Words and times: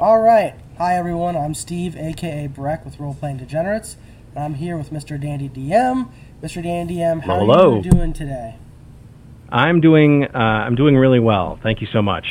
All 0.00 0.20
right. 0.20 0.54
Hi, 0.76 0.96
everyone. 0.96 1.36
I'm 1.36 1.54
Steve, 1.54 1.96
aka 1.96 2.48
Breck, 2.48 2.84
with 2.84 2.98
Role 2.98 3.14
Playing 3.14 3.36
Degenerates. 3.36 3.96
And 4.34 4.42
I'm 4.42 4.54
here 4.54 4.76
with 4.76 4.90
Mr. 4.90 5.20
Dandy 5.20 5.48
DM. 5.48 6.10
Mr. 6.42 6.60
Dandy 6.60 6.96
DM, 6.96 7.20
how 7.22 7.38
Hello. 7.38 7.74
are 7.74 7.76
you 7.76 7.90
doing 7.90 8.12
today? 8.12 8.56
I'm 9.50 9.80
doing 9.80 10.24
uh, 10.24 10.36
I'm 10.36 10.74
doing 10.74 10.96
really 10.96 11.20
well. 11.20 11.60
Thank 11.62 11.80
you 11.80 11.86
so 11.92 12.02
much. 12.02 12.26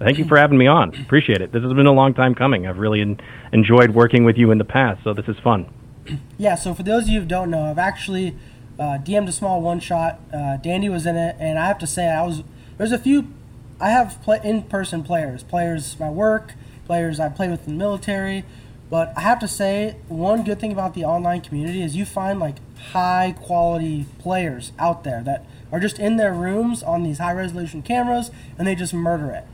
Thank 0.00 0.18
you 0.18 0.24
for 0.24 0.36
having 0.36 0.58
me 0.58 0.66
on. 0.66 0.92
Appreciate 0.96 1.40
it. 1.40 1.52
This 1.52 1.62
has 1.62 1.72
been 1.72 1.86
a 1.86 1.92
long 1.92 2.14
time 2.14 2.34
coming. 2.34 2.66
I've 2.66 2.78
really 2.78 3.00
en- 3.00 3.20
enjoyed 3.52 3.90
working 3.90 4.24
with 4.24 4.36
you 4.36 4.50
in 4.50 4.58
the 4.58 4.64
past, 4.64 5.04
so 5.04 5.14
this 5.14 5.28
is 5.28 5.36
fun. 5.38 5.72
Yeah, 6.36 6.56
so 6.56 6.74
for 6.74 6.82
those 6.82 7.04
of 7.04 7.10
you 7.10 7.20
who 7.20 7.26
don't 7.26 7.48
know, 7.48 7.70
I've 7.70 7.78
actually 7.78 8.36
uh, 8.76 8.98
DM'd 8.98 9.28
a 9.28 9.32
small 9.32 9.62
one 9.62 9.78
shot. 9.78 10.18
Uh, 10.34 10.56
Dandy 10.56 10.88
was 10.88 11.06
in 11.06 11.14
it, 11.14 11.36
and 11.38 11.56
I 11.60 11.68
have 11.68 11.78
to 11.78 11.86
say, 11.86 12.08
I 12.08 12.22
was 12.26 12.42
there's 12.76 12.90
a 12.90 12.98
few. 12.98 13.32
I 13.80 13.90
have 13.90 14.20
play, 14.20 14.40
in-person 14.42 15.04
players, 15.04 15.44
players 15.44 15.96
my 16.00 16.10
work, 16.10 16.54
players 16.92 17.18
I 17.18 17.30
played 17.30 17.50
with 17.50 17.66
in 17.66 17.72
the 17.72 17.78
military, 17.78 18.44
but 18.90 19.14
I 19.16 19.22
have 19.22 19.38
to 19.40 19.48
say, 19.48 19.96
one 20.08 20.44
good 20.44 20.60
thing 20.60 20.72
about 20.72 20.92
the 20.92 21.04
online 21.06 21.40
community 21.40 21.80
is 21.82 21.96
you 21.96 22.04
find 22.04 22.38
like 22.38 22.56
high 22.92 23.34
quality 23.40 24.04
players 24.18 24.72
out 24.78 25.02
there 25.02 25.22
that 25.22 25.46
are 25.72 25.80
just 25.80 25.98
in 25.98 26.18
their 26.18 26.34
rooms 26.34 26.82
on 26.82 27.02
these 27.02 27.16
high 27.16 27.32
resolution 27.32 27.80
cameras, 27.80 28.30
and 28.58 28.66
they 28.68 28.74
just 28.74 28.92
murder 28.92 29.30
it. 29.30 29.44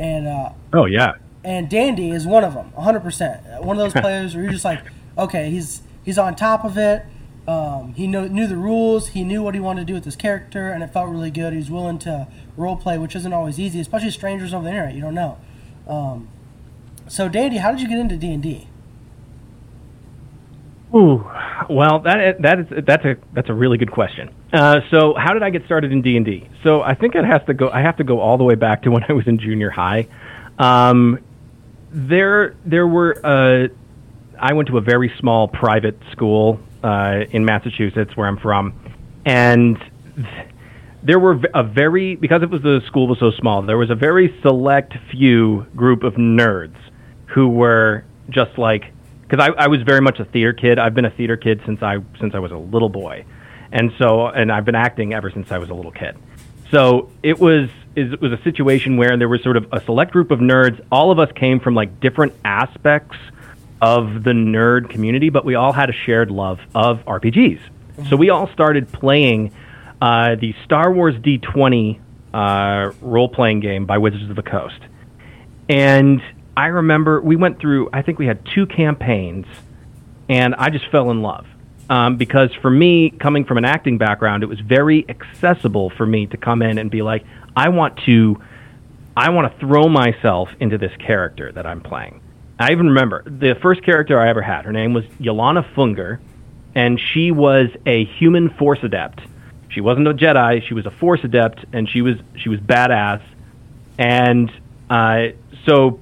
And 0.00 0.26
uh, 0.26 0.50
Oh 0.72 0.86
yeah. 0.86 1.12
and 1.44 1.70
Dandy 1.70 2.10
is 2.10 2.26
one 2.26 2.42
of 2.42 2.54
them, 2.54 2.72
100%. 2.76 3.62
One 3.62 3.78
of 3.78 3.92
those 3.92 4.00
players 4.04 4.34
where 4.34 4.42
you're 4.42 4.52
just 4.52 4.64
like, 4.64 4.80
okay, 5.16 5.50
he's 5.50 5.82
he's 6.04 6.18
on 6.18 6.34
top 6.34 6.64
of 6.64 6.76
it. 6.76 7.04
Um, 7.46 7.94
he 7.94 8.08
knew, 8.08 8.28
knew 8.28 8.48
the 8.48 8.56
rules. 8.56 9.08
He 9.10 9.22
knew 9.22 9.40
what 9.44 9.54
he 9.54 9.60
wanted 9.60 9.82
to 9.82 9.86
do 9.86 9.94
with 9.94 10.04
his 10.04 10.16
character, 10.16 10.68
and 10.70 10.82
it 10.82 10.88
felt 10.92 11.08
really 11.08 11.30
good. 11.30 11.52
He 11.52 11.58
was 11.60 11.70
willing 11.70 12.00
to 12.00 12.26
role 12.56 12.74
play, 12.76 12.98
which 12.98 13.14
isn't 13.14 13.32
always 13.32 13.60
easy, 13.60 13.78
especially 13.80 14.10
strangers 14.10 14.52
over 14.52 14.64
the 14.64 14.70
internet. 14.70 14.94
You 14.96 15.00
don't 15.02 15.14
know. 15.14 15.38
Um, 15.86 16.28
so, 17.08 17.28
Dandy, 17.28 17.58
how 17.58 17.70
did 17.70 17.80
you 17.80 17.88
get 17.88 17.98
into 17.98 18.16
D 18.16 18.32
and 18.32 18.42
D? 18.42 18.68
Ooh, 20.94 21.26
well, 21.68 21.98
that 22.00 22.40
that 22.40 22.60
is 22.60 22.84
that's 22.86 23.04
a 23.04 23.16
that's 23.34 23.50
a 23.50 23.54
really 23.54 23.76
good 23.76 23.92
question. 23.92 24.30
Uh, 24.52 24.80
so, 24.90 25.14
how 25.14 25.34
did 25.34 25.42
I 25.42 25.50
get 25.50 25.64
started 25.66 25.92
in 25.92 26.00
D 26.00 26.16
and 26.16 26.24
D? 26.24 26.48
So, 26.62 26.80
I 26.80 26.94
think 26.94 27.14
it 27.14 27.24
has 27.24 27.42
to 27.46 27.54
go. 27.54 27.68
I 27.68 27.82
have 27.82 27.98
to 27.98 28.04
go 28.04 28.20
all 28.20 28.38
the 28.38 28.44
way 28.44 28.54
back 28.54 28.82
to 28.84 28.90
when 28.92 29.04
I 29.08 29.12
was 29.12 29.26
in 29.26 29.38
junior 29.38 29.70
high. 29.70 30.06
Um, 30.58 31.18
there, 31.90 32.56
there 32.64 32.86
were. 32.86 33.20
Uh, 33.24 33.68
I 34.40 34.54
went 34.54 34.68
to 34.68 34.78
a 34.78 34.80
very 34.80 35.12
small 35.18 35.48
private 35.48 35.98
school 36.12 36.60
uh, 36.82 37.24
in 37.30 37.44
Massachusetts, 37.44 38.16
where 38.16 38.26
I'm 38.26 38.38
from, 38.38 38.72
and 39.26 39.76
th- 40.14 40.46
there 41.02 41.18
were 41.18 41.38
a 41.54 41.62
very 41.62 42.16
because 42.16 42.42
it 42.42 42.48
was 42.48 42.62
the 42.62 42.80
school 42.86 43.08
was 43.08 43.18
so 43.18 43.30
small. 43.32 43.60
There 43.60 43.78
was 43.78 43.90
a 43.90 43.94
very 43.94 44.38
select 44.40 44.94
few 45.10 45.66
group 45.76 46.02
of 46.02 46.14
nerds 46.14 46.76
who 47.28 47.48
were 47.48 48.04
just 48.30 48.58
like 48.58 48.92
because 49.22 49.44
I, 49.44 49.64
I 49.64 49.68
was 49.68 49.82
very 49.82 50.00
much 50.00 50.18
a 50.20 50.24
theater 50.24 50.52
kid. 50.52 50.78
I've 50.78 50.94
been 50.94 51.04
a 51.04 51.10
theater 51.10 51.36
kid 51.36 51.60
since 51.66 51.82
I 51.82 51.98
since 52.18 52.34
I 52.34 52.38
was 52.38 52.52
a 52.52 52.56
little 52.56 52.88
boy, 52.88 53.24
and 53.72 53.92
so 53.98 54.26
and 54.26 54.50
I've 54.50 54.64
been 54.64 54.74
acting 54.74 55.14
ever 55.14 55.30
since 55.30 55.52
I 55.52 55.58
was 55.58 55.70
a 55.70 55.74
little 55.74 55.92
kid. 55.92 56.16
So 56.70 57.10
it 57.22 57.38
was 57.38 57.68
it 57.94 58.20
was 58.20 58.32
a 58.32 58.42
situation 58.42 58.96
where 58.96 59.16
there 59.16 59.28
was 59.28 59.42
sort 59.42 59.56
of 59.56 59.66
a 59.72 59.80
select 59.84 60.12
group 60.12 60.30
of 60.30 60.40
nerds. 60.40 60.84
All 60.90 61.10
of 61.10 61.18
us 61.18 61.30
came 61.32 61.60
from 61.60 61.74
like 61.74 62.00
different 62.00 62.34
aspects 62.44 63.16
of 63.80 64.24
the 64.24 64.30
nerd 64.30 64.90
community, 64.90 65.30
but 65.30 65.44
we 65.44 65.54
all 65.54 65.72
had 65.72 65.90
a 65.90 65.92
shared 65.92 66.30
love 66.30 66.60
of 66.74 67.04
RPGs. 67.04 67.60
So 68.08 68.16
we 68.16 68.30
all 68.30 68.48
started 68.52 68.92
playing 68.92 69.52
uh, 70.00 70.36
the 70.36 70.54
Star 70.64 70.92
Wars 70.92 71.16
D20 71.16 72.00
uh, 72.32 72.92
role 73.00 73.28
playing 73.28 73.60
game 73.60 73.86
by 73.86 73.98
Wizards 73.98 74.30
of 74.30 74.36
the 74.36 74.42
Coast. 74.42 74.78
And 75.68 76.22
I 76.58 76.66
remember 76.66 77.20
we 77.20 77.36
went 77.36 77.60
through, 77.60 77.88
I 77.92 78.02
think 78.02 78.18
we 78.18 78.26
had 78.26 78.44
two 78.44 78.66
campaigns, 78.66 79.46
and 80.28 80.56
I 80.56 80.70
just 80.70 80.90
fell 80.90 81.12
in 81.12 81.22
love. 81.22 81.46
Um, 81.88 82.16
because 82.16 82.52
for 82.60 82.68
me, 82.68 83.10
coming 83.10 83.44
from 83.44 83.58
an 83.58 83.64
acting 83.64 83.96
background, 83.96 84.42
it 84.42 84.46
was 84.46 84.58
very 84.58 85.08
accessible 85.08 85.90
for 85.90 86.04
me 86.04 86.26
to 86.26 86.36
come 86.36 86.62
in 86.62 86.78
and 86.78 86.90
be 86.90 87.00
like, 87.00 87.24
I 87.54 87.68
want 87.68 88.00
to, 88.06 88.42
I 89.16 89.30
want 89.30 89.52
to 89.52 89.60
throw 89.60 89.88
myself 89.88 90.48
into 90.58 90.78
this 90.78 90.90
character 90.96 91.52
that 91.52 91.64
I'm 91.64 91.80
playing. 91.80 92.20
I 92.58 92.72
even 92.72 92.88
remember 92.88 93.22
the 93.24 93.54
first 93.62 93.84
character 93.84 94.18
I 94.18 94.28
ever 94.28 94.42
had. 94.42 94.64
Her 94.64 94.72
name 94.72 94.94
was 94.94 95.04
Yolana 95.20 95.64
Funger, 95.74 96.18
and 96.74 96.98
she 96.98 97.30
was 97.30 97.68
a 97.86 98.04
human 98.04 98.50
force 98.50 98.80
adept. 98.82 99.20
She 99.68 99.80
wasn't 99.80 100.08
a 100.08 100.12
Jedi; 100.12 100.66
she 100.66 100.74
was 100.74 100.86
a 100.86 100.90
force 100.90 101.20
adept, 101.22 101.64
and 101.72 101.88
she 101.88 102.02
was 102.02 102.16
she 102.34 102.48
was 102.48 102.58
badass. 102.58 103.22
And 103.96 104.50
uh, 104.90 105.28
so 105.64 106.00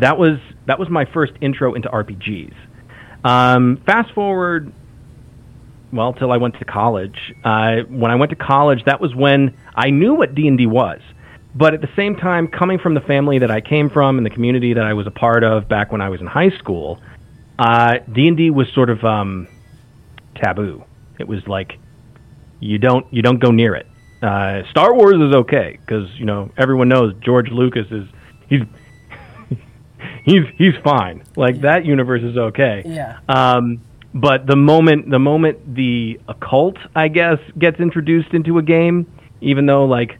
that 0.00 0.18
was 0.18 0.38
that 0.66 0.78
was 0.78 0.88
my 0.88 1.04
first 1.06 1.32
intro 1.40 1.74
into 1.74 1.88
RPGs. 1.88 2.54
Um, 3.24 3.82
fast 3.84 4.12
forward, 4.14 4.72
well, 5.92 6.12
till 6.12 6.32
I 6.32 6.36
went 6.36 6.58
to 6.58 6.64
college. 6.64 7.34
Uh, 7.44 7.78
when 7.88 8.10
I 8.10 8.14
went 8.16 8.30
to 8.30 8.36
college, 8.36 8.84
that 8.84 9.00
was 9.00 9.14
when 9.14 9.56
I 9.74 9.90
knew 9.90 10.14
what 10.14 10.34
D 10.34 10.48
and 10.48 10.58
D 10.58 10.66
was. 10.66 11.00
But 11.54 11.74
at 11.74 11.80
the 11.80 11.88
same 11.96 12.14
time, 12.14 12.46
coming 12.48 12.78
from 12.78 12.94
the 12.94 13.00
family 13.00 13.38
that 13.40 13.50
I 13.50 13.60
came 13.60 13.90
from 13.90 14.18
and 14.18 14.26
the 14.26 14.30
community 14.30 14.74
that 14.74 14.84
I 14.84 14.92
was 14.92 15.06
a 15.06 15.10
part 15.10 15.42
of 15.42 15.68
back 15.68 15.90
when 15.90 16.00
I 16.00 16.08
was 16.08 16.20
in 16.20 16.26
high 16.26 16.50
school, 16.50 17.00
uh, 17.58 17.98
D 18.12 18.28
and 18.28 18.36
D 18.36 18.50
was 18.50 18.68
sort 18.74 18.90
of 18.90 19.04
um, 19.04 19.48
taboo. 20.36 20.84
It 21.18 21.26
was 21.26 21.46
like 21.48 21.78
you 22.60 22.78
don't 22.78 23.06
you 23.12 23.22
don't 23.22 23.38
go 23.38 23.50
near 23.50 23.74
it. 23.74 23.86
Uh, 24.22 24.62
Star 24.70 24.94
Wars 24.94 25.16
is 25.16 25.34
okay 25.34 25.78
because 25.80 26.08
you 26.18 26.26
know 26.26 26.50
everyone 26.56 26.88
knows 26.88 27.14
George 27.20 27.50
Lucas 27.50 27.86
is 27.90 28.06
he's 28.48 28.62
he's 30.24 30.44
he's 30.56 30.74
fine. 30.82 31.24
Like 31.36 31.60
that 31.62 31.84
universe 31.84 32.22
is 32.22 32.36
okay. 32.36 32.82
Yeah. 32.84 33.18
Um, 33.28 33.80
but 34.14 34.46
the 34.46 34.56
moment 34.56 35.10
the 35.10 35.18
moment 35.18 35.74
the 35.74 36.20
occult, 36.28 36.76
I 36.94 37.08
guess, 37.08 37.38
gets 37.58 37.80
introduced 37.80 38.32
into 38.32 38.58
a 38.58 38.62
game, 38.62 39.06
even 39.40 39.66
though 39.66 39.84
like 39.84 40.18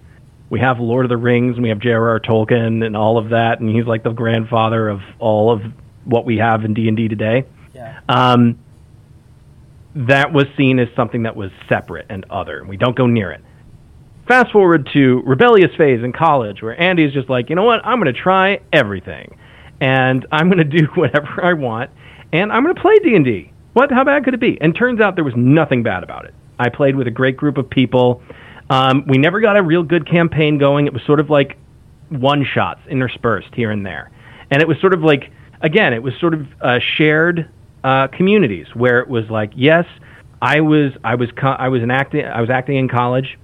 we 0.51 0.61
have 0.61 0.81
Lord 0.81 1.05
of 1.05 1.09
the 1.11 1.17
Rings 1.17 1.55
and 1.55 1.63
we 1.63 1.69
have 1.69 1.79
J.R.R. 1.79 2.21
Tolkien 2.21 2.85
and 2.85 2.97
all 2.97 3.19
of 3.19 3.31
that, 3.31 3.61
and 3.61 3.69
he's 3.69 3.87
like 3.87 4.03
the 4.03 4.13
grandfather 4.13 4.89
of 4.89 5.01
all 5.19 5.51
of 5.51 5.63
what 6.05 6.25
we 6.25 6.39
have 6.39 6.65
in 6.65 6.75
D 6.75 6.89
and 6.89 6.97
D 6.97 7.09
today. 7.09 7.45
Yeah. 7.75 8.01
Um, 8.09 8.59
that 9.95 10.33
was 10.33 10.47
seen 10.57 10.79
as 10.79 10.89
something 10.95 11.25
that 11.25 11.35
was 11.37 11.51
separate 11.69 12.07
and 12.09 12.25
other. 12.31 12.61
and 12.61 12.69
We 12.69 12.77
don't 12.77 12.97
go 12.97 13.07
near 13.07 13.31
it. 13.31 13.43
Fast 14.27 14.53
forward 14.53 14.89
to 14.93 15.23
rebellious 15.25 15.75
phase 15.77 16.05
in 16.05 16.13
college, 16.13 16.63
where 16.63 16.79
Andy's 16.81 17.13
just 17.13 17.29
like, 17.31 17.49
you 17.49 17.57
know 17.57 17.65
what? 17.65 17.85
I'm 17.85 18.01
going 18.01 18.13
to 18.13 18.21
try 18.21 18.61
everything, 18.73 19.39
and 19.81 20.27
I'm 20.33 20.49
going 20.49 20.59
to 20.59 20.65
do 20.79 20.87
whatever 20.95 21.45
I 21.45 21.53
want, 21.53 21.91
and 22.33 22.53
I'm 22.53 22.63
going 22.63 22.75
to 22.75 22.81
play 22.81 22.99
D 22.99 23.15
and 23.15 23.25
D. 23.25 23.53
What? 23.73 23.93
How 23.93 24.05
bad 24.05 24.25
could 24.25 24.35
it 24.35 24.41
be? 24.41 24.61
And 24.61 24.75
turns 24.75 25.01
out 25.01 25.15
there 25.15 25.25
was 25.25 25.37
nothing 25.37 25.83
bad 25.83 26.03
about 26.03 26.25
it. 26.25 26.35
I 26.59 26.69
played 26.69 26.97
with 26.97 27.07
a 27.07 27.13
great 27.13 27.37
group 27.37 27.59
of 27.59 27.71
people. 27.71 28.23
Um, 28.71 29.05
we 29.07 29.19
never 29.19 29.41
got 29.41 29.57
a 29.57 29.63
real 29.63 29.83
good 29.83 30.09
campaign 30.09 30.59
going. 30.59 30.87
It 30.87 30.93
was 30.93 31.03
sort 31.07 31.21
of 31.21 31.31
like 31.31 31.57
one 32.09 32.45
shots 32.45 32.81
interspersed 32.89 33.55
here 33.55 33.71
and 33.71 33.85
there, 33.87 34.11
and 34.51 34.61
it 34.61 34.69
was 34.69 34.79
sort 34.81 34.95
of 34.95 35.03
like 35.03 35.31
again, 35.61 35.93
it 35.93 36.03
was 36.03 36.15
sort 36.21 36.35
of 36.35 36.47
uh, 36.61 36.79
shared 36.97 37.49
uh, 37.85 38.09
communities 38.09 38.67
where 38.75 39.01
it 39.01 39.09
was 39.09 39.29
like, 39.31 39.53
yes, 39.55 39.85
I 40.41 40.61
was 40.61 40.93
I 41.05 41.15
was 41.17 41.31
co- 41.37 41.49
I 41.49 41.69
was 41.69 41.83
an 41.83 41.91
acting 41.91 42.25
I 42.25 42.41
was 42.41 42.51
acting 42.51 42.77
in 42.77 42.89
college, 42.89 43.39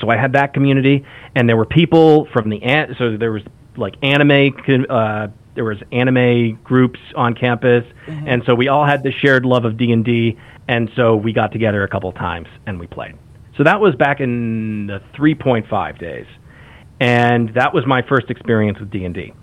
so 0.00 0.08
I 0.10 0.16
had 0.16 0.32
that 0.32 0.52
community, 0.52 1.04
and 1.34 1.48
there 1.48 1.56
were 1.56 1.66
people 1.66 2.26
from 2.32 2.50
the 2.50 2.60
so 2.98 3.16
there 3.16 3.32
was 3.32 3.42
like 3.76 3.94
anime 4.02 4.54
uh, 4.88 5.28
there 5.54 5.64
was 5.64 5.78
anime 5.92 6.58
groups 6.64 7.00
on 7.14 7.34
campus, 7.34 7.84
and 8.06 8.42
so 8.46 8.54
we 8.54 8.68
all 8.68 8.86
had 8.86 9.02
this 9.02 9.14
shared 9.14 9.44
love 9.44 9.64
of 9.64 9.76
D 9.76 9.92
and 9.92 10.04
D, 10.04 10.38
and 10.68 10.90
so 10.96 11.16
we 11.16 11.32
got 11.32 11.52
together 11.52 11.82
a 11.82 11.88
couple 11.88 12.10
times 12.12 12.48
and 12.66 12.80
we 12.80 12.86
played. 12.86 13.14
So 13.56 13.64
that 13.64 13.80
was 13.80 13.94
back 13.94 14.20
in 14.20 14.86
the 14.86 15.02
3.5 15.14 15.98
days, 15.98 16.26
and 17.00 17.52
that 17.54 17.74
was 17.74 17.86
my 17.86 18.02
first 18.02 18.30
experience 18.30 18.78
with 18.78 18.90
D 18.90 19.04
and 19.04 19.14
D. 19.14 19.34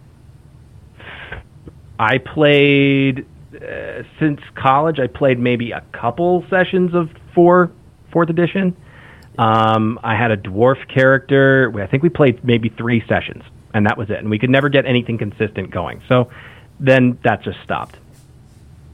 I 1.99 2.17
played 2.17 3.25
uh, 3.53 4.03
since 4.19 4.39
college. 4.55 4.99
I 4.99 5.07
played 5.07 5.37
maybe 5.37 5.71
a 5.71 5.81
couple 5.91 6.45
sessions 6.49 6.95
of 6.95 7.09
four 7.35 7.71
fourth 8.11 8.29
edition. 8.29 8.75
Um, 9.37 9.99
I 10.03 10.15
had 10.15 10.31
a 10.31 10.37
dwarf 10.37 10.87
character. 10.93 11.71
I 11.81 11.87
think 11.87 12.03
we 12.03 12.09
played 12.09 12.43
maybe 12.43 12.69
three 12.69 13.03
sessions, 13.07 13.43
and 13.73 13.85
that 13.85 13.97
was 13.97 14.09
it. 14.09 14.17
And 14.17 14.29
we 14.29 14.39
could 14.39 14.49
never 14.49 14.69
get 14.69 14.85
anything 14.85 15.17
consistent 15.17 15.71
going. 15.71 16.01
So 16.07 16.29
then 16.79 17.17
that 17.23 17.43
just 17.43 17.61
stopped. 17.63 17.97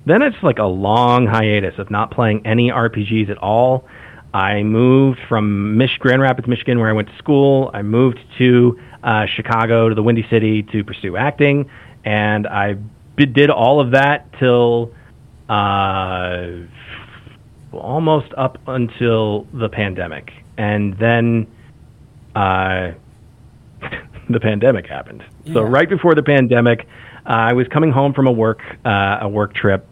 Then 0.06 0.22
it's 0.22 0.42
like 0.44 0.60
a 0.60 0.66
long 0.66 1.25
hiatus 1.25 1.80
of 1.80 1.89
not 1.89 2.12
playing 2.12 2.45
any 2.45 2.69
RPGs 2.69 3.30
at 3.30 3.38
all. 3.38 3.88
I 4.33 4.63
moved 4.63 5.19
from 5.30 5.77
Mich- 5.77 5.98
Grand 6.00 6.22
Rapids, 6.22 6.48
Michigan, 6.48 6.77
where 6.80 6.89
I 6.89 6.94
went 6.94 7.07
to 7.07 7.18
school. 7.18 7.72
I 7.74 7.81
moved 7.81 8.19
to 8.38 8.80
uh, 9.04 9.25
Chicago, 9.27 9.89
to 9.89 9.95
the 9.95 10.04
Windy 10.04 10.27
City, 10.30 10.62
to 10.63 10.83
pursue 10.83 11.16
acting, 11.16 11.69
and 12.04 12.45
I 12.45 12.74
b- 13.16 13.25
did 13.27 13.50
all 13.50 13.80
of 13.80 13.92
that 13.92 14.31
till 14.38 14.94
uh, 15.48 16.48
almost 17.72 18.33
up 18.36 18.60
until 18.68 19.48
the 19.54 19.69
pandemic, 19.69 20.33
and 20.57 20.98
then 20.98 21.48
uh, 22.36 22.92
the 24.30 24.39
pandemic 24.39 24.88
happened. 24.88 25.24
So 25.51 25.62
right 25.62 25.89
before 25.89 26.16
the 26.16 26.24
pandemic, 26.24 26.88
uh, 27.25 27.30
I 27.30 27.54
was 27.54 27.68
coming 27.68 27.92
home 27.92 28.13
from 28.13 28.27
a 28.27 28.31
work 28.31 28.62
uh, 28.83 29.19
a 29.22 29.30
work 29.30 29.54
trip, 29.54 29.88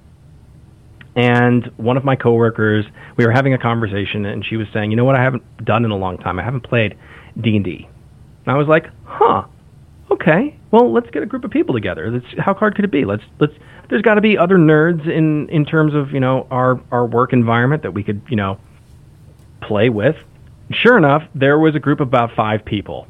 and 1.16 1.66
one 1.78 1.98
of 1.98 2.04
my 2.04 2.16
coworkers, 2.16 2.86
we 3.18 3.26
were 3.26 3.32
having 3.32 3.54
a 3.54 3.58
conversation, 3.58 4.26
and 4.26 4.46
she 4.46 4.58
was 4.58 4.68
saying, 4.74 4.92
"You 4.92 4.98
know 4.98 5.06
what? 5.06 5.16
I 5.16 5.22
haven't 5.22 5.44
done 5.64 5.86
in 5.86 5.92
a 5.92 5.98
long 5.98 6.18
time. 6.18 6.40
I 6.40 6.44
haven't 6.44 6.62
played 6.62 6.98
D 7.40 7.56
and 7.56 7.66
D." 7.66 7.88
And 8.46 8.54
I 8.54 8.58
was 8.58 8.68
like, 8.68 8.90
"Huh? 9.06 9.46
Okay. 10.12 10.56
Well, 10.72 10.92
let's 10.92 11.10
get 11.10 11.24
a 11.24 11.26
group 11.26 11.44
of 11.44 11.52
people 11.52 11.74
together. 11.74 12.12
Let's, 12.12 12.26
how 12.40 12.54
hard 12.54 12.76
could 12.76 12.86
it 12.86 12.92
be? 12.92 13.06
Let's 13.06 13.24
let's. 13.40 13.54
There's 13.90 14.02
got 14.02 14.16
to 14.16 14.22
be 14.22 14.38
other 14.38 14.58
nerds 14.58 15.08
in 15.08 15.50
in 15.50 15.66
terms 15.66 15.94
of 15.94 16.12
you 16.12 16.20
know 16.20 16.48
our 16.50 16.82
our 16.92 17.06
work 17.06 17.34
environment 17.34 17.84
that 17.84 17.92
we 17.92 18.04
could 18.04 18.22
you 18.30 18.36
know 18.36 18.60
play 19.62 19.90
with." 19.90 20.18
Sure 20.72 20.98
enough, 20.98 21.24
there 21.36 21.60
was 21.60 21.76
a 21.76 21.80
group 21.80 22.00
of 22.00 22.08
about 22.08 22.32
five 22.36 22.66
people 22.66 23.08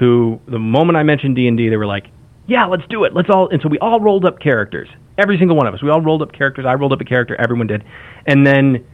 who, 0.00 0.40
the 0.48 0.58
moment 0.58 0.96
I 0.96 1.02
mentioned 1.02 1.36
D 1.36 1.46
and 1.46 1.58
D, 1.58 1.68
they 1.68 1.76
were 1.76 1.86
like, 1.86 2.06
"Yeah, 2.46 2.64
let's 2.64 2.86
do 2.88 3.04
it. 3.04 3.14
Let's 3.14 3.28
all." 3.28 3.50
And 3.50 3.60
so 3.62 3.68
we 3.68 3.78
all 3.78 4.00
rolled 4.00 4.24
up 4.24 4.40
characters. 4.40 4.88
Every 5.18 5.38
single 5.38 5.56
one 5.58 5.66
of 5.66 5.74
us. 5.74 5.82
We 5.82 5.90
all 5.90 6.00
rolled 6.00 6.22
up 6.22 6.32
characters. 6.32 6.64
I 6.66 6.72
rolled 6.72 6.94
up 6.94 7.02
a 7.02 7.04
character. 7.04 7.36
Everyone 7.38 7.66
did, 7.66 7.84
and 8.26 8.46
then 8.46 8.86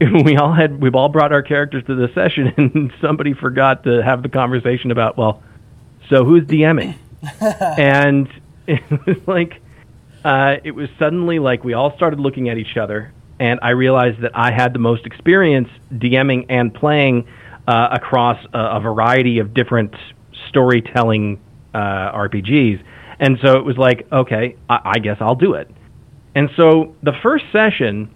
we 0.00 0.36
all 0.38 0.54
had 0.54 0.80
we've 0.80 0.94
all 0.94 1.10
brought 1.10 1.30
our 1.30 1.42
characters 1.42 1.84
to 1.86 1.94
the 1.94 2.08
session, 2.14 2.54
and 2.56 2.90
somebody 3.02 3.34
forgot 3.34 3.84
to 3.84 4.02
have 4.02 4.22
the 4.22 4.30
conversation 4.30 4.90
about 4.90 5.18
well, 5.18 5.42
so 6.08 6.24
who's 6.24 6.44
DMing? 6.44 6.96
and 7.78 8.28
it 8.66 8.82
was 9.06 9.18
like 9.26 9.60
uh, 10.24 10.56
it 10.64 10.70
was 10.70 10.88
suddenly 10.98 11.38
like 11.38 11.64
we 11.64 11.74
all 11.74 11.94
started 11.96 12.18
looking 12.18 12.48
at 12.48 12.56
each 12.56 12.78
other, 12.78 13.12
and 13.38 13.60
I 13.60 13.70
realized 13.70 14.22
that 14.22 14.32
I 14.34 14.52
had 14.52 14.72
the 14.72 14.78
most 14.78 15.04
experience 15.04 15.68
DMing 15.92 16.46
and 16.48 16.72
playing 16.72 17.28
uh, 17.68 17.88
across 17.92 18.42
a, 18.54 18.58
a 18.58 18.80
variety 18.80 19.38
of 19.40 19.52
different 19.52 19.94
storytelling 20.48 21.40
uh, 21.74 22.12
RPGs. 22.12 22.82
And 23.18 23.38
so 23.42 23.56
it 23.56 23.64
was 23.64 23.76
like, 23.76 24.06
okay, 24.12 24.56
I, 24.68 24.80
I 24.84 24.98
guess 24.98 25.18
I'll 25.20 25.34
do 25.34 25.54
it. 25.54 25.70
And 26.34 26.50
so 26.56 26.94
the 27.02 27.14
first 27.22 27.46
session 27.50 28.14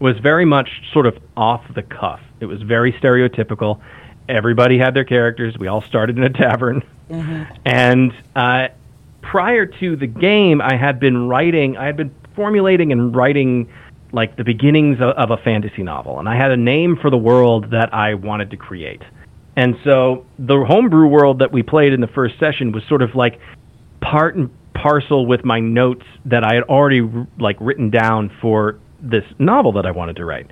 was 0.00 0.18
very 0.18 0.44
much 0.44 0.68
sort 0.92 1.06
of 1.06 1.18
off 1.36 1.62
the 1.74 1.82
cuff. 1.82 2.20
It 2.40 2.46
was 2.46 2.60
very 2.62 2.92
stereotypical. 2.92 3.80
Everybody 4.28 4.78
had 4.78 4.94
their 4.94 5.04
characters. 5.04 5.56
We 5.58 5.66
all 5.66 5.82
started 5.82 6.18
in 6.18 6.24
a 6.24 6.30
tavern. 6.30 6.82
And 7.64 8.12
uh, 8.36 8.68
prior 9.22 9.66
to 9.66 9.96
the 9.96 10.06
game, 10.06 10.60
I 10.60 10.76
had 10.76 11.00
been 11.00 11.28
writing, 11.28 11.76
I 11.76 11.86
had 11.86 11.96
been 11.96 12.14
formulating 12.34 12.92
and 12.92 13.14
writing 13.14 13.72
like 14.12 14.36
the 14.36 14.44
beginnings 14.44 15.00
of, 15.00 15.10
of 15.10 15.30
a 15.30 15.36
fantasy 15.38 15.82
novel. 15.82 16.18
And 16.18 16.28
I 16.28 16.36
had 16.36 16.50
a 16.50 16.56
name 16.56 16.96
for 16.96 17.10
the 17.10 17.16
world 17.16 17.70
that 17.70 17.92
I 17.92 18.14
wanted 18.14 18.50
to 18.50 18.56
create. 18.56 19.02
And 19.56 19.76
so 19.84 20.26
the 20.38 20.64
homebrew 20.66 21.06
world 21.06 21.38
that 21.38 21.52
we 21.52 21.62
played 21.62 21.92
in 21.92 22.00
the 22.00 22.08
first 22.08 22.38
session 22.40 22.72
was 22.72 22.82
sort 22.88 23.02
of 23.02 23.14
like 23.14 23.38
part 24.00 24.36
and 24.36 24.50
parcel 24.74 25.26
with 25.26 25.44
my 25.44 25.60
notes 25.60 26.04
that 26.24 26.44
I 26.44 26.54
had 26.54 26.64
already 26.64 27.02
like 27.38 27.56
written 27.60 27.90
down 27.90 28.30
for 28.40 28.78
this 29.00 29.24
novel 29.38 29.72
that 29.72 29.86
I 29.86 29.92
wanted 29.92 30.16
to 30.16 30.24
write. 30.24 30.50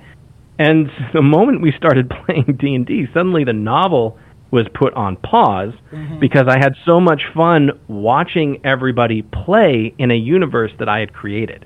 And 0.57 0.89
the 1.13 1.21
moment 1.21 1.61
we 1.61 1.73
started 1.75 2.09
playing 2.25 2.57
D&D, 2.59 3.07
suddenly 3.13 3.43
the 3.43 3.53
novel 3.53 4.17
was 4.51 4.67
put 4.73 4.93
on 4.93 5.17
pause 5.17 5.73
mm-hmm. 5.91 6.19
because 6.19 6.45
I 6.47 6.59
had 6.59 6.75
so 6.85 6.99
much 6.99 7.23
fun 7.33 7.71
watching 7.87 8.61
everybody 8.63 9.23
play 9.23 9.93
in 9.97 10.11
a 10.11 10.15
universe 10.15 10.71
that 10.77 10.87
I 10.87 10.99
had 10.99 11.11
created. 11.11 11.65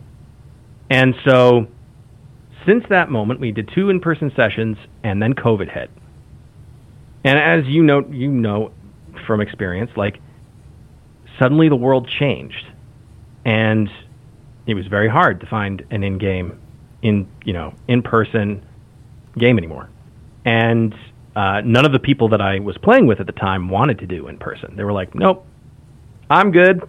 And 0.90 1.14
so 1.26 1.68
since 2.66 2.86
that 2.90 3.12
moment, 3.12 3.42
we 3.42 3.52
did 3.52 3.70
two 3.76 3.90
in-person 3.90 4.32
sessions 4.36 4.78
and 5.04 5.22
then 5.22 5.34
COVID 5.34 5.72
hit. 5.72 5.92
And 7.28 7.38
as 7.38 7.66
you 7.68 7.84
know, 7.84 8.08
you 8.10 8.32
know 8.32 8.72
from 9.26 9.42
experience, 9.42 9.92
like 9.98 10.22
suddenly 11.38 11.68
the 11.68 11.76
world 11.76 12.08
changed, 12.08 12.66
and 13.44 13.90
it 14.66 14.76
was 14.76 14.88
very 14.88 15.10
hard 15.10 15.42
to 15.42 15.46
find 15.46 15.86
an 15.92 16.06
in-game, 16.06 16.58
in 17.02 17.28
you 17.44 17.52
know, 17.52 17.74
in-person 17.90 18.66
game 19.38 19.58
anymore. 19.58 19.90
And 20.46 20.96
uh, 21.36 21.60
none 21.66 21.86
of 21.86 21.92
the 21.92 22.00
people 22.00 22.30
that 22.30 22.40
I 22.40 22.60
was 22.60 22.78
playing 22.78 23.08
with 23.08 23.20
at 23.20 23.26
the 23.26 23.34
time 23.34 23.68
wanted 23.68 24.00
to 24.00 24.08
do 24.08 24.30
in 24.30 24.38
person. 24.38 24.78
They 24.78 24.86
were 24.86 24.94
like, 24.94 25.14
"Nope, 25.14 25.46
I'm 26.30 26.52
good. 26.52 26.82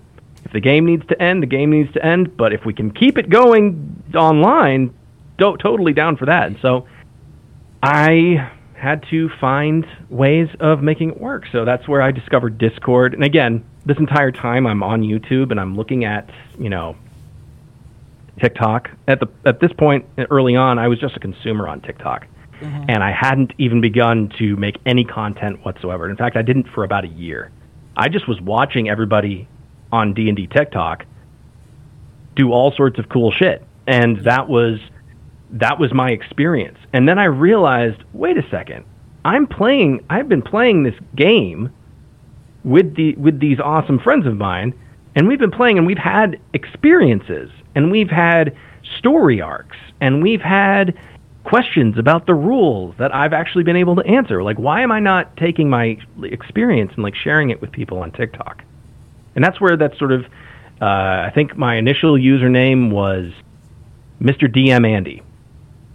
If 0.44 0.52
the 0.52 0.61
game 0.61 0.87
needs 0.87 1.05
to 1.08 1.20
end, 1.20 1.43
the 1.43 1.49
game 1.49 1.70
needs 1.70 1.93
to 1.94 2.06
end. 2.06 2.37
But 2.37 2.52
if 2.52 2.64
we 2.64 2.73
can 2.73 2.93
keep 2.93 3.19
it 3.19 3.29
going 3.29 4.05
online, 4.14 4.94
do- 5.37 5.56
totally 5.56 5.94
down 5.94 6.17
for 6.17 6.26
that." 6.26 6.46
And 6.46 6.58
so 6.62 6.87
I 7.82 8.52
had 8.78 9.04
to 9.10 9.28
find 9.40 9.86
ways 10.08 10.48
of 10.60 10.82
making 10.82 11.10
it 11.10 11.20
work. 11.20 11.46
So 11.50 11.64
that's 11.64 11.88
where 11.88 12.00
I 12.00 12.12
discovered 12.12 12.58
Discord. 12.58 13.12
And 13.12 13.25
again, 13.25 13.64
this 13.84 13.98
entire 13.98 14.30
time 14.30 14.66
I'm 14.66 14.82
on 14.82 15.02
YouTube 15.02 15.50
and 15.50 15.58
I'm 15.60 15.76
looking 15.76 16.04
at, 16.04 16.30
you 16.58 16.70
know, 16.70 16.96
TikTok. 18.40 18.90
At 19.08 19.20
the 19.20 19.28
at 19.44 19.60
this 19.60 19.72
point 19.72 20.06
early 20.30 20.54
on, 20.54 20.78
I 20.78 20.88
was 20.88 20.98
just 20.98 21.16
a 21.16 21.20
consumer 21.20 21.69
on 21.69 21.80
TikTok. 21.80 22.26
Mm-hmm. 22.60 22.84
And 22.88 23.02
I 23.02 23.12
hadn't 23.12 23.52
even 23.58 23.80
begun 23.80 24.30
to 24.38 24.56
make 24.56 24.78
any 24.86 25.04
content 25.04 25.64
whatsoever. 25.64 26.08
In 26.08 26.16
fact, 26.16 26.36
I 26.36 26.42
didn't 26.42 26.69
for 26.69 26.84
about 26.84 27.04
a 27.04 27.08
year. 27.08 27.50
I 27.96 28.08
just 28.08 28.28
was 28.28 28.40
watching 28.40 28.88
everybody 28.88 29.48
on 29.92 30.12
D&D 30.14 30.48
TikTok 30.48 31.04
do 32.36 32.52
all 32.52 32.72
sorts 32.72 32.98
of 32.98 33.08
cool 33.08 33.32
shit. 33.32 33.64
And 33.86 34.19
that 34.24 34.48
was 34.48 34.81
that 35.50 35.78
was 35.78 35.92
my 35.92 36.10
experience. 36.10 36.78
And 36.92 37.08
then 37.08 37.18
I 37.18 37.24
realized, 37.24 38.02
wait 38.12 38.36
a 38.36 38.48
second. 38.50 38.84
I'm 39.24 39.46
playing 39.46 40.04
I've 40.08 40.28
been 40.28 40.42
playing 40.42 40.84
this 40.84 40.94
game 41.14 41.72
with 42.64 42.94
the 42.94 43.14
with 43.16 43.40
these 43.40 43.58
awesome 43.60 43.98
friends 43.98 44.26
of 44.26 44.36
mine 44.36 44.74
and 45.14 45.26
we've 45.26 45.38
been 45.38 45.50
playing 45.50 45.78
and 45.78 45.86
we've 45.86 45.98
had 45.98 46.40
experiences 46.54 47.50
and 47.74 47.90
we've 47.90 48.10
had 48.10 48.56
story 48.98 49.40
arcs 49.40 49.76
and 50.00 50.22
we've 50.22 50.40
had 50.40 50.96
questions 51.44 51.98
about 51.98 52.26
the 52.26 52.34
rules 52.34 52.94
that 52.98 53.14
I've 53.14 53.32
actually 53.32 53.64
been 53.64 53.76
able 53.76 53.96
to 53.96 54.06
answer. 54.06 54.42
Like 54.42 54.58
why 54.58 54.82
am 54.82 54.92
I 54.92 55.00
not 55.00 55.36
taking 55.36 55.68
my 55.68 55.98
experience 56.22 56.92
and 56.94 57.02
like 57.02 57.14
sharing 57.14 57.50
it 57.50 57.60
with 57.60 57.72
people 57.72 57.98
on 57.98 58.12
TikTok? 58.12 58.62
And 59.34 59.44
that's 59.44 59.60
where 59.60 59.76
that 59.76 59.96
sort 59.98 60.12
of 60.12 60.24
uh, 60.80 60.84
I 61.26 61.32
think 61.34 61.56
my 61.56 61.76
initial 61.76 62.14
username 62.14 62.92
was 62.92 63.32
Mr. 64.20 64.48
DM 64.48 64.88
Andy. 64.88 65.22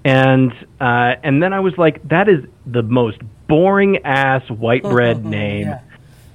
And 0.05 0.51
uh, 0.81 1.15
and 1.23 1.41
then 1.41 1.53
I 1.53 1.59
was 1.61 1.77
like, 1.77 2.07
that 2.09 2.27
is 2.27 2.43
the 2.65 2.83
most 2.83 3.19
boring 3.47 3.99
ass 4.05 4.49
white 4.49 4.83
bread 4.83 5.23
name. 5.37 5.67
Yeah. 5.67 5.81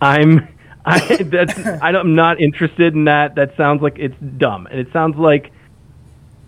I'm 0.00 0.48
I 0.86 1.00
that's 1.22 1.58
I 1.58 1.92
don't- 1.92 2.00
I'm 2.06 2.14
not 2.14 2.40
interested 2.40 2.94
in 2.94 3.04
that. 3.04 3.34
That 3.34 3.56
sounds 3.56 3.82
like 3.82 3.98
it's 3.98 4.16
dumb, 4.38 4.66
and 4.68 4.80
it 4.80 4.88
sounds 4.92 5.16
like 5.16 5.52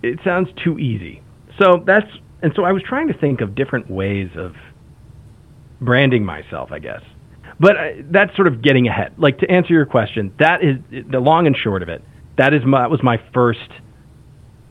it 0.02 0.18
sounds 0.24 0.48
too 0.56 0.78
easy. 0.78 1.20
So 1.58 1.82
that's 1.84 2.10
and 2.42 2.54
so 2.56 2.64
I 2.64 2.72
was 2.72 2.82
trying 2.82 3.08
to 3.08 3.14
think 3.14 3.42
of 3.42 3.54
different 3.54 3.90
ways 3.90 4.30
of 4.36 4.56
branding 5.80 6.24
myself, 6.24 6.72
I 6.72 6.78
guess. 6.78 7.02
But 7.58 7.76
uh, 7.76 7.88
that's 8.10 8.34
sort 8.34 8.48
of 8.48 8.62
getting 8.62 8.88
ahead. 8.88 9.12
Like 9.18 9.38
to 9.40 9.50
answer 9.50 9.74
your 9.74 9.84
question, 9.84 10.32
that 10.38 10.64
is 10.64 10.78
the 10.90 11.20
long 11.20 11.46
and 11.46 11.54
short 11.54 11.82
of 11.82 11.90
it. 11.90 12.02
That 12.36 12.54
is 12.54 12.64
my 12.64 12.80
that 12.80 12.90
was 12.90 13.02
my 13.02 13.20
first 13.34 13.68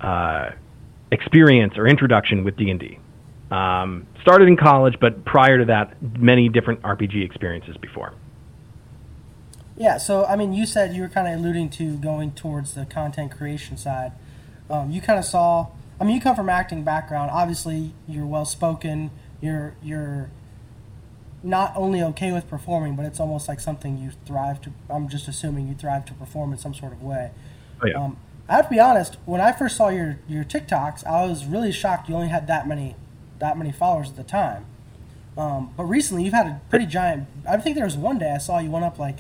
uh, 0.02 0.50
experience 1.12 1.78
or 1.78 1.88
introduction 1.88 2.44
with 2.44 2.56
D 2.58 2.70
and 2.70 2.80
D. 2.80 3.00
Um, 3.52 4.06
started 4.22 4.48
in 4.48 4.58
college, 4.58 5.00
but 5.00 5.26
prior 5.26 5.58
to 5.58 5.66
that, 5.66 5.96
many 6.20 6.50
different 6.50 6.82
RPG 6.84 7.24
experiences 7.24 7.78
before. 7.78 8.14
Yeah, 9.76 9.98
so 9.98 10.26
I 10.26 10.36
mean, 10.36 10.54
you 10.54 10.66
said 10.66 10.94
you 10.94 11.02
were 11.02 11.08
kind 11.08 11.28
of 11.28 11.40
alluding 11.40 11.70
to 11.72 11.98
going 11.98 12.32
towards 12.34 12.74
the 12.74 12.86
content 12.86 13.32
creation 13.32 13.78
side. 13.78 14.12
Um, 14.70 14.92
you 14.92 15.02
kind 15.02 15.18
of 15.18 15.26
saw. 15.26 15.68
I 16.00 16.04
mean, 16.04 16.16
you 16.16 16.22
come 16.22 16.36
from 16.36 16.50
acting 16.50 16.84
background. 16.84 17.32
Obviously, 17.32 17.94
you're 18.08 18.26
well 18.26 18.46
spoken. 18.46 19.10
You're 19.42 19.76
you're 19.82 20.30
not 21.42 21.74
only 21.76 22.02
okay 22.02 22.32
with 22.32 22.50
performing, 22.50 22.96
but 22.96 23.06
it's 23.06 23.20
almost 23.20 23.48
like 23.48 23.60
something 23.60 23.98
you 23.98 24.12
thrive 24.26 24.62
to. 24.62 24.74
I'm 24.90 25.08
just 25.08 25.28
assuming 25.28 25.68
you 25.68 25.76
thrive 25.76 26.06
to 26.06 26.14
perform 26.14 26.52
in 26.52 26.58
some 26.58 26.74
sort 26.74 26.92
of 26.92 27.02
way. 27.02 27.32
Oh 27.82 27.88
yeah. 27.88 28.04
Um, 28.04 28.18
I 28.50 28.56
have 28.56 28.66
to 28.66 28.72
be 28.72 28.80
honest. 28.80 29.18
When 29.26 29.40
I 29.40 29.52
first 29.52 29.78
saw 29.78 29.90
your 29.90 30.20
your 30.28 30.44
TikToks, 30.44 31.06
I 31.06 31.26
was 31.26 31.46
really 31.46 31.72
shocked. 31.72 32.10
You 32.10 32.16
only 32.16 32.30
had 32.30 32.48
that 32.48 32.68
many 32.68 32.96
that 33.38 33.58
many 33.58 33.72
followers 33.72 34.10
at 34.10 34.16
the 34.16 34.24
time. 34.24 34.66
Um, 35.38 35.72
but 35.78 35.86
recently, 35.86 36.24
you've 36.26 36.34
had 36.34 36.48
a 36.48 36.62
pretty 36.70 36.86
giant. 36.86 37.28
I 37.48 37.58
think 37.58 37.76
there 37.76 37.86
was 37.86 37.96
one 37.96 38.18
day 38.18 38.32
I 38.32 38.40
saw 38.40 38.60
you 38.60 38.72
went 38.72 38.86
up 38.86 39.00
like 39.00 39.18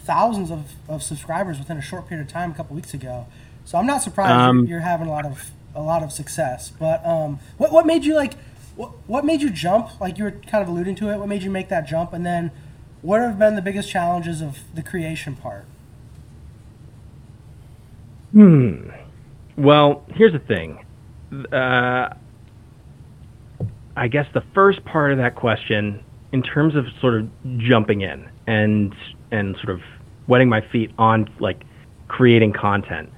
thousands 0.00 0.50
of, 0.50 0.72
of 0.88 1.02
subscribers 1.02 1.58
within 1.58 1.76
a 1.76 1.82
short 1.82 2.08
period 2.08 2.26
of 2.26 2.32
time 2.32 2.50
a 2.50 2.54
couple 2.54 2.74
weeks 2.74 2.94
ago. 2.94 3.26
So 3.64 3.78
I'm 3.78 3.86
not 3.86 4.02
surprised 4.02 4.32
Um, 4.32 4.66
you're, 4.66 4.80
having 4.80 5.06
a 5.06 5.10
lot 5.10 5.26
of 5.26 5.50
a 5.74 5.82
lot 5.82 6.02
of 6.02 6.10
success. 6.10 6.72
But 6.76 7.04
um, 7.06 7.38
what 7.58 7.72
what 7.72 7.86
made 7.86 8.04
you 8.04 8.14
like? 8.14 8.34
What 8.76 8.92
what 9.06 9.24
made 9.24 9.42
you 9.42 9.50
jump? 9.50 10.00
Like 10.00 10.18
you 10.18 10.24
were 10.24 10.32
kind 10.32 10.62
of 10.62 10.68
alluding 10.68 10.96
to 10.96 11.10
it. 11.10 11.18
What 11.18 11.28
made 11.28 11.42
you 11.42 11.50
make 11.50 11.68
that 11.68 11.86
jump? 11.86 12.12
And 12.12 12.24
then, 12.24 12.50
what 13.02 13.20
have 13.20 13.38
been 13.38 13.56
the 13.56 13.62
biggest 13.62 13.90
challenges 13.90 14.40
of 14.40 14.58
the 14.74 14.82
creation 14.82 15.36
part? 15.36 15.66
Well, 19.56 20.04
here's 20.08 20.32
the 20.32 20.38
thing. 20.38 20.84
Uh, 21.52 22.14
I 23.96 24.08
guess 24.08 24.26
the 24.34 24.42
first 24.54 24.84
part 24.84 25.12
of 25.12 25.18
that 25.18 25.36
question 25.36 26.02
in 26.32 26.42
terms 26.42 26.74
of 26.76 26.84
sort 27.00 27.14
of 27.20 27.28
jumping 27.58 28.02
in 28.02 28.28
and 28.46 28.94
and 29.30 29.56
sort 29.62 29.74
of 29.74 29.80
wetting 30.28 30.48
my 30.48 30.60
feet 30.72 30.90
on 30.98 31.28
like 31.40 31.62
creating 32.08 32.52
content. 32.52 33.10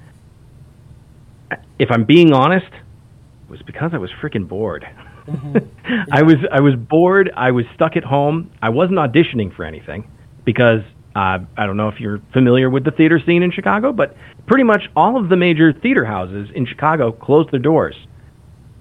If 1.79 1.89
I'm 1.91 2.05
being 2.05 2.33
honest, 2.33 2.65
it 2.73 3.49
was 3.51 3.61
because 3.65 3.91
I 3.93 3.97
was 3.97 4.09
freaking 4.21 4.47
bored. 4.47 4.85
Mm-hmm. 5.27 5.57
Yeah. 5.87 6.03
I 6.11 6.23
was 6.23 6.35
I 6.51 6.59
was 6.59 6.73
bored. 6.75 7.31
I 7.35 7.51
was 7.51 7.65
stuck 7.75 7.95
at 7.95 8.03
home. 8.03 8.51
I 8.61 8.69
wasn't 8.69 8.97
auditioning 8.97 9.55
for 9.55 9.63
anything 9.63 10.09
because 10.45 10.81
uh, 11.15 11.39
I 11.57 11.65
don't 11.65 11.77
know 11.77 11.89
if 11.89 11.99
you're 11.99 12.21
familiar 12.33 12.69
with 12.69 12.85
the 12.85 12.91
theater 12.91 13.19
scene 13.23 13.43
in 13.43 13.51
Chicago, 13.51 13.93
but 13.93 14.15
pretty 14.47 14.63
much 14.63 14.89
all 14.95 15.17
of 15.17 15.29
the 15.29 15.35
major 15.35 15.71
theater 15.71 16.05
houses 16.05 16.49
in 16.55 16.65
Chicago 16.65 17.11
closed 17.11 17.51
their 17.51 17.59
doors. 17.59 17.95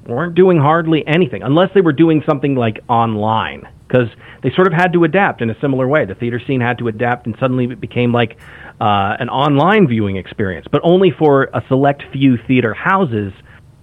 weren't 0.06 0.34
doing 0.34 0.58
hardly 0.58 1.06
anything 1.06 1.42
unless 1.42 1.70
they 1.74 1.80
were 1.80 1.92
doing 1.92 2.22
something 2.26 2.54
like 2.54 2.80
online 2.88 3.68
because 3.86 4.08
they 4.42 4.50
sort 4.50 4.66
of 4.66 4.72
had 4.72 4.94
to 4.94 5.04
adapt 5.04 5.42
in 5.42 5.50
a 5.50 5.60
similar 5.60 5.86
way. 5.86 6.06
The 6.06 6.14
theater 6.14 6.40
scene 6.46 6.62
had 6.62 6.78
to 6.78 6.88
adapt, 6.88 7.26
and 7.26 7.36
suddenly 7.38 7.66
it 7.66 7.80
became 7.80 8.12
like 8.12 8.38
uh, 8.80 9.16
an 9.20 9.28
online 9.28 9.86
viewing 9.86 10.16
experience, 10.16 10.66
but 10.70 10.80
only 10.82 11.10
for 11.10 11.50
a 11.52 11.62
select 11.68 12.02
few 12.12 12.38
theater 12.48 12.72
houses 12.72 13.34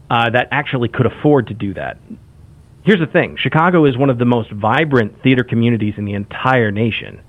uh, 0.09 0.31
that 0.31 0.47
actually 0.51 0.89
could 0.89 1.05
afford 1.05 1.47
to 1.47 1.53
do 1.53 1.75
that. 1.75 1.99
Here's 2.83 2.99
the 2.99 3.05
thing 3.05 3.37
Chicago 3.37 3.85
is 3.85 3.97
one 3.97 4.09
of 4.09 4.17
the 4.17 4.25
most 4.25 4.51
vibrant 4.51 5.21
theater 5.21 5.43
communities 5.43 5.93
in 5.97 6.05
the 6.05 6.15
entire 6.15 6.71
nation, 6.71 7.21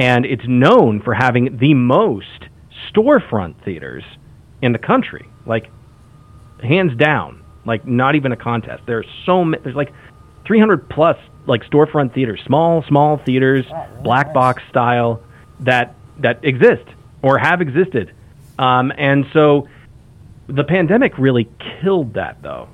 and 0.00 0.24
it's 0.24 0.46
known 0.48 1.02
for 1.02 1.12
having 1.12 1.58
the 1.58 1.74
most 1.74 2.46
storefront 2.90 3.62
theaters 3.64 4.02
in 4.62 4.72
the 4.72 4.78
country. 4.78 5.28
Like, 5.44 5.70
hands 6.62 6.96
down, 6.96 7.44
like, 7.66 7.86
not 7.86 8.14
even 8.14 8.32
a 8.32 8.36
contest. 8.36 8.82
There's 8.86 9.06
so 9.26 9.44
many, 9.44 9.62
there's 9.62 9.76
like 9.76 9.92
300 10.46 10.88
plus 10.88 11.18
like 11.46 11.64
storefront 11.64 12.14
theaters, 12.14 12.40
small, 12.46 12.82
small 12.84 13.18
theaters, 13.18 13.66
black 14.02 14.32
box 14.32 14.62
style 14.70 15.22
that 15.60 15.94
that 16.18 16.44
exist 16.44 16.84
or 17.22 17.36
have 17.36 17.60
existed. 17.60 18.14
Um, 18.58 18.92
and 18.96 19.26
so 19.32 19.68
the 20.46 20.64
pandemic 20.64 21.18
really 21.18 21.48
killed 21.80 22.14
that, 22.14 22.42
though. 22.42 22.68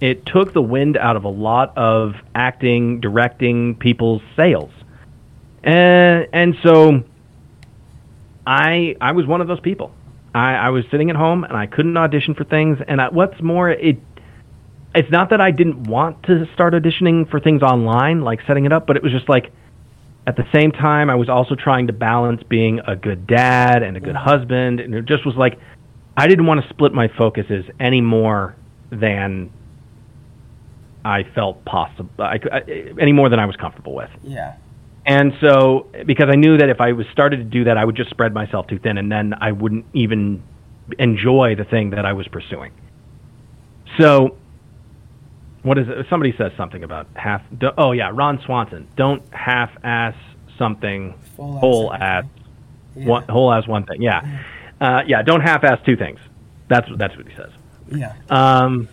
It 0.00 0.26
took 0.26 0.52
the 0.52 0.62
wind 0.62 0.96
out 0.96 1.16
of 1.16 1.24
a 1.24 1.28
lot 1.28 1.76
of 1.76 2.14
acting, 2.34 3.00
directing 3.00 3.76
people's 3.76 4.22
sails. 4.36 4.72
And, 5.62 6.28
and 6.32 6.56
so 6.62 7.04
I, 8.46 8.96
I 9.00 9.12
was 9.12 9.26
one 9.26 9.40
of 9.40 9.48
those 9.48 9.60
people. 9.60 9.92
I, 10.34 10.54
I 10.54 10.68
was 10.70 10.84
sitting 10.90 11.10
at 11.10 11.16
home 11.16 11.44
and 11.44 11.56
I 11.56 11.66
couldn't 11.66 11.96
audition 11.96 12.34
for 12.34 12.44
things. 12.44 12.78
And 12.86 13.00
I, 13.00 13.08
what's 13.08 13.40
more, 13.42 13.70
it 13.70 13.98
it's 14.94 15.10
not 15.10 15.30
that 15.30 15.40
I 15.40 15.50
didn't 15.50 15.84
want 15.84 16.24
to 16.24 16.46
start 16.54 16.74
auditioning 16.74 17.30
for 17.30 17.40
things 17.40 17.62
online, 17.62 18.22
like 18.22 18.40
setting 18.46 18.66
it 18.66 18.72
up, 18.72 18.86
but 18.86 18.96
it 18.96 19.02
was 19.02 19.12
just 19.12 19.28
like 19.28 19.50
at 20.26 20.36
the 20.36 20.44
same 20.54 20.70
time 20.70 21.10
I 21.10 21.14
was 21.14 21.28
also 21.28 21.54
trying 21.54 21.86
to 21.86 21.92
balance 21.92 22.42
being 22.42 22.80
a 22.86 22.94
good 22.94 23.26
dad 23.26 23.82
and 23.82 23.96
a 23.96 24.00
good 24.00 24.16
husband, 24.16 24.80
and 24.80 24.94
it 24.94 25.06
just 25.06 25.24
was 25.24 25.34
like 25.34 25.58
I 26.16 26.26
didn't 26.26 26.46
want 26.46 26.62
to 26.62 26.68
split 26.68 26.92
my 26.92 27.08
focuses 27.08 27.64
any 27.80 28.00
more 28.00 28.54
than 28.90 29.50
I 31.04 31.24
felt 31.34 31.64
possible, 31.64 32.10
I, 32.18 32.38
I, 32.52 32.60
any 33.00 33.12
more 33.12 33.28
than 33.30 33.40
I 33.40 33.46
was 33.46 33.56
comfortable 33.56 33.94
with. 33.94 34.10
Yeah. 34.22 34.56
And 35.04 35.32
so, 35.40 35.88
because 36.06 36.28
I 36.30 36.36
knew 36.36 36.58
that 36.58 36.68
if 36.68 36.80
I 36.80 36.92
was 36.92 37.06
started 37.12 37.38
to 37.38 37.44
do 37.44 37.64
that, 37.64 37.76
I 37.76 37.84
would 37.84 37.96
just 37.96 38.10
spread 38.10 38.32
myself 38.32 38.68
too 38.68 38.78
thin, 38.78 38.98
and 38.98 39.10
then 39.10 39.34
I 39.40 39.52
wouldn't 39.52 39.86
even 39.92 40.42
enjoy 40.98 41.56
the 41.56 41.64
thing 41.64 41.90
that 41.90 42.06
I 42.06 42.12
was 42.12 42.28
pursuing. 42.28 42.72
So 43.98 44.36
what 45.62 45.78
is 45.78 45.88
it? 45.88 46.06
Somebody 46.10 46.34
says 46.36 46.52
something 46.56 46.82
about 46.82 47.06
half. 47.14 47.42
Oh 47.78 47.92
yeah, 47.92 48.10
Ron 48.12 48.40
Swanson. 48.44 48.88
Don't 48.96 49.22
half-ass 49.32 50.14
something 50.58 51.14
whole 51.36 51.92
ass. 51.92 52.24
Yeah. 52.94 53.06
One, 53.06 53.22
whole 53.28 53.52
ass 53.52 53.66
one 53.66 53.84
thing. 53.84 54.02
Yeah, 54.02 54.42
uh, 54.80 55.02
yeah. 55.06 55.22
Don't 55.22 55.40
half-ass 55.40 55.78
two 55.86 55.96
things. 55.96 56.18
That's 56.68 56.88
that's 56.96 57.16
what 57.16 57.28
he 57.28 57.36
says. 57.36 57.50
Yeah. 57.94 58.14
Um, 58.28 58.88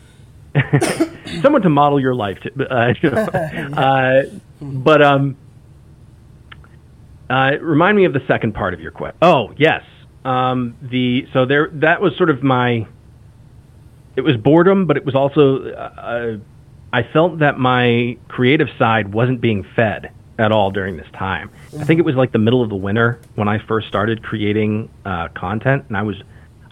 someone 1.41 1.61
to 1.63 1.69
model 1.69 1.99
your 1.99 2.15
life 2.15 2.39
to. 2.41 2.69
Uh, 2.69 2.93
you 3.01 3.09
know, 3.11 3.23
uh, 3.23 4.21
but 4.61 5.01
um, 5.01 5.37
uh, 7.29 7.51
remind 7.61 7.95
me 7.97 8.05
of 8.05 8.13
the 8.13 8.25
second 8.27 8.53
part 8.53 8.73
of 8.73 8.79
your 8.79 8.91
question. 8.91 9.17
Oh 9.21 9.53
yes. 9.57 9.83
Um, 10.25 10.75
the 10.81 11.27
so 11.33 11.45
there 11.45 11.69
that 11.73 12.01
was 12.01 12.15
sort 12.17 12.29
of 12.29 12.43
my. 12.43 12.87
It 14.15 14.21
was 14.21 14.35
boredom, 14.37 14.85
but 14.85 14.97
it 14.97 15.05
was 15.05 15.15
also 15.15 15.71
uh, 15.71 16.37
I 16.91 17.03
felt 17.03 17.39
that 17.39 17.57
my 17.59 18.17
creative 18.27 18.67
side 18.77 19.13
wasn't 19.13 19.41
being 19.41 19.63
fed 19.75 20.11
at 20.39 20.51
all 20.51 20.71
during 20.71 20.97
this 20.97 21.07
time. 21.13 21.51
I 21.79 21.83
think 21.83 21.99
it 21.99 22.05
was 22.05 22.15
like 22.15 22.31
the 22.31 22.39
middle 22.39 22.63
of 22.63 22.69
the 22.69 22.75
winter 22.75 23.19
when 23.35 23.47
I 23.47 23.59
first 23.59 23.87
started 23.87 24.23
creating 24.23 24.89
uh, 25.05 25.27
content, 25.35 25.85
and 25.87 25.97
I 25.97 26.01
was 26.01 26.15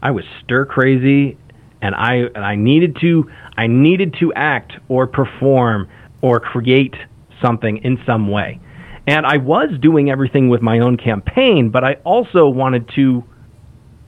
I 0.01 0.11
was 0.11 0.25
stir 0.43 0.65
crazy, 0.65 1.37
and 1.81 1.93
I 1.93 2.15
and 2.15 2.43
I 2.43 2.55
needed 2.55 2.97
to 3.01 3.29
I 3.55 3.67
needed 3.67 4.15
to 4.19 4.33
act 4.33 4.73
or 4.87 5.05
perform 5.05 5.89
or 6.21 6.39
create 6.39 6.95
something 7.41 7.77
in 7.83 8.01
some 8.05 8.29
way. 8.29 8.59
And 9.07 9.25
I 9.25 9.37
was 9.37 9.69
doing 9.81 10.11
everything 10.11 10.49
with 10.49 10.61
my 10.61 10.79
own 10.79 10.97
campaign, 10.97 11.69
but 11.69 11.83
I 11.83 11.93
also 12.03 12.47
wanted 12.49 12.89
to 12.95 13.23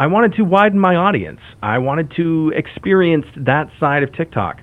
I 0.02 0.08
wanted 0.08 0.36
to 0.36 0.44
widen 0.44 0.80
my 0.80 0.96
audience. 0.96 1.42
I 1.62 1.80
wanted 1.80 2.12
to 2.18 2.54
experience 2.56 3.26
that 3.36 3.70
side 3.80 4.04
of 4.04 4.14
TikTok 4.14 4.62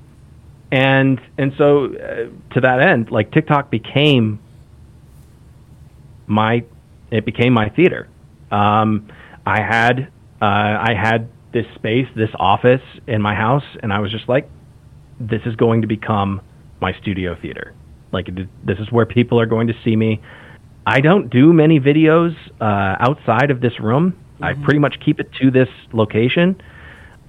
and 0.70 1.20
and 1.38 1.52
so 1.56 1.86
uh, 1.86 2.54
to 2.54 2.60
that 2.60 2.80
end, 2.80 3.10
like 3.10 3.30
TikTok 3.32 3.70
became 3.70 4.40
my 6.26 6.64
it 7.10 7.24
became 7.24 7.52
my 7.52 7.68
theater. 7.68 8.08
Um, 8.50 9.08
I 9.44 9.60
had 9.60 10.08
uh, 10.42 10.44
I 10.44 10.94
had 11.00 11.28
this 11.52 11.66
space, 11.76 12.06
this 12.16 12.30
office 12.38 12.82
in 13.06 13.22
my 13.22 13.34
house, 13.34 13.64
and 13.82 13.92
I 13.92 14.00
was 14.00 14.10
just 14.10 14.28
like, 14.28 14.50
this 15.20 15.40
is 15.46 15.56
going 15.56 15.82
to 15.82 15.86
become 15.86 16.40
my 16.80 16.92
studio 17.00 17.36
theater. 17.40 17.74
Like 18.16 18.34
this 18.64 18.78
is 18.78 18.90
where 18.90 19.04
people 19.04 19.38
are 19.38 19.46
going 19.46 19.66
to 19.66 19.74
see 19.84 19.94
me. 19.94 20.22
I 20.86 21.00
don't 21.00 21.28
do 21.28 21.52
many 21.52 21.78
videos 21.78 22.34
uh, 22.60 22.96
outside 22.98 23.50
of 23.50 23.60
this 23.60 23.78
room. 23.78 24.12
Mm-hmm. 24.12 24.44
I 24.44 24.54
pretty 24.64 24.78
much 24.78 24.96
keep 25.04 25.20
it 25.20 25.30
to 25.42 25.50
this 25.50 25.68
location. 25.92 26.60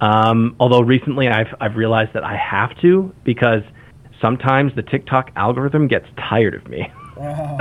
Um, 0.00 0.56
although 0.58 0.80
recently 0.80 1.28
I've 1.28 1.54
I've 1.60 1.76
realized 1.76 2.14
that 2.14 2.24
I 2.24 2.36
have 2.36 2.70
to 2.80 3.12
because 3.24 3.62
sometimes 4.18 4.74
the 4.76 4.82
TikTok 4.82 5.30
algorithm 5.36 5.88
gets 5.88 6.06
tired 6.16 6.54
of 6.54 6.66
me. 6.68 6.90
Wow. 7.16 7.58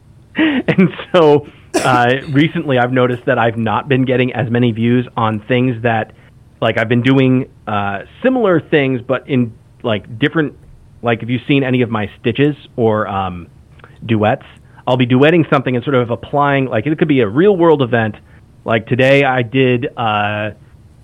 and 0.36 0.88
so 1.12 1.46
uh, 1.74 2.14
recently 2.30 2.78
I've 2.78 2.92
noticed 2.92 3.26
that 3.26 3.38
I've 3.38 3.58
not 3.58 3.88
been 3.88 4.06
getting 4.06 4.32
as 4.32 4.50
many 4.50 4.72
views 4.72 5.06
on 5.18 5.40
things 5.40 5.82
that 5.82 6.14
like 6.62 6.78
I've 6.78 6.88
been 6.88 7.02
doing 7.02 7.50
uh, 7.66 8.04
similar 8.22 8.60
things 8.60 9.02
but 9.06 9.28
in 9.28 9.52
like 9.82 10.18
different 10.18 10.56
like 11.02 11.22
if 11.22 11.28
you've 11.28 11.46
seen 11.46 11.64
any 11.64 11.82
of 11.82 11.90
my 11.90 12.10
stitches 12.20 12.56
or 12.76 13.06
um, 13.08 13.48
duets, 14.04 14.44
I'll 14.86 14.96
be 14.96 15.06
duetting 15.06 15.48
something 15.50 15.74
and 15.74 15.84
sort 15.84 15.94
of 15.94 16.10
applying 16.10 16.66
like 16.66 16.86
it 16.86 16.98
could 16.98 17.08
be 17.08 17.20
a 17.20 17.28
real 17.28 17.56
world 17.56 17.82
event. 17.82 18.16
Like 18.64 18.86
today 18.86 19.24
I 19.24 19.42
did 19.42 19.86
uh, 19.96 20.50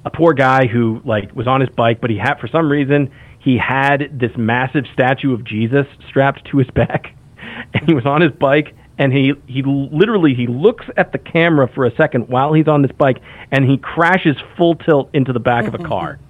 a 0.05 0.11
poor 0.13 0.35
guy 0.35 0.67
who 0.67 1.01
like 1.05 1.35
was 1.35 1.47
on 1.47 1.61
his 1.61 1.71
bike, 1.71 2.01
but 2.01 2.11
he 2.11 2.19
had 2.19 2.35
for 2.41 2.49
some 2.49 2.71
reason 2.71 3.11
he 3.41 3.59
had 3.59 4.19
this 4.19 4.33
massive 4.37 4.85
statue 4.93 5.33
of 5.33 5.45
Jesus 5.45 5.87
strapped 6.09 6.47
to 6.47 6.59
his 6.59 6.69
back, 6.71 7.15
and 7.75 7.87
he 7.87 7.95
was 7.95 8.05
on 8.07 8.21
his 8.21 8.33
bike. 8.33 8.75
And 8.99 9.13
he, 9.13 9.35
he 9.47 9.63
literally 9.63 10.35
he 10.35 10.47
looks 10.47 10.87
at 10.97 11.13
the 11.13 11.19
camera 11.19 11.69
for 11.69 11.85
a 11.85 11.95
second 11.97 12.29
while 12.29 12.55
he's 12.55 12.67
on 12.67 12.81
this 12.81 12.93
bike, 12.93 13.19
and 13.53 13.65
he 13.69 13.77
crashes 13.77 14.37
full 14.57 14.75
tilt 14.75 15.11
into 15.13 15.35
the 15.35 15.39
back 15.39 15.67
of 15.67 15.75
a 15.75 15.79
car. 15.79 16.19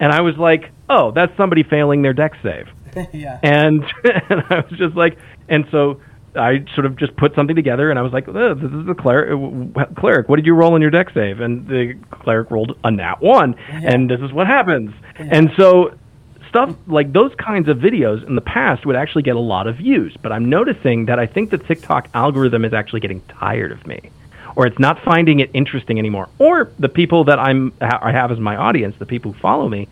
and 0.00 0.12
I 0.12 0.20
was 0.20 0.36
like, 0.36 0.70
"Oh, 0.88 1.10
that's 1.10 1.36
somebody 1.36 1.62
failing 1.62 2.02
their 2.02 2.12
Dex 2.12 2.36
save." 2.42 2.68
yeah. 3.12 3.38
And 3.42 3.84
and 4.28 4.42
I 4.50 4.60
was 4.68 4.78
just 4.78 4.96
like, 4.96 5.18
and 5.48 5.66
so 5.70 6.00
I 6.34 6.64
sort 6.74 6.86
of 6.86 6.96
just 6.96 7.16
put 7.16 7.34
something 7.34 7.56
together, 7.56 7.90
and 7.90 7.98
I 7.98 8.02
was 8.02 8.12
like, 8.12 8.28
oh, 8.28 8.54
"This 8.54 8.70
is 8.70 8.86
the 8.86 8.94
cleric. 8.94 9.96
Cleric, 9.96 10.28
what 10.28 10.36
did 10.36 10.46
you 10.46 10.54
roll 10.54 10.74
in 10.76 10.82
your 10.82 10.90
Dex 10.90 11.12
save?" 11.14 11.40
And 11.40 11.66
the 11.66 11.94
cleric 12.10 12.50
rolled 12.50 12.78
a 12.84 12.90
nat 12.90 13.20
one, 13.20 13.54
yeah. 13.68 13.80
and 13.84 14.10
this 14.10 14.20
is 14.20 14.32
what 14.32 14.46
happens. 14.46 14.92
Yeah. 15.18 15.28
And 15.30 15.50
so, 15.56 15.94
stuff 16.48 16.74
like 16.86 17.12
those 17.12 17.34
kinds 17.36 17.68
of 17.68 17.78
videos 17.78 18.26
in 18.26 18.34
the 18.34 18.40
past 18.40 18.86
would 18.86 18.96
actually 18.96 19.22
get 19.22 19.36
a 19.36 19.40
lot 19.40 19.66
of 19.66 19.76
views. 19.76 20.16
But 20.22 20.32
I'm 20.32 20.48
noticing 20.48 21.06
that 21.06 21.18
I 21.18 21.26
think 21.26 21.50
the 21.50 21.58
TikTok 21.58 22.08
algorithm 22.14 22.64
is 22.64 22.72
actually 22.72 23.00
getting 23.00 23.20
tired 23.22 23.72
of 23.72 23.86
me, 23.86 24.10
or 24.56 24.66
it's 24.66 24.78
not 24.78 25.02
finding 25.02 25.40
it 25.40 25.50
interesting 25.54 25.98
anymore. 25.98 26.28
Or 26.38 26.70
the 26.78 26.88
people 26.88 27.24
that 27.24 27.38
I'm 27.38 27.72
I 27.80 28.12
have 28.12 28.30
as 28.30 28.38
my 28.38 28.56
audience, 28.56 28.96
the 28.98 29.06
people 29.06 29.32
who 29.32 29.40
follow 29.40 29.68
me, 29.68 29.88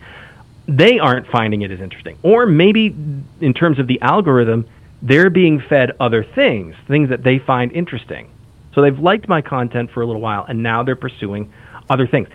they 0.67 0.99
aren't 0.99 1.27
finding 1.27 1.61
it 1.61 1.71
as 1.71 1.79
interesting. 1.79 2.17
Or 2.23 2.45
maybe 2.45 2.95
in 3.39 3.53
terms 3.53 3.79
of 3.79 3.87
the 3.87 4.01
algorithm 4.01 4.67
they're 5.03 5.31
being 5.31 5.59
fed 5.59 5.93
other 5.99 6.23
things, 6.23 6.75
things 6.87 7.09
that 7.09 7.23
they 7.23 7.39
find 7.39 7.71
interesting. 7.71 8.29
So 8.75 8.83
they've 8.83 8.99
liked 8.99 9.27
my 9.27 9.41
content 9.41 9.89
for 9.91 10.03
a 10.03 10.05
little 10.05 10.21
while 10.21 10.45
and 10.47 10.61
now 10.61 10.83
they're 10.83 10.95
pursuing 10.95 11.51
other 11.89 12.07
things. 12.07 12.29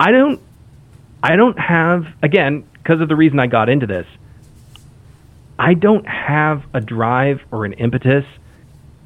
I 0.00 0.10
don't 0.12 0.40
I 1.22 1.36
don't 1.36 1.58
have 1.58 2.06
again, 2.22 2.64
because 2.74 3.00
of 3.00 3.08
the 3.08 3.16
reason 3.16 3.38
I 3.38 3.46
got 3.46 3.68
into 3.68 3.86
this, 3.86 4.06
I 5.58 5.74
don't 5.74 6.06
have 6.06 6.64
a 6.74 6.80
drive 6.80 7.42
or 7.50 7.64
an 7.64 7.72
impetus 7.74 8.24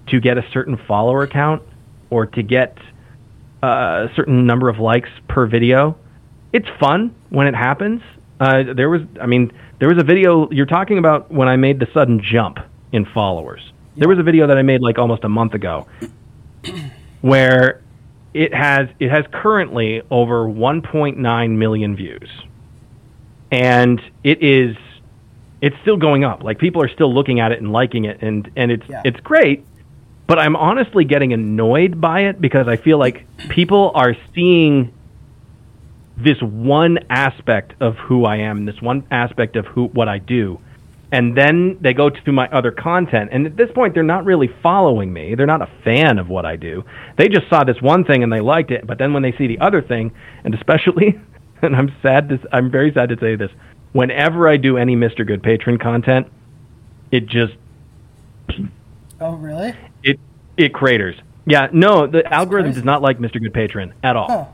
to 0.09 0.21
get 0.21 0.39
a 0.39 0.45
certain 0.51 0.77
follower 0.77 1.27
count 1.27 1.63
or 2.11 2.27
to 2.27 2.43
get 2.43 2.77
uh, 3.63 4.09
a 4.11 4.15
certain 4.15 4.47
number 4.47 4.69
of 4.69 4.79
likes 4.79 5.09
per 5.29 5.47
video. 5.47 5.97
It's 6.53 6.69
fun 6.79 7.15
when 7.31 7.47
it 7.47 7.55
happens. 7.55 8.03
Uh, 8.41 8.65
there 8.75 8.89
was, 8.91 9.03
I 9.21 9.27
mean, 9.27 9.53
there 9.79 9.89
was 9.89 9.99
a 9.99 10.05
video 10.05 10.51
you're 10.51 10.67
talking 10.67 10.99
about 10.99 11.31
when 11.31 11.49
I 11.49 11.57
made 11.57 11.79
the 11.79 11.87
sudden 11.95 12.21
jump 12.23 12.59
in 12.93 13.05
followers. 13.05 13.73
There 13.97 14.09
was 14.09 14.19
a 14.19 14.23
video 14.23 14.47
that 14.47 14.57
I 14.57 14.63
made 14.63 14.81
like 14.81 14.99
almost 14.99 15.25
a 15.25 15.29
month 15.29 15.55
ago 15.55 15.87
where 17.21 17.83
it 18.33 18.55
has 18.55 18.89
it 18.99 19.11
has 19.11 19.25
currently 19.33 20.03
over 20.11 20.45
1.9 20.47 21.51
million 21.57 21.97
views, 21.97 22.31
and 23.51 24.01
it 24.25 24.43
is 24.43 24.77
it's 25.61 25.77
still 25.83 25.97
going 25.97 26.25
up. 26.25 26.43
Like 26.43 26.59
people 26.59 26.83
are 26.83 26.89
still 26.89 27.13
looking 27.13 27.41
at 27.41 27.53
it 27.53 27.61
and 27.61 27.73
liking 27.73 28.05
it, 28.05 28.23
and 28.23 28.51
and 28.57 28.71
it's 28.71 28.89
Yeah. 28.89 29.03
it's 29.05 29.21
great. 29.21 29.65
But 30.31 30.39
I'm 30.39 30.55
honestly 30.55 31.05
getting 31.05 31.33
annoyed 31.33 32.01
by 32.01 32.21
it 32.27 32.41
because 32.41 32.69
I 32.69 32.77
feel 32.77 33.01
like 33.01 33.27
people 33.49 33.91
are 33.97 34.15
seeing 34.33 34.95
this 36.17 36.41
one 36.41 37.01
aspect 37.11 37.73
of 37.81 37.97
who 37.97 38.25
I 38.25 38.37
am, 38.37 38.65
this 38.65 38.81
one 38.81 39.05
aspect 39.11 39.57
of 39.57 39.67
who 39.67 39.87
what 39.87 40.09
I 40.09 40.19
do, 40.19 40.61
and 41.11 41.37
then 41.37 41.79
they 41.81 41.95
go 41.95 42.11
to 42.11 42.31
my 42.31 42.49
other 42.51 42.71
content. 42.71 43.31
And 43.33 43.45
at 43.45 43.57
this 43.57 43.73
point, 43.75 43.93
they're 43.93 44.05
not 44.05 44.25
really 44.25 44.49
following 44.63 45.13
me. 45.13 45.35
They're 45.35 45.47
not 45.47 45.63
a 45.63 45.69
fan 45.83 46.21
of 46.21 46.29
what 46.29 46.47
I 46.47 46.55
do. 46.55 46.85
They 47.19 47.27
just 47.27 47.49
saw 47.51 47.65
this 47.65 47.83
one 47.83 48.05
thing 48.05 48.23
and 48.23 48.33
they 48.33 48.39
liked 48.39 48.71
it. 48.71 48.87
But 48.87 48.99
then 48.99 49.13
when 49.13 49.25
they 49.25 49.33
see 49.33 49.49
the 49.49 49.59
other 49.59 49.83
thing, 49.83 50.13
and 50.45 50.55
especially, 50.55 51.19
and 51.63 51.75
I'm 51.75 51.93
sad, 52.03 52.29
to, 52.29 52.39
I'm 52.53 52.71
very 52.71 52.93
sad 52.95 53.09
to 53.09 53.17
say 53.19 53.35
this, 53.35 53.51
whenever 53.91 54.49
I 54.49 54.59
do 54.59 54.77
any 54.77 54.95
Mr. 54.95 55.27
Good 55.27 55.43
patron 55.43 55.77
content, 55.77 56.29
it 57.11 57.27
just 57.27 57.55
Oh, 59.21 59.35
really? 59.35 59.75
it 60.03 60.19
it 60.57 60.73
craters. 60.73 61.17
Yeah, 61.47 61.69
no, 61.73 62.07
the 62.07 62.27
algorithm 62.33 62.71
crazy. 62.71 62.81
does 62.81 62.85
not 62.85 63.03
like 63.03 63.19
Mr. 63.19 63.41
Good 63.41 63.55
Patron 63.55 63.95
at 64.03 64.17
all. 64.17 64.29
Huh. 64.29 64.45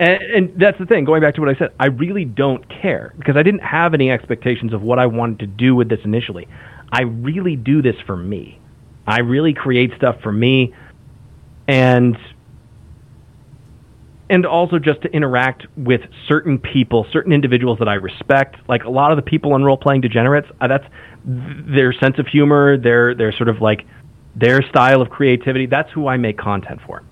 And, 0.00 0.22
and 0.22 0.60
that's 0.60 0.78
the 0.78 0.86
thing. 0.86 1.04
Going 1.04 1.20
back 1.20 1.34
to 1.34 1.40
what 1.42 1.50
I 1.50 1.58
said, 1.58 1.74
I 1.78 1.86
really 1.86 2.24
don't 2.24 2.66
care 2.68 3.14
because 3.18 3.36
I 3.36 3.42
didn't 3.42 3.60
have 3.60 3.92
any 3.92 4.10
expectations 4.10 4.72
of 4.72 4.80
what 4.82 4.98
I 4.98 5.06
wanted 5.06 5.40
to 5.40 5.46
do 5.46 5.74
with 5.74 5.88
this 5.90 6.00
initially. 6.04 6.48
I 6.90 7.02
really 7.02 7.54
do 7.56 7.82
this 7.82 7.96
for 8.06 8.16
me. 8.16 8.58
I 9.06 9.20
really 9.20 9.52
create 9.52 9.92
stuff 9.96 10.16
for 10.22 10.32
me, 10.32 10.74
and 11.68 12.16
and 14.30 14.46
also 14.46 14.78
just 14.78 15.02
to 15.02 15.08
interact 15.08 15.66
with 15.76 16.00
certain 16.28 16.58
people, 16.58 17.06
certain 17.12 17.32
individuals 17.32 17.78
that 17.80 17.88
I 17.88 17.94
respect. 17.94 18.56
Like 18.68 18.84
a 18.84 18.90
lot 18.90 19.10
of 19.10 19.16
the 19.16 19.22
people 19.22 19.52
on 19.52 19.64
role 19.64 19.76
playing 19.76 20.00
degenerates, 20.00 20.46
uh, 20.60 20.68
that's 20.68 20.84
th- 21.26 21.66
their 21.66 21.92
sense 21.92 22.18
of 22.18 22.26
humor, 22.26 22.78
their 22.78 23.14
their 23.14 23.32
sort 23.32 23.48
of 23.48 23.60
like 23.60 23.84
their 24.34 24.62
style 24.62 25.02
of 25.02 25.10
creativity. 25.10 25.66
That's 25.66 25.90
who 25.92 26.06
I 26.06 26.16
make 26.16 26.38
content 26.38 26.80
for. 26.86 27.02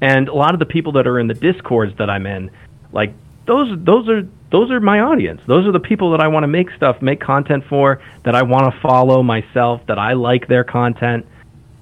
And 0.00 0.28
a 0.28 0.34
lot 0.34 0.52
of 0.52 0.58
the 0.58 0.66
people 0.66 0.92
that 0.92 1.06
are 1.06 1.18
in 1.18 1.28
the 1.28 1.34
discords 1.34 1.96
that 1.98 2.10
I'm 2.10 2.26
in, 2.26 2.50
like 2.92 3.12
those 3.46 3.76
those 3.84 4.08
are 4.08 4.26
those 4.50 4.70
are 4.70 4.80
my 4.80 5.00
audience. 5.00 5.40
Those 5.46 5.66
are 5.66 5.72
the 5.72 5.80
people 5.80 6.10
that 6.12 6.20
I 6.20 6.28
want 6.28 6.44
to 6.44 6.48
make 6.48 6.70
stuff, 6.72 7.00
make 7.00 7.20
content 7.20 7.64
for, 7.68 8.02
that 8.24 8.34
I 8.34 8.42
want 8.42 8.72
to 8.72 8.80
follow 8.80 9.22
myself, 9.22 9.80
that 9.86 9.98
I 9.98 10.12
like 10.12 10.46
their 10.48 10.64
content. 10.64 11.26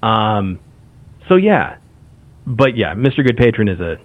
Um, 0.01 0.59
so 1.27 1.35
yeah, 1.35 1.77
but 2.47 2.75
yeah, 2.77 2.93
Mr. 2.93 3.25
Good 3.25 3.37
Patron 3.37 3.67
is 3.67 3.79
a. 3.79 3.99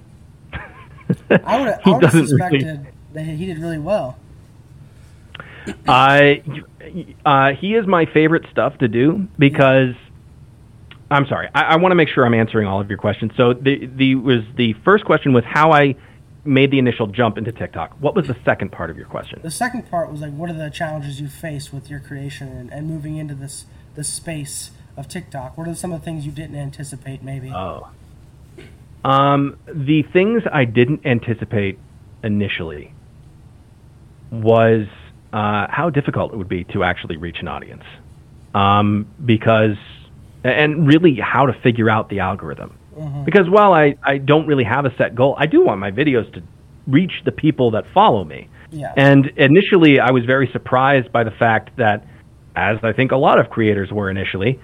I 1.31 1.59
would 1.59 1.69
have 1.69 1.81
he 1.85 1.91
I 1.91 1.95
would 1.95 2.03
have 2.03 2.13
doesn't 2.13 2.29
suspected 2.29 2.63
really. 2.65 2.87
that 3.13 3.25
he 3.25 3.47
did 3.47 3.59
really 3.59 3.79
well. 3.79 4.19
I, 5.89 6.43
uh, 7.25 7.51
he 7.61 7.75
is 7.75 7.87
my 7.87 8.07
favorite 8.07 8.47
stuff 8.51 8.79
to 8.79 8.89
do 8.89 9.29
because. 9.39 9.95
I'm 11.09 11.27
sorry. 11.29 11.49
I, 11.55 11.63
I 11.63 11.77
want 11.77 11.93
to 11.93 11.95
make 11.95 12.09
sure 12.09 12.27
I'm 12.27 12.35
answering 12.35 12.67
all 12.67 12.81
of 12.81 12.89
your 12.89 12.99
questions. 12.99 13.31
So 13.37 13.53
the 13.55 13.87
the 13.87 14.17
was 14.17 14.41
the 14.57 14.73
first 14.85 15.05
question 15.05 15.33
was 15.33 15.45
how 15.45 15.71
I 15.71 15.95
made 16.45 16.71
the 16.71 16.79
initial 16.79 17.07
jump 17.07 17.39
into 17.39 17.53
TikTok. 17.53 17.97
What 18.01 18.15
was 18.15 18.27
the 18.27 18.37
second 18.45 18.73
part 18.73 18.91
of 18.91 18.97
your 18.97 19.07
question? 19.07 19.41
The 19.43 19.51
second 19.51 19.91
part 19.91 20.11
was 20.11 20.21
like, 20.21 20.33
what 20.33 20.51
are 20.51 20.55
the 20.55 20.71
challenges 20.71 21.21
you 21.21 21.29
faced 21.29 21.73
with 21.73 21.91
your 21.91 22.01
creation 22.01 22.49
and, 22.49 22.73
and 22.73 22.89
moving 22.89 23.17
into 23.17 23.35
this 23.35 23.67
this 23.95 24.09
space 24.09 24.73
of 24.97 25.09
TikTok? 25.09 25.57
What 25.57 25.69
are 25.69 25.75
some 25.75 25.93
of 25.93 26.01
the 26.01 26.05
things 26.05 26.27
you 26.27 26.33
didn't 26.33 26.57
anticipate? 26.57 27.23
Maybe. 27.23 27.53
Oh. 27.53 27.89
Um, 29.05 29.59
the 29.67 30.03
things 30.13 30.43
I 30.53 30.65
didn't 30.65 31.07
anticipate 31.07 31.79
initially 32.25 32.93
was 34.33 34.87
uh, 35.37 35.67
how 35.69 35.91
difficult 35.91 36.33
it 36.33 36.37
would 36.37 36.49
be 36.49 36.65
to 36.65 36.83
actually 36.83 37.19
reach 37.19 37.37
an 37.41 37.49
audience. 37.49 37.85
Um, 38.55 39.07
because, 39.23 39.77
and 40.43 40.87
really 40.87 41.19
how 41.23 41.45
to 41.45 41.53
figure 41.63 41.91
out 41.91 42.09
the 42.09 42.21
algorithm. 42.21 42.79
Because 43.27 43.47
while 43.51 43.75
I, 43.75 43.97
I 44.03 44.17
don't 44.17 44.47
really 44.47 44.65
have 44.65 44.87
a 44.87 44.97
set 44.97 45.15
goal, 45.15 45.37
I 45.39 45.45
do 45.45 45.63
want 45.63 45.79
my 45.79 45.91
videos 45.91 46.33
to 46.33 46.43
reach 46.87 47.13
the 47.27 47.33
people 47.33 47.73
that 47.73 47.85
follow 47.93 48.25
me. 48.25 48.49
Yeah. 48.71 48.95
And 48.97 49.27
initially, 49.37 50.01
I 50.01 50.11
was 50.11 50.25
very 50.25 50.49
surprised 50.51 51.13
by 51.13 51.23
the 51.25 51.31
fact 51.33 51.77
that, 51.77 52.07
as 52.55 52.79
I 52.83 52.95
think 52.95 53.13
a 53.13 53.17
lot 53.17 53.39
of 53.39 53.51
creators 53.51 53.91
were 53.93 54.09
initially, 54.09 54.59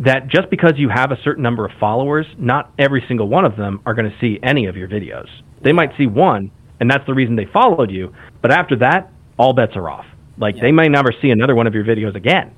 that 0.00 0.28
just 0.28 0.50
because 0.50 0.74
you 0.76 0.90
have 0.90 1.10
a 1.10 1.16
certain 1.24 1.42
number 1.42 1.64
of 1.64 1.72
followers, 1.80 2.26
not 2.36 2.70
every 2.78 3.02
single 3.08 3.28
one 3.28 3.46
of 3.46 3.56
them 3.56 3.80
are 3.86 3.94
going 3.94 4.10
to 4.10 4.16
see 4.20 4.38
any 4.42 4.66
of 4.66 4.76
your 4.76 4.88
videos. 4.88 5.28
They 5.62 5.72
might 5.72 5.96
see 5.96 6.06
one, 6.06 6.50
and 6.78 6.90
that's 6.90 7.06
the 7.06 7.14
reason 7.14 7.36
they 7.36 7.46
followed 7.50 7.90
you. 7.90 8.12
But 8.42 8.50
after 8.52 8.76
that, 8.76 9.10
all 9.38 9.54
bets 9.54 9.72
are 9.76 9.88
off. 9.88 10.04
Like 10.38 10.56
Yeah. 10.56 10.62
they 10.62 10.72
may 10.72 10.88
never 10.88 11.10
see 11.20 11.30
another 11.30 11.54
one 11.54 11.66
of 11.66 11.74
your 11.74 11.84
videos 11.84 12.14
again. 12.14 12.52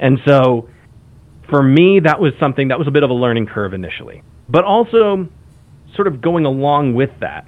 And 0.00 0.18
so, 0.26 0.68
for 1.48 1.62
me, 1.62 2.00
that 2.00 2.20
was 2.20 2.32
something 2.40 2.68
that 2.68 2.78
was 2.78 2.88
a 2.88 2.90
bit 2.90 3.02
of 3.02 3.10
a 3.10 3.14
learning 3.14 3.46
curve 3.46 3.74
initially. 3.74 4.22
But 4.48 4.64
also, 4.64 5.28
sort 5.94 6.08
of 6.08 6.20
going 6.20 6.44
along 6.44 6.94
with 6.94 7.10
that, 7.20 7.46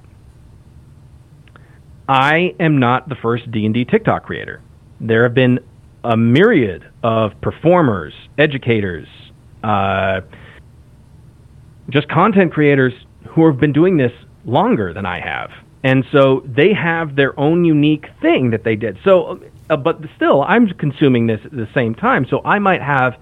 I 2.07 2.53
am 2.59 2.79
not 2.79 3.09
the 3.09 3.15
first 3.15 3.49
D&D 3.51 3.85
TikTok 3.85 4.25
creator. 4.25 4.61
There 5.01 5.23
have 5.23 5.33
been 5.33 5.59
a 6.03 6.15
myriad 6.15 6.85
of 7.03 7.31
performers, 7.41 8.13
educators, 8.37 9.07
uh, 9.63 10.21
just 11.89 12.07
content 12.07 12.53
creators 12.53 12.93
who 13.29 13.47
have 13.47 13.59
been 13.59 13.73
doing 13.73 13.97
this 13.97 14.11
longer 14.45 14.93
than 14.93 15.05
I 15.05 15.19
have. 15.19 15.49
And 15.83 16.05
so 16.11 16.43
they 16.45 16.73
have 16.73 17.15
their 17.15 17.37
own 17.39 17.65
unique 17.65 18.05
thing 18.21 18.51
that 18.51 18.63
they 18.63 18.75
did. 18.75 18.97
So, 19.03 19.39
uh, 19.69 19.77
but 19.77 19.99
still, 20.15 20.43
I'm 20.43 20.67
consuming 20.67 21.27
this 21.27 21.39
at 21.45 21.51
the 21.51 21.67
same 21.73 21.95
time. 21.95 22.25
So 22.29 22.41
I 22.43 22.59
might 22.59 22.81
have 22.81 23.13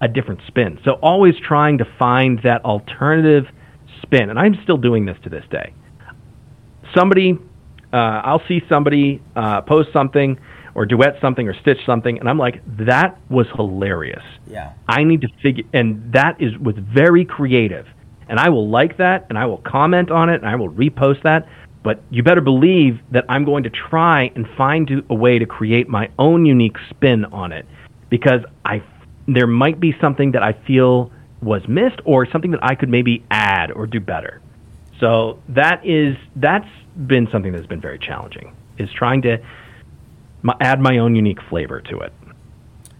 a 0.00 0.08
different 0.08 0.40
spin. 0.46 0.78
So 0.84 0.92
always 0.94 1.34
trying 1.46 1.78
to 1.78 1.84
find 1.98 2.40
that 2.42 2.64
alternative 2.64 3.44
spin. 4.02 4.30
And 4.30 4.38
I'm 4.38 4.56
still 4.64 4.76
doing 4.76 5.06
this 5.06 5.16
to 5.22 5.28
this 5.28 5.44
day 5.50 5.72
somebody, 6.94 7.38
uh, 7.92 7.96
I'll 7.96 8.42
see 8.48 8.62
somebody 8.68 9.22
uh, 9.36 9.62
post 9.62 9.90
something 9.92 10.38
or 10.74 10.86
duet 10.86 11.16
something 11.20 11.48
or 11.48 11.54
stitch 11.60 11.78
something, 11.84 12.18
and 12.18 12.28
I'm 12.28 12.38
like, 12.38 12.62
that 12.78 13.20
was 13.30 13.46
hilarious. 13.54 14.22
yeah. 14.46 14.72
I 14.88 15.04
need 15.04 15.20
to 15.22 15.28
figure, 15.42 15.64
and 15.74 16.12
that 16.12 16.40
is 16.40 16.56
was 16.58 16.76
very 16.78 17.24
creative. 17.24 17.86
And 18.28 18.40
I 18.40 18.48
will 18.48 18.70
like 18.70 18.96
that, 18.96 19.26
and 19.28 19.36
I 19.36 19.44
will 19.44 19.58
comment 19.58 20.10
on 20.10 20.30
it, 20.30 20.36
and 20.36 20.48
I 20.48 20.56
will 20.56 20.70
repost 20.70 21.22
that. 21.24 21.46
But 21.82 22.00
you 22.10 22.22
better 22.22 22.40
believe 22.40 23.00
that 23.10 23.24
I'm 23.28 23.44
going 23.44 23.64
to 23.64 23.70
try 23.70 24.30
and 24.36 24.46
find 24.56 25.02
a 25.10 25.14
way 25.14 25.38
to 25.38 25.46
create 25.46 25.88
my 25.88 26.10
own 26.18 26.46
unique 26.46 26.76
spin 26.90 27.24
on 27.26 27.52
it, 27.52 27.66
because 28.08 28.40
I 28.64 28.82
there 29.26 29.46
might 29.46 29.80
be 29.80 29.94
something 30.00 30.32
that 30.32 30.42
I 30.42 30.52
feel 30.52 31.10
was 31.42 31.66
missed, 31.66 32.00
or 32.04 32.24
something 32.30 32.52
that 32.52 32.62
I 32.62 32.76
could 32.76 32.88
maybe 32.88 33.24
add 33.30 33.72
or 33.72 33.86
do 33.86 33.98
better. 33.98 34.40
So 35.00 35.40
that 35.48 35.84
is 35.84 36.16
that's 36.36 36.68
been 37.06 37.28
something 37.32 37.52
that's 37.52 37.66
been 37.66 37.80
very 37.80 37.98
challenging. 37.98 38.54
Is 38.78 38.90
trying 38.92 39.22
to 39.22 39.38
add 40.60 40.80
my 40.80 40.98
own 40.98 41.14
unique 41.16 41.42
flavor 41.42 41.80
to 41.80 41.98
it. 42.00 42.12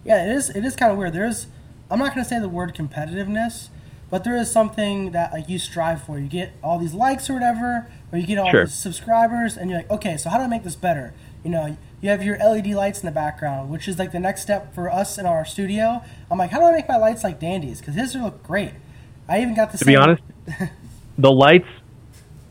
Yeah, 0.03 0.25
it 0.25 0.35
is. 0.35 0.49
It 0.49 0.65
is 0.65 0.75
kind 0.75 0.91
of 0.91 0.97
weird. 0.97 1.13
There's, 1.13 1.47
I'm 1.89 1.99
not 1.99 2.09
gonna 2.09 2.25
say 2.25 2.39
the 2.39 2.49
word 2.49 2.75
competitiveness, 2.75 3.69
but 4.09 4.23
there 4.25 4.35
is 4.35 4.51
something 4.51 5.11
that 5.11 5.31
like 5.31 5.47
you 5.47 5.57
strive 5.57 6.03
for. 6.03 6.19
You 6.19 6.27
get 6.27 6.53
all 6.61 6.77
these 6.77 6.93
likes 6.93 7.29
or 7.29 7.33
whatever, 7.33 7.89
or 8.13 8.19
you 8.19 8.27
get 8.27 8.37
all 8.37 8.49
Sure. 8.51 8.65
these 8.65 8.73
subscribers, 8.75 9.57
and 9.57 9.69
you're 9.69 9.79
like, 9.79 9.89
okay, 9.91 10.15
so 10.15 10.29
how 10.29 10.37
do 10.37 10.43
I 10.43 10.47
make 10.47 10.63
this 10.63 10.75
better? 10.75 11.13
You 11.43 11.49
know, 11.51 11.75
you 11.99 12.09
have 12.09 12.23
your 12.23 12.37
LED 12.37 12.67
lights 12.67 13.01
in 13.01 13.05
the 13.07 13.11
background, 13.11 13.69
which 13.69 13.87
is 13.87 13.97
like 13.99 14.11
the 14.13 14.19
next 14.19 14.43
step 14.43 14.73
for 14.73 14.89
us 14.89 15.17
in 15.17 15.25
our 15.25 15.43
studio. 15.43 16.01
I'm 16.31 16.37
like, 16.37 16.51
how 16.51 16.59
do 16.59 16.65
I 16.65 16.71
make 16.71 16.87
my 16.87 16.97
lights 16.97 17.23
like 17.23 17.39
Dandy's? 17.39 17.79
Because 17.79 17.95
his 17.95 18.15
look 18.15 18.43
great. 18.43 18.71
I 19.27 19.41
even 19.41 19.55
got 19.55 19.71
the 19.71 19.77
To 19.79 19.85
be 19.85 19.95
honest, 19.95 20.21
the 21.17 21.31
lights, 21.31 21.67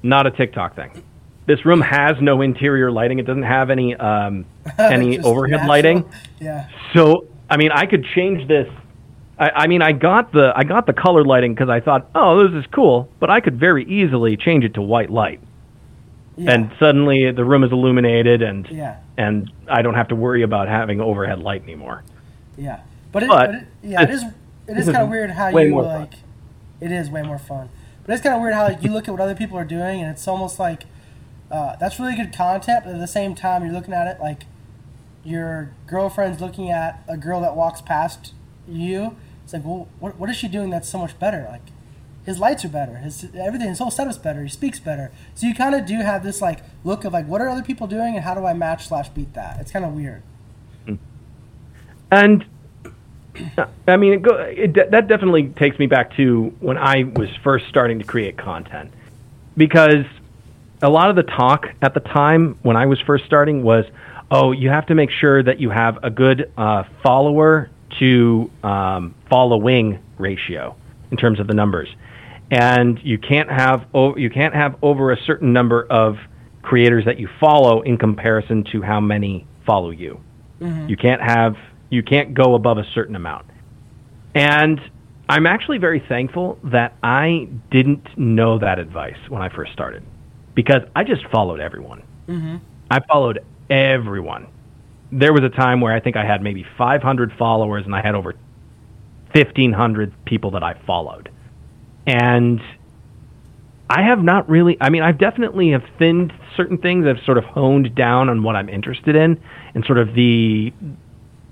not 0.03 0.27
a 0.27 0.31
TikTok 0.31 0.75
thing. 0.75 1.03
This 1.47 1.65
room 1.65 1.81
has 1.81 2.17
no 2.21 2.41
interior 2.43 2.91
lighting. 2.91 3.19
It 3.19 3.27
doesn't 3.27 3.43
have 3.45 3.71
any 3.71 3.95
um, 3.97 4.45
any 4.79 5.19
overhead 5.21 5.51
natural. 5.61 5.69
lighting. 5.69 6.13
Yeah. 6.41 6.69
So 6.95 7.27
I 7.51 7.57
mean, 7.57 7.71
I 7.73 7.87
could 7.87 8.05
change 8.15 8.49
this. 8.49 8.69
I, 9.39 9.51
I 9.51 9.67
mean, 9.67 9.83
I 9.83 9.93
got 9.93 10.33
the 10.33 10.53
I 10.55 10.65
got 10.65 10.87
the 10.87 10.93
color 10.93 11.25
lighting 11.25 11.55
because 11.55 11.69
I 11.69 11.81
thought, 11.81 12.09
oh, 12.15 12.47
this 12.49 12.65
is 12.65 12.71
cool. 12.73 13.09
But 13.21 13.31
I 13.31 13.41
could 13.41 13.59
very 13.59 13.85
easily 13.85 14.37
change 14.37 14.65
it 14.65 14.75
to 14.75 14.83
white 14.83 15.11
light, 15.11 15.41
Yeah. 16.37 16.53
and 16.53 16.73
suddenly 16.79 17.31
the 17.31 17.45
room 17.45 17.63
is 17.63 17.73
illuminated, 17.73 18.41
and 18.43 18.67
yeah. 18.71 19.01
and 19.19 19.53
I 19.69 19.83
don't 19.83 19.95
have 19.95 20.09
to 20.09 20.17
worry 20.17 20.43
about 20.43 20.69
having 20.69 21.01
overhead 21.01 21.41
light 21.41 21.63
anymore. 21.63 22.05
Yeah, 22.57 22.81
but 23.13 23.23
it, 23.23 23.29
But- 23.29 23.47
but 23.47 23.55
it, 23.55 23.67
yeah, 23.83 24.03
it 24.03 24.11
is 24.11 24.25
it 24.67 24.79
is 24.79 24.85
kind 24.91 24.97
of 24.99 25.09
weird 25.09 25.31
how 25.31 25.49
you 25.49 25.81
like. 25.81 26.13
Fun. 26.13 26.21
It 26.81 26.91
is 26.91 27.11
way 27.11 27.23
more 27.23 27.39
fun, 27.39 27.69
but 28.05 28.15
it's 28.15 28.23
kind 28.23 28.35
of 28.35 28.41
weird 28.41 28.55
how 28.55 28.65
like, 28.65 28.83
you 28.83 28.91
look 28.93 29.07
at 29.09 29.13
what 29.13 29.21
other 29.21 29.35
people 29.37 29.57
are 29.59 29.65
doing, 29.65 30.01
and 30.01 30.11
it's 30.11 30.27
almost 30.27 30.59
like 30.59 30.85
uh, 31.51 31.77
that's 31.77 32.01
really 32.01 32.17
good 32.17 32.33
content. 32.35 32.85
But 32.85 32.95
at 32.95 33.01
the 33.01 33.07
same 33.07 33.35
time, 33.35 33.63
you're 33.65 33.73
looking 33.75 33.95
at 33.95 34.07
it 34.07 34.21
like 34.21 34.45
your 35.25 35.73
girlfriend's 35.87 36.41
looking 36.41 36.71
at 36.71 37.05
a 37.09 37.17
girl 37.17 37.41
that 37.43 37.55
walks 37.55 37.81
past 37.81 38.33
you. 38.67 39.17
It's 39.45 39.53
like, 39.53 39.65
well, 39.65 39.89
what, 40.01 40.19
what 40.19 40.31
is 40.31 40.37
she 40.37 40.49
doing 40.49 40.71
that's 40.71 40.89
so 40.89 40.99
much 40.99 41.19
better? 41.19 41.47
Like, 41.49 41.63
his 42.25 42.39
lights 42.39 42.65
are 42.65 42.69
better. 42.69 42.97
His 42.97 43.27
everything, 43.35 43.69
his 43.69 43.79
whole 43.79 43.91
setup's 43.91 44.19
better. 44.19 44.43
He 44.43 44.49
speaks 44.49 44.79
better. 44.79 45.11
So 45.35 45.47
you 45.47 45.55
kind 45.55 45.75
of 45.75 45.87
do 45.87 45.97
have 45.97 46.23
this 46.23 46.41
like 46.41 46.61
look 46.85 47.05
of 47.05 47.13
like, 47.13 47.27
what 47.27 47.41
are 47.41 47.49
other 47.49 47.63
people 47.63 47.87
doing, 47.87 48.15
and 48.15 48.25
how 48.25 48.35
do 48.35 48.47
I 48.47 48.55
match 48.55 48.89
slash 48.89 49.09
beat 49.09 49.35
that? 49.35 49.61
It's 49.61 49.71
kind 49.71 49.85
of 49.85 49.93
weird. 49.93 50.23
And 52.11 52.45
I 53.89 53.97
mean, 53.97 54.13
it 54.13 54.23
go, 54.23 54.37
it, 54.37 54.75
that 54.75 55.09
definitely 55.09 55.49
takes 55.49 55.79
me 55.79 55.87
back 55.87 56.15
to 56.17 56.55
when 56.61 56.77
I 56.77 57.05
was 57.05 57.31
first 57.43 57.67
starting 57.69 57.99
to 57.99 58.05
create 58.05 58.37
content, 58.37 58.93
because 59.57 60.05
a 60.83 60.91
lot 60.91 61.09
of 61.09 61.17
the 61.17 61.23
talk 61.23 61.69
at 61.81 61.95
the 61.95 62.01
time 62.01 62.59
when 62.63 62.77
I 62.77 62.87
was 62.87 63.01
first 63.01 63.25
starting 63.25 63.63
was, 63.63 63.87
oh, 64.31 64.53
you 64.53 64.69
have 64.69 64.87
to 64.87 64.95
make 64.95 65.11
sure 65.11 65.43
that 65.43 65.61
you 65.61 65.71
have 65.71 66.05
a 66.05 66.11
good 66.11 66.53
uh, 66.59 66.85
follower 67.03 67.71
to 67.99 68.51
um, 68.63 69.15
following 69.31 69.99
ratio 70.19 70.77
in 71.11 71.17
terms 71.17 71.41
of 71.41 71.47
the 71.47 71.55
numbers 71.55 71.89
and 72.53 73.01
you 73.03 73.17
can't 73.17 73.51
have 73.51 73.87
you 74.17 74.29
can't 74.31 74.55
have 74.55 74.77
over 74.83 75.11
a 75.11 75.17
certain 75.25 75.53
number 75.55 75.87
of 75.89 76.19
creators 76.61 77.07
that 77.07 77.19
you 77.19 77.29
follow 77.41 77.81
in 77.81 77.97
comparison 77.97 78.63
to 78.71 78.83
how 78.83 79.01
many 79.01 79.47
follow 79.67 79.91
you. 79.91 80.21
Mm-hmm. 80.61 80.89
You 80.89 80.97
can't 80.97 81.23
have 81.23 81.57
you 81.89 82.03
can't 82.03 82.35
go 82.35 82.55
above 82.55 82.77
a 82.77 82.85
certain 82.95 83.17
amount. 83.17 83.47
And 84.35 84.81
I'm 85.29 85.47
actually 85.47 85.79
very 85.79 86.05
thankful 86.09 86.59
that 86.65 86.95
I 87.03 87.49
didn't 87.71 88.07
know 88.19 88.59
that 88.59 88.79
advice 88.79 89.19
when 89.29 89.41
I 89.41 89.49
first 89.49 89.73
started 89.73 90.03
because 90.55 90.83
I 90.95 91.05
just 91.05 91.27
followed 91.29 91.59
everyone. 91.59 92.03
Mm-hmm. 92.29 92.57
I 92.91 93.01
followed 93.01 93.43
everyone. 93.71 94.47
There 95.11 95.33
was 95.33 95.43
a 95.43 95.49
time 95.49 95.81
where 95.81 95.95
I 95.95 96.01
think 96.01 96.17
I 96.17 96.25
had 96.27 96.43
maybe 96.43 96.67
500 96.77 97.33
followers 97.39 97.87
and 97.87 97.95
I 97.95 98.03
had 98.03 98.15
over 98.15 98.35
1,500 99.33 100.13
people 100.27 100.51
that 100.51 100.63
I 100.63 100.75
followed 100.87 101.31
and 102.07 102.61
I 103.89 104.03
have 104.03 104.23
not 104.23 104.49
really. 104.49 104.77
I 104.81 104.91
mean, 104.91 105.03
I've 105.03 105.19
definitely 105.19 105.71
have 105.73 105.85
thinned 105.99 106.33
certain 106.57 106.79
things. 106.79 107.07
I've 107.07 107.23
sort 107.25 107.39
of 107.39 107.45
honed 107.45 107.95
down 107.95 108.29
on 108.31 108.43
what 108.43 108.57
I'm 108.57 108.69
interested 108.69 109.15
in, 109.15 109.41
and 109.75 109.85
sort 109.85 109.99
of 109.99 110.15
the 110.15 110.73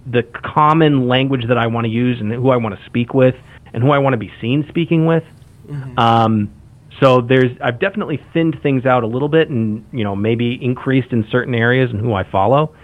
the 0.06 0.22
common 0.22 1.06
language 1.06 1.46
that 1.48 1.58
I 1.58 1.66
want 1.66 1.84
to 1.84 1.90
use, 1.90 2.18
and 2.20 2.32
who 2.32 2.50
I 2.50 2.56
want 2.56 2.78
to 2.78 2.84
speak 2.86 3.12
with, 3.12 3.34
and 3.74 3.82
who 3.82 3.90
I 3.90 3.98
want 3.98 4.14
to 4.14 4.18
be 4.18 4.32
seen 4.40 4.64
speaking 4.68 5.06
with. 5.06 5.24
Mm-hmm. 5.68 5.98
Um, 5.98 6.50
so 6.98 7.20
there's 7.20 7.50
I've 7.62 7.78
definitely 7.78 8.20
thinned 8.32 8.58
things 8.62 8.86
out 8.86 9.02
a 9.02 9.06
little 9.06 9.28
bit, 9.28 9.50
and 9.50 9.84
you 9.92 10.04
know 10.04 10.16
maybe 10.16 10.58
increased 10.62 11.12
in 11.12 11.26
certain 11.30 11.54
areas 11.54 11.90
and 11.90 12.00
who 12.00 12.14
I 12.14 12.24
follow. 12.24 12.74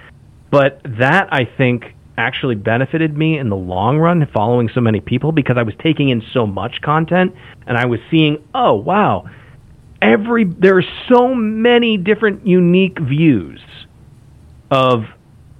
But 0.50 0.81
that 0.85 1.29
I 1.33 1.44
think 1.44 1.95
actually 2.18 2.55
benefited 2.55 3.16
me 3.16 3.38
in 3.38 3.48
the 3.48 3.57
long 3.57 3.98
run 3.98 4.26
following 4.33 4.68
so 4.68 4.81
many 4.81 5.00
people 5.00 5.33
because 5.33 5.57
I 5.59 5.62
was 5.62 5.74
taking 5.83 6.09
in 6.09 6.22
so 6.33 6.46
much 6.46 6.81
content 6.81 7.35
and 7.66 7.76
I 7.76 7.87
was 7.87 8.00
seeing, 8.11 8.42
oh 8.55 8.74
wow, 8.74 9.29
every 10.00 10.44
there 10.44 10.79
are 10.79 10.85
so 11.09 11.35
many 11.35 11.96
different 11.96 12.46
unique 12.46 12.98
views 12.98 13.61
of 14.70 15.05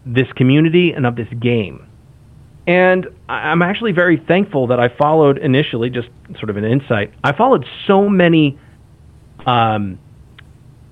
this 0.05 0.31
community 0.33 0.93
and 0.93 1.07
of 1.07 1.17
this 1.17 1.29
game. 1.41 1.87
And 2.67 3.07
I'm 3.29 3.63
actually 3.63 3.93
very 3.93 4.17
thankful 4.17 4.69
that 4.69 4.81
I 4.81 4.89
followed 4.89 5.39
initially, 5.39 5.89
just 5.89 6.09
sort 6.39 6.51
of 6.51 6.57
an 6.57 6.65
insight. 6.65 7.13
I 7.23 7.33
followed 7.33 7.65
so 7.87 8.09
many 8.09 8.59
um, 9.47 10.01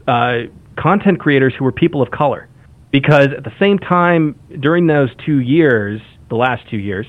uh, 0.06 0.42
content 0.76 1.18
creators 1.18 1.52
who 1.58 1.64
were 1.64 1.72
people 1.72 2.00
of 2.00 2.10
color 2.10 2.48
because 2.94 3.30
at 3.36 3.42
the 3.42 3.52
same 3.58 3.76
time 3.76 4.38
during 4.60 4.86
those 4.86 5.10
two 5.26 5.40
years, 5.40 6.00
the 6.28 6.36
last 6.36 6.62
two 6.70 6.76
years, 6.76 7.04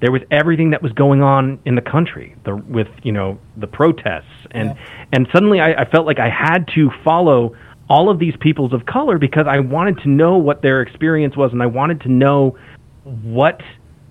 there 0.00 0.10
was 0.10 0.22
everything 0.30 0.70
that 0.70 0.82
was 0.82 0.92
going 0.92 1.22
on 1.22 1.58
in 1.66 1.74
the 1.74 1.82
country 1.82 2.34
the, 2.46 2.56
with 2.56 2.88
you 3.02 3.12
know 3.12 3.38
the 3.58 3.66
protests 3.66 4.24
and 4.52 4.70
yeah. 4.70 5.06
and 5.12 5.28
suddenly 5.34 5.60
I, 5.60 5.82
I 5.82 5.90
felt 5.90 6.06
like 6.06 6.18
I 6.18 6.30
had 6.30 6.66
to 6.68 6.90
follow 7.04 7.54
all 7.90 8.08
of 8.08 8.18
these 8.18 8.32
peoples 8.40 8.72
of 8.72 8.86
color 8.86 9.18
because 9.18 9.44
I 9.46 9.60
wanted 9.60 9.98
to 10.04 10.08
know 10.08 10.38
what 10.38 10.62
their 10.62 10.80
experience 10.80 11.36
was 11.36 11.52
and 11.52 11.62
I 11.62 11.66
wanted 11.66 12.00
to 12.02 12.08
know 12.08 12.56
what 13.04 13.60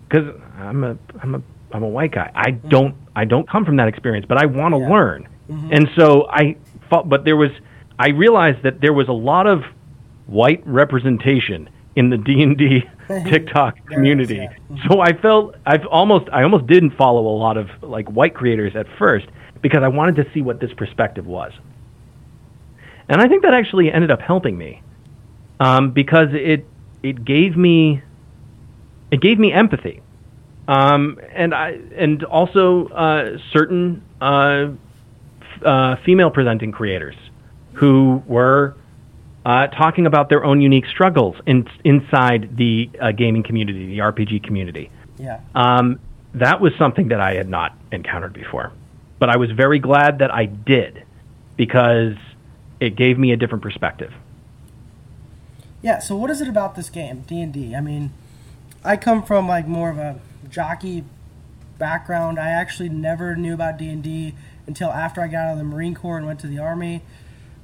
because 0.07 0.27
I'm 0.59 0.83
a 0.83 0.95
I'm 1.23 1.33
a 1.33 1.41
I'm 1.71 1.81
a 1.81 1.89
white 1.89 2.11
guy 2.11 2.31
I 2.35 2.51
mm-hmm. 2.51 2.69
don't 2.69 2.95
I 3.15 3.25
don't 3.25 3.49
come 3.49 3.65
from 3.65 3.77
that 3.77 3.87
experience 3.87 4.27
but 4.29 4.37
I 4.37 4.45
want 4.45 4.75
to 4.75 4.79
yeah. 4.79 4.89
learn 4.89 5.27
mm-hmm. 5.49 5.73
and 5.73 5.89
so 5.97 6.27
I 6.29 6.55
fought 6.87 7.09
but 7.09 7.25
there 7.25 7.35
was 7.35 7.49
I 7.97 8.09
realized 8.09 8.61
that 8.61 8.79
there 8.79 8.93
was 8.93 9.07
a 9.07 9.13
lot 9.13 9.47
of 9.47 9.63
white 10.27 10.65
representation 10.65 11.69
in 11.95 12.09
the 12.09 12.17
D&D 12.17 12.83
TikTok 13.29 13.75
community. 13.87 14.39
Is, 14.39 14.49
yeah. 14.69 14.87
So 14.89 14.99
I 14.99 15.13
felt 15.13 15.55
I've 15.65 15.85
almost 15.85 16.27
I 16.31 16.43
almost 16.43 16.67
didn't 16.67 16.91
follow 16.97 17.27
a 17.27 17.37
lot 17.37 17.57
of 17.57 17.69
like 17.81 18.07
white 18.09 18.33
creators 18.33 18.75
at 18.75 18.85
first 18.97 19.27
because 19.61 19.81
I 19.83 19.87
wanted 19.87 20.15
to 20.17 20.31
see 20.33 20.41
what 20.41 20.59
this 20.59 20.73
perspective 20.73 21.25
was. 21.25 21.53
And 23.07 23.21
I 23.21 23.27
think 23.27 23.43
that 23.43 23.53
actually 23.53 23.91
ended 23.91 24.11
up 24.11 24.19
helping 24.19 24.57
me 24.57 24.81
um, 25.59 25.91
because 25.91 26.29
it 26.31 26.65
it 27.03 27.23
gave 27.23 27.55
me 27.55 28.01
it 29.11 29.21
gave 29.21 29.37
me 29.37 29.53
empathy, 29.53 30.01
um, 30.67 31.19
and 31.33 31.53
I 31.53 31.79
and 31.95 32.23
also 32.23 32.87
uh, 32.87 33.37
certain 33.53 34.03
uh, 34.19 34.67
f- 35.41 35.63
uh, 35.63 35.95
female 36.03 36.31
presenting 36.31 36.71
creators 36.71 37.15
who 37.73 38.23
were 38.25 38.75
uh, 39.45 39.67
talking 39.67 40.07
about 40.07 40.29
their 40.29 40.43
own 40.43 40.59
unique 40.59 40.87
struggles 40.87 41.35
in, 41.45 41.69
inside 41.83 42.57
the 42.57 42.89
uh, 42.99 43.11
gaming 43.11 43.43
community, 43.43 43.85
the 43.85 43.99
RPG 43.99 44.43
community. 44.43 44.89
Yeah. 45.19 45.41
Um, 45.53 45.99
that 46.33 46.59
was 46.59 46.73
something 46.77 47.09
that 47.09 47.21
I 47.21 47.35
had 47.35 47.47
not 47.47 47.77
encountered 47.91 48.33
before, 48.33 48.71
but 49.19 49.29
I 49.29 49.37
was 49.37 49.51
very 49.51 49.79
glad 49.79 50.19
that 50.19 50.33
I 50.33 50.45
did 50.45 51.03
because 51.55 52.15
it 52.79 52.95
gave 52.95 53.17
me 53.17 53.31
a 53.31 53.37
different 53.37 53.61
perspective. 53.61 54.13
Yeah. 55.81 55.99
So, 55.99 56.15
what 56.15 56.31
is 56.31 56.41
it 56.41 56.47
about 56.47 56.75
this 56.75 56.89
game, 56.89 57.21
D&D? 57.21 57.75
I 57.75 57.81
mean, 57.81 58.11
I 58.83 58.97
come 58.97 59.23
from 59.23 59.47
like 59.47 59.67
more 59.67 59.91
of 59.91 59.99
a 59.99 60.19
jockey 60.49 61.05
background. 61.77 62.39
I 62.39 62.49
actually 62.49 62.89
never 62.89 63.35
knew 63.35 63.53
about 63.53 63.77
D 63.77 63.89
and 63.89 64.03
D 64.03 64.33
until 64.67 64.89
after 64.89 65.21
I 65.21 65.27
got 65.27 65.45
out 65.45 65.51
of 65.53 65.57
the 65.59 65.63
Marine 65.63 65.93
Corps 65.93 66.17
and 66.17 66.25
went 66.25 66.39
to 66.39 66.47
the 66.47 66.57
Army. 66.57 67.03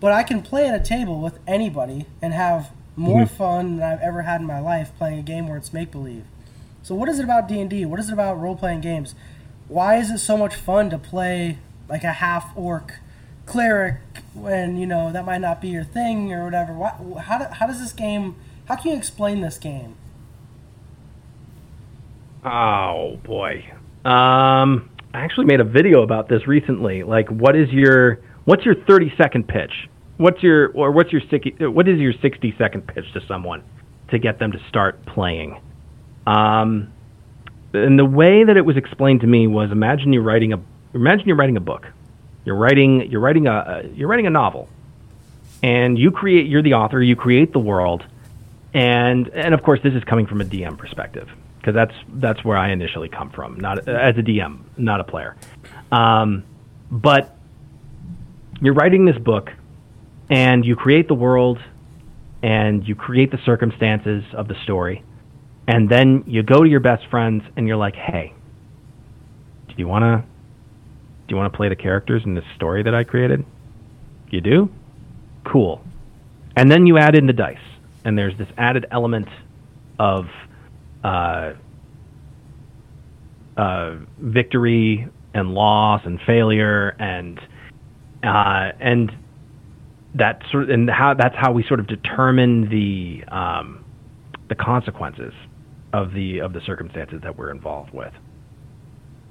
But 0.01 0.11
I 0.11 0.23
can 0.23 0.41
play 0.41 0.67
at 0.67 0.75
a 0.75 0.83
table 0.83 1.21
with 1.21 1.37
anybody 1.47 2.07
and 2.21 2.33
have 2.33 2.71
more 2.95 3.21
mm-hmm. 3.21 3.35
fun 3.35 3.77
than 3.77 3.93
I've 3.93 4.01
ever 4.01 4.23
had 4.23 4.41
in 4.41 4.47
my 4.47 4.59
life 4.59 4.91
playing 4.97 5.19
a 5.19 5.21
game 5.21 5.47
where 5.47 5.57
it's 5.57 5.71
make 5.71 5.91
believe. 5.91 6.25
So 6.83 6.95
what 6.95 7.07
is 7.07 7.19
it 7.19 7.23
about 7.23 7.47
D 7.47 7.61
and 7.61 7.69
D? 7.69 7.85
What 7.85 7.99
is 7.99 8.09
it 8.09 8.13
about 8.13 8.39
role 8.39 8.55
playing 8.55 8.81
games? 8.81 9.13
Why 9.67 9.97
is 9.97 10.09
it 10.09 10.17
so 10.17 10.35
much 10.35 10.55
fun 10.55 10.89
to 10.89 10.97
play 10.97 11.59
like 11.87 12.03
a 12.03 12.13
half 12.13 12.51
orc 12.57 12.95
cleric 13.45 13.97
when 14.33 14.75
you 14.77 14.87
know 14.87 15.11
that 15.11 15.23
might 15.23 15.37
not 15.37 15.61
be 15.61 15.67
your 15.67 15.83
thing 15.83 16.33
or 16.33 16.45
whatever? 16.45 16.73
Why, 16.73 16.95
how, 17.21 17.37
do, 17.37 17.45
how 17.45 17.67
does 17.67 17.79
this 17.79 17.93
game? 17.93 18.35
How 18.65 18.77
can 18.77 18.91
you 18.91 18.97
explain 18.97 19.41
this 19.41 19.59
game? 19.59 19.95
Oh 22.43 23.19
boy, 23.23 23.71
um, 24.03 24.89
I 25.13 25.19
actually 25.19 25.45
made 25.45 25.59
a 25.59 25.63
video 25.63 26.01
about 26.01 26.27
this 26.27 26.47
recently. 26.47 27.03
Like, 27.03 27.29
what 27.29 27.55
is 27.55 27.69
your 27.69 28.19
what's 28.45 28.65
your 28.65 28.73
thirty 28.73 29.13
second 29.15 29.47
pitch? 29.47 29.87
What's 30.21 30.43
your 30.43 30.71
or 30.73 30.91
what's 30.91 31.11
your 31.11 31.21
what 31.71 31.87
is 31.87 31.99
your 31.99 32.13
60 32.13 32.55
second 32.57 32.87
pitch 32.87 33.11
to 33.13 33.25
someone 33.27 33.63
to 34.09 34.19
get 34.19 34.39
them 34.39 34.51
to 34.51 34.59
start 34.69 35.03
playing? 35.05 35.59
Um, 36.27 36.93
and 37.73 37.97
the 37.97 38.05
way 38.05 38.43
that 38.43 38.55
it 38.55 38.65
was 38.65 38.77
explained 38.77 39.21
to 39.21 39.27
me 39.27 39.47
was 39.47 39.71
imagine 39.71 40.13
you're 40.13 40.21
writing 40.21 40.53
a 40.53 40.59
imagine 40.93 41.27
you're 41.27 41.35
writing 41.35 41.57
a 41.57 41.61
book. 41.61 41.87
You're 42.45 42.55
writing 42.55 43.09
you're 43.09 43.19
writing 43.19 43.47
a 43.47 43.83
you're 43.95 44.07
writing 44.07 44.27
a 44.27 44.29
novel. 44.29 44.69
And 45.63 45.97
you 45.97 46.11
create 46.11 46.47
you're 46.47 46.63
the 46.63 46.75
author, 46.75 47.01
you 47.01 47.15
create 47.15 47.51
the 47.51 47.59
world. 47.59 48.05
And 48.73 49.27
and 49.29 49.53
of 49.53 49.63
course 49.63 49.79
this 49.83 49.93
is 49.93 50.03
coming 50.03 50.27
from 50.27 50.39
a 50.41 50.45
DM 50.45 50.77
perspective 50.77 51.29
because 51.57 51.73
that's 51.73 51.93
that's 52.13 52.43
where 52.43 52.57
I 52.57 52.71
initially 52.71 53.09
come 53.09 53.31
from, 53.31 53.59
not 53.59 53.87
as 53.87 54.17
a 54.17 54.21
DM, 54.21 54.59
not 54.77 54.99
a 54.99 55.03
player. 55.03 55.35
Um, 55.91 56.43
but 56.91 57.35
you're 58.61 58.73
writing 58.73 59.05
this 59.05 59.17
book 59.17 59.51
and 60.31 60.65
you 60.65 60.75
create 60.75 61.07
the 61.07 61.13
world 61.13 61.59
and 62.41 62.87
you 62.87 62.95
create 62.95 63.29
the 63.29 63.37
circumstances 63.45 64.23
of 64.33 64.47
the 64.47 64.55
story. 64.63 65.03
And 65.67 65.87
then 65.87 66.23
you 66.25 66.41
go 66.41 66.63
to 66.63 66.69
your 66.69 66.79
best 66.79 67.05
friends 67.11 67.43
and 67.55 67.67
you're 67.67 67.77
like 67.77 67.95
hey 67.95 68.33
do 69.67 69.75
you 69.77 69.87
want 69.87 70.03
to 70.03 70.27
do 71.27 71.33
you 71.33 71.37
want 71.37 71.51
to 71.51 71.55
play 71.55 71.69
the 71.69 71.75
characters 71.75 72.23
in 72.25 72.33
this 72.33 72.43
story 72.55 72.83
that 72.83 72.93
i 72.93 73.03
created? 73.03 73.45
You 74.29 74.41
do? 74.41 74.69
Cool. 75.45 75.81
And 76.55 76.69
then 76.69 76.85
you 76.85 76.97
add 76.97 77.15
in 77.15 77.25
the 77.25 77.33
dice 77.33 77.57
and 78.03 78.17
there's 78.17 78.37
this 78.37 78.47
added 78.57 78.85
element 78.91 79.27
of 79.99 80.25
uh, 81.03 81.53
uh, 83.55 83.95
victory 84.19 85.07
and 85.33 85.53
loss 85.53 86.01
and 86.05 86.19
failure 86.21 86.89
and 86.99 87.39
uh, 88.23 88.71
and 88.79 89.11
that 90.15 90.43
sort 90.51 90.63
of, 90.63 90.69
and 90.69 90.89
how 90.89 91.13
that's 91.13 91.35
how 91.35 91.51
we 91.51 91.63
sort 91.63 91.79
of 91.79 91.87
determine 91.87 92.69
the 92.69 93.23
um, 93.27 93.83
the 94.49 94.55
consequences 94.55 95.33
of 95.93 96.13
the 96.13 96.39
of 96.39 96.53
the 96.53 96.61
circumstances 96.61 97.21
that 97.23 97.37
we're 97.37 97.51
involved 97.51 97.93
with. 97.93 98.13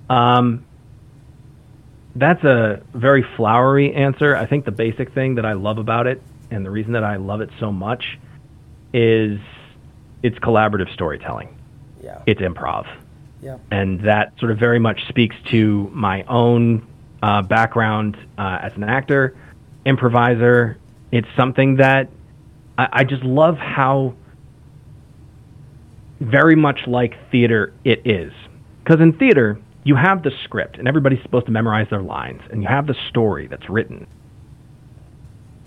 Um, 0.09 0.65
that's 2.17 2.43
a 2.43 2.83
very 2.93 3.25
flowery 3.37 3.95
answer. 3.95 4.35
I 4.35 4.47
think 4.47 4.65
the 4.65 4.73
basic 4.73 5.13
thing 5.15 5.37
that 5.37 5.47
I 5.47 5.53
love 5.53 5.79
about 5.79 6.07
it, 6.07 6.21
and 6.51 6.67
the 6.67 6.71
reason 6.71 6.93
that 6.93 7.05
I 7.05 7.17
love 7.17 7.41
it 7.41 7.51
so 7.61 7.71
much, 7.71 8.19
is 8.93 9.39
it's 10.23 10.39
collaborative 10.39 10.93
storytelling. 10.93 11.57
Yeah. 12.03 12.23
It's 12.27 12.41
improv. 12.41 12.87
Yeah. 13.43 13.59
And 13.71 14.01
that 14.01 14.39
sort 14.39 14.51
of 14.51 14.59
very 14.59 14.79
much 14.79 15.07
speaks 15.09 15.37
to 15.51 15.91
my 15.93 16.25
own 16.25 16.87
uh, 17.23 17.43
background 17.43 18.17
uh, 18.37 18.59
as 18.61 18.73
an 18.75 18.85
actor, 18.85 19.37
improviser. 19.91 20.79
It's 21.13 21.29
something 21.37 21.77
that 21.77 22.09
I, 22.79 22.89
I 22.93 23.05
just 23.05 23.23
love 23.23 23.57
how 23.57 24.15
very 26.21 26.57
much 26.57 26.81
like 26.87 27.15
theater 27.31 27.75
it 27.85 28.01
is. 28.05 28.33
Because 28.83 29.01
in 29.01 29.13
theater, 29.19 29.61
you 29.85 29.97
have 29.97 30.23
the 30.23 30.31
script, 30.45 30.79
and 30.79 30.87
everybody's 30.87 31.23
supposed 31.23 31.47
to 31.47 31.53
memorize 31.53 31.89
their 31.91 32.03
lines, 32.03 32.41
and 32.51 32.63
you 32.63 32.69
have 32.69 32.87
the 32.87 32.95
story 33.09 33.47
that's 33.47 33.69
written. 33.69 34.07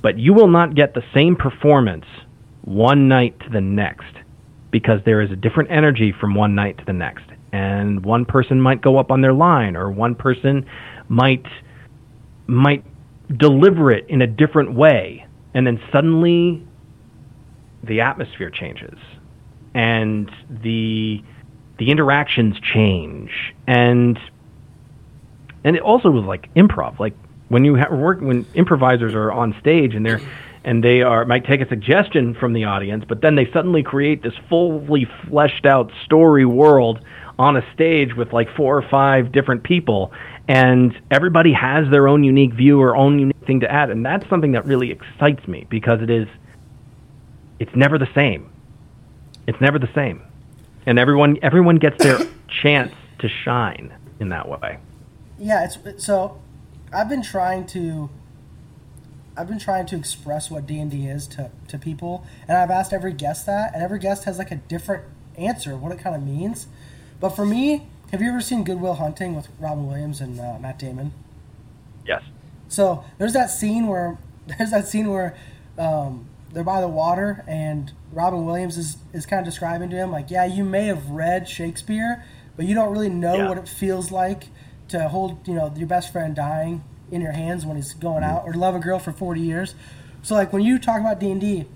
But 0.01 0.17
you 0.19 0.33
will 0.33 0.47
not 0.47 0.75
get 0.75 0.93
the 0.93 1.03
same 1.13 1.35
performance 1.35 2.05
one 2.63 3.07
night 3.07 3.39
to 3.41 3.49
the 3.49 3.61
next 3.61 4.13
because 4.71 4.99
there 5.05 5.21
is 5.21 5.31
a 5.31 5.35
different 5.35 5.71
energy 5.71 6.13
from 6.19 6.35
one 6.35 6.55
night 6.55 6.77
to 6.79 6.85
the 6.85 6.93
next. 6.93 7.25
And 7.51 8.03
one 8.03 8.25
person 8.25 8.59
might 8.59 8.81
go 8.81 8.97
up 8.97 9.11
on 9.11 9.21
their 9.21 9.33
line, 9.33 9.75
or 9.75 9.91
one 9.91 10.15
person 10.15 10.65
might 11.07 11.45
might 12.47 12.83
deliver 13.35 13.91
it 13.91 14.05
in 14.09 14.21
a 14.21 14.27
different 14.27 14.73
way, 14.73 15.25
and 15.53 15.65
then 15.65 15.79
suddenly 15.91 16.65
the 17.83 18.01
atmosphere 18.01 18.49
changes, 18.49 18.97
and 19.73 20.31
the 20.49 21.21
the 21.79 21.89
interactions 21.91 22.59
change, 22.59 23.53
and 23.67 24.19
and 25.63 25.75
it 25.75 25.81
also 25.81 26.09
was 26.09 26.25
like 26.25 26.53
improv, 26.55 26.99
like 26.99 27.15
when 27.49 27.65
you 27.65 27.75
have 27.75 27.91
work 27.91 28.19
when 28.21 28.45
improvisers 28.53 29.13
are 29.13 29.31
on 29.31 29.55
stage 29.59 29.95
and 29.95 30.05
they're 30.05 30.21
and 30.65 30.83
they 30.83 31.01
are 31.01 31.25
might 31.25 31.45
take 31.45 31.61
a 31.61 31.67
suggestion 31.67 32.33
from 32.33 32.53
the 32.53 32.63
audience, 32.63 33.03
but 33.07 33.21
then 33.21 33.35
they 33.35 33.49
suddenly 33.51 33.83
create 33.83 34.23
this 34.23 34.33
fully 34.49 35.07
fleshed 35.27 35.65
out 35.65 35.91
story 36.05 36.45
world 36.45 37.03
on 37.39 37.57
a 37.57 37.73
stage 37.73 38.15
with 38.15 38.31
like 38.33 38.47
four 38.55 38.77
or 38.77 38.87
five 38.89 39.31
different 39.31 39.63
people, 39.63 40.11
and 40.47 40.95
everybody 41.09 41.53
has 41.53 41.89
their 41.89 42.07
own 42.07 42.23
unique 42.23 42.53
view 42.53 42.81
or 42.81 42.95
own 42.95 43.19
unique 43.19 43.45
thing 43.45 43.59
to 43.61 43.71
add, 43.71 43.89
and 43.89 44.05
that's 44.05 44.27
something 44.29 44.51
that 44.53 44.65
really 44.65 44.91
excites 44.91 45.47
me 45.47 45.65
because 45.69 46.01
it 46.01 46.09
is 46.09 46.27
it's 47.59 47.75
never 47.75 47.97
the 47.97 48.09
same. 48.13 48.49
It's 49.47 49.59
never 49.59 49.79
the 49.79 49.89
same, 49.93 50.21
and 50.85 50.99
everyone 50.99 51.37
everyone 51.41 51.77
gets 51.77 52.01
their 52.03 52.19
chance 52.47 52.93
to 53.19 53.27
shine 53.27 53.93
in 54.19 54.29
that 54.29 54.47
way. 54.47 54.79
Yeah, 55.37 55.65
it's 55.65 56.05
so. 56.05 56.39
I've 56.93 57.09
been 57.09 57.23
trying 57.23 57.65
to. 57.67 58.09
I've 59.35 59.47
been 59.47 59.59
trying 59.59 59.87
to 59.87 59.95
express 59.95 60.51
what 60.51 60.67
D 60.67 60.79
and 60.79 60.91
D 60.91 61.07
is 61.07 61.27
to 61.27 61.51
to 61.67 61.77
people, 61.77 62.25
and 62.47 62.57
I've 62.57 62.69
asked 62.69 62.93
every 62.93 63.13
guest 63.13 63.45
that, 63.47 63.73
and 63.73 63.83
every 63.83 63.99
guest 63.99 64.25
has 64.25 64.37
like 64.37 64.51
a 64.51 64.57
different 64.57 65.03
answer 65.37 65.73
of 65.73 65.81
what 65.81 65.91
it 65.91 65.99
kind 65.99 66.15
of 66.15 66.23
means. 66.23 66.67
But 67.23 67.37
for 67.37 67.45
me, 67.45 67.87
have 68.11 68.21
you 68.21 68.27
ever 68.27 68.41
seen 68.41 68.65
Good 68.65 68.81
Will 68.81 68.95
Hunting 68.95 69.33
with 69.33 69.47
Robin 69.57 69.87
Williams 69.87 70.19
and 70.19 70.37
uh, 70.41 70.59
Matt 70.59 70.77
Damon? 70.77 71.13
Yes. 72.05 72.21
So 72.67 73.05
there's 73.17 73.31
that 73.31 73.49
scene 73.49 73.87
where 73.87 74.17
there's 74.47 74.71
that 74.71 74.89
scene 74.89 75.09
where 75.09 75.33
um, 75.79 76.27
they're 76.51 76.65
by 76.65 76.81
the 76.81 76.89
water 76.89 77.45
and 77.47 77.93
Robin 78.11 78.45
Williams 78.45 78.77
is, 78.77 78.97
is 79.13 79.25
kind 79.25 79.39
of 79.39 79.45
describing 79.45 79.89
to 79.91 79.95
him 79.95 80.11
like, 80.11 80.29
yeah, 80.29 80.43
you 80.43 80.65
may 80.65 80.87
have 80.87 81.11
read 81.11 81.47
Shakespeare, 81.47 82.25
but 82.57 82.65
you 82.65 82.75
don't 82.75 82.91
really 82.91 83.07
know 83.07 83.35
Yeah. 83.37 83.47
what 83.47 83.57
it 83.57 83.69
feels 83.69 84.11
like 84.11 84.47
to 84.89 85.07
hold 85.07 85.47
you 85.47 85.53
know 85.53 85.73
your 85.77 85.87
best 85.87 86.11
friend 86.11 86.35
dying 86.35 86.83
in 87.09 87.21
your 87.21 87.31
hands 87.31 87.65
when 87.65 87.77
he's 87.77 87.93
going 87.93 88.25
out, 88.25 88.43
or 88.45 88.53
love 88.53 88.75
a 88.75 88.79
girl 88.79 88.99
for 88.99 89.13
40 89.13 89.39
years. 89.39 89.75
So 90.23 90.35
like 90.35 90.51
when 90.51 90.61
you 90.61 90.77
talk 90.77 90.99
about 90.99 91.21
D 91.21 91.31
and 91.31 91.39
D, 91.39 91.67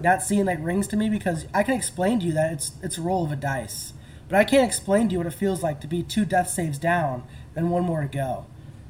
that 0.00 0.22
scene 0.22 0.46
like 0.46 0.60
rings 0.62 0.86
to 0.88 0.96
me 0.96 1.10
because 1.10 1.44
I 1.52 1.62
can 1.62 1.74
explain 1.74 2.20
to 2.20 2.26
you 2.26 2.32
that 2.32 2.54
it's 2.54 2.72
it's 2.82 2.96
a 2.96 3.02
roll 3.02 3.22
of 3.22 3.32
a 3.32 3.36
dice, 3.36 3.92
but 4.32 4.38
I 4.38 4.44
can't 4.44 4.66
explain 4.66 5.08
to 5.08 5.12
you 5.12 5.18
what 5.18 5.26
it 5.26 5.34
feels 5.34 5.62
like 5.62 5.82
to 5.82 5.86
be 5.86 6.02
two 6.02 6.24
death 6.24 6.48
saves 6.48 6.78
down 6.78 7.24
and 7.54 7.70
one 7.70 7.82
more 7.82 8.00
to 8.00 8.08
go, 8.08 8.46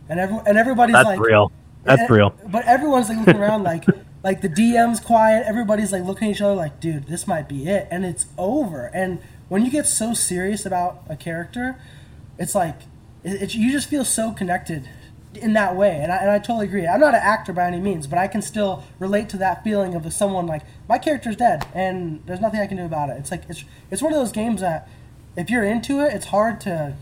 and 0.09 0.20
every 0.20 0.38
and 0.46 0.57
everybody's 0.57 0.94
like 0.94 1.05
That's 1.05 1.18
like 1.18 1.28
real. 1.28 1.50
That's 1.83 2.02
and- 2.02 2.11
real. 2.11 2.37
But 2.46 2.64
everyone's 2.64 3.09
like 3.09 3.18
looking 3.18 3.42
around 3.42 3.64
like 3.64 3.85
like 4.22 4.40
the 4.40 4.48
DM's 4.48 5.00
quiet. 5.00 5.44
Everybody's 5.44 5.90
like 5.90 6.05
looking 6.05 6.28
at 6.28 6.37
each 6.37 6.40
other 6.40 6.55
like, 6.55 6.78
dude, 6.78 7.09
this 7.09 7.26
might 7.26 7.48
be 7.48 7.66
it, 7.66 7.88
and 7.90 8.05
it's 8.05 8.26
over. 8.38 8.88
And 8.94 9.18
when 9.48 9.64
you 9.64 9.72
get 9.72 9.88
so 9.88 10.14
serious 10.14 10.64
about 10.64 11.02
a 11.09 11.16
character, 11.16 11.76
it's 12.38 12.55
like 12.55 12.76
it, 13.24 13.42
it, 13.42 13.55
you 13.57 13.72
just 13.72 13.88
feel 13.88 14.05
so 14.05 14.31
connected 14.31 14.88
in 15.35 15.55
that 15.55 15.74
way. 15.74 15.98
And 16.00 16.12
I, 16.12 16.18
and 16.18 16.31
I 16.31 16.38
totally 16.38 16.66
agree. 16.66 16.87
I'm 16.87 17.00
not 17.00 17.14
an 17.14 17.20
actor 17.20 17.52
by 17.52 17.66
any 17.66 17.81
means, 17.81 18.07
but 18.07 18.16
I 18.16 18.28
can 18.28 18.42
still 18.42 18.85
relate 19.00 19.28
to 19.31 19.37
that 19.38 19.64
feeling 19.64 19.96
of 19.96 20.12
someone 20.12 20.46
like 20.46 20.62
my 20.88 20.98
character's 20.98 21.35
dead, 21.35 21.66
and 21.74 22.22
there's 22.26 22.40
nothing 22.40 22.61
I 22.61 22.68
can 22.68 22.76
do 22.76 22.85
about 22.85 23.11
it. 23.11 23.16
It's 23.18 23.33
like 23.33 23.42
it's 23.48 23.64
it's 23.90 24.02
one 24.02 24.12
of 24.12 24.20
those 24.20 24.31
games 24.31 24.61
that 24.61 24.88
if 25.37 25.51
you're 25.51 25.64
into 25.64 26.01
it, 26.01 26.12
it's 26.12 26.27
hard 26.27 26.61
to 26.62 26.97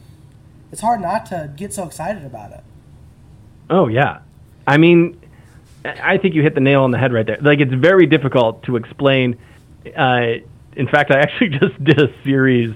it's 0.72 0.80
hard 0.80 1.00
not 1.00 1.26
to 1.26 1.52
get 1.56 1.72
so 1.72 1.84
excited 1.84 2.24
about 2.24 2.52
it. 2.52 2.62
Oh 3.68 3.88
yeah, 3.88 4.20
I 4.66 4.76
mean, 4.76 5.20
I 5.84 6.18
think 6.18 6.34
you 6.34 6.42
hit 6.42 6.54
the 6.54 6.60
nail 6.60 6.82
on 6.82 6.90
the 6.90 6.98
head 6.98 7.12
right 7.12 7.26
there. 7.26 7.38
Like 7.40 7.60
it's 7.60 7.74
very 7.74 8.06
difficult 8.06 8.62
to 8.64 8.76
explain. 8.76 9.38
Uh, 9.96 10.40
in 10.76 10.88
fact, 10.88 11.10
I 11.10 11.20
actually 11.20 11.48
just 11.60 11.82
did 11.82 12.00
a 12.00 12.12
series 12.24 12.74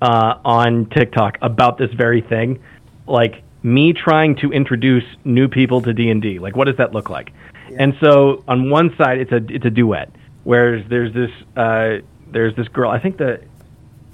uh, 0.00 0.38
on 0.44 0.86
TikTok 0.90 1.38
about 1.42 1.78
this 1.78 1.92
very 1.92 2.20
thing, 2.22 2.62
like 3.06 3.42
me 3.62 3.92
trying 3.92 4.36
to 4.36 4.52
introduce 4.52 5.04
new 5.24 5.48
people 5.48 5.82
to 5.82 5.92
D 5.92 6.10
and 6.10 6.22
D. 6.22 6.38
Like, 6.38 6.54
what 6.54 6.66
does 6.66 6.76
that 6.76 6.92
look 6.92 7.10
like? 7.10 7.32
And 7.76 7.94
so 8.00 8.44
on 8.46 8.70
one 8.70 8.94
side, 8.96 9.18
it's 9.18 9.32
a 9.32 9.40
it's 9.48 9.64
a 9.64 9.70
duet, 9.70 10.10
whereas 10.44 10.84
there's 10.88 11.12
this 11.12 11.30
uh, 11.56 11.98
there's 12.30 12.54
this 12.54 12.68
girl. 12.68 12.90
I 12.90 13.00
think 13.00 13.18
the 13.18 13.42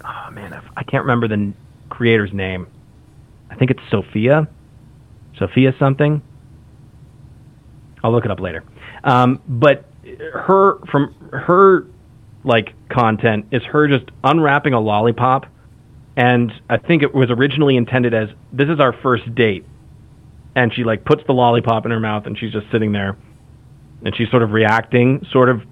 oh 0.04 0.30
man, 0.30 0.52
I- 0.52 0.60
I 0.76 0.82
can't 0.82 1.04
remember 1.04 1.28
the 1.28 1.52
creator's 1.90 2.32
name. 2.32 2.66
I 3.50 3.54
think 3.56 3.70
it's 3.70 3.80
Sophia. 3.90 4.48
Sophia 5.38 5.74
something. 5.78 6.22
I'll 8.02 8.12
look 8.12 8.24
it 8.24 8.30
up 8.30 8.40
later. 8.40 8.64
Um, 9.04 9.40
but 9.48 9.84
her 10.32 10.78
from 10.90 11.14
her 11.32 11.86
like 12.44 12.74
content 12.88 13.46
is 13.52 13.62
her 13.64 13.86
just 13.88 14.10
unwrapping 14.24 14.72
a 14.72 14.80
lollipop, 14.80 15.46
and 16.16 16.52
I 16.68 16.78
think 16.78 17.02
it 17.02 17.14
was 17.14 17.30
originally 17.30 17.76
intended 17.76 18.14
as 18.14 18.28
this 18.52 18.68
is 18.68 18.80
our 18.80 18.92
first 18.92 19.32
date, 19.34 19.64
and 20.56 20.72
she 20.74 20.82
like 20.84 21.04
puts 21.04 21.22
the 21.26 21.32
lollipop 21.34 21.84
in 21.84 21.92
her 21.92 22.00
mouth 22.00 22.26
and 22.26 22.36
she's 22.38 22.52
just 22.52 22.66
sitting 22.72 22.92
there, 22.92 23.16
and 24.04 24.14
she's 24.16 24.28
sort 24.30 24.42
of 24.42 24.50
reacting 24.52 25.24
sort 25.30 25.48
of 25.48 25.62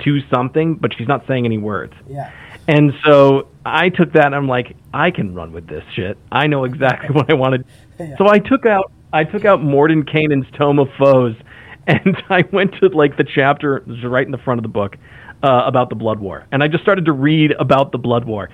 to 0.00 0.20
something, 0.32 0.74
but 0.76 0.94
she's 0.96 1.06
not 1.08 1.26
saying 1.26 1.44
any 1.44 1.58
words. 1.58 1.92
Yeah. 2.08 2.30
And 2.68 2.92
so 3.04 3.48
I 3.64 3.88
took 3.88 4.12
that 4.12 4.26
and 4.26 4.34
I'm 4.34 4.48
like, 4.48 4.76
I 4.94 5.10
can 5.10 5.34
run 5.34 5.52
with 5.52 5.66
this 5.66 5.84
shit. 5.94 6.16
I 6.30 6.46
know 6.46 6.64
exactly 6.64 7.10
what 7.10 7.30
I 7.30 7.34
wanted. 7.34 7.64
Yeah. 7.98 8.16
So 8.18 8.28
I 8.28 8.38
took 8.38 8.66
out 8.66 8.92
I 9.12 9.24
took 9.24 9.44
out 9.44 9.60
Mordenkainen's 9.60 10.50
Tome 10.56 10.78
of 10.78 10.88
Foes 10.98 11.36
and 11.86 12.16
I 12.30 12.44
went 12.52 12.74
to 12.80 12.88
like 12.88 13.16
the 13.16 13.24
chapter 13.24 13.82
right 14.04 14.24
in 14.24 14.32
the 14.32 14.38
front 14.38 14.58
of 14.58 14.62
the 14.62 14.68
book 14.68 14.96
uh, 15.42 15.62
about 15.66 15.88
the 15.88 15.96
Blood 15.96 16.20
War. 16.20 16.46
And 16.52 16.62
I 16.62 16.68
just 16.68 16.82
started 16.82 17.04
to 17.06 17.12
read 17.12 17.52
about 17.52 17.92
the 17.92 17.98
Blood 17.98 18.24
War. 18.24 18.48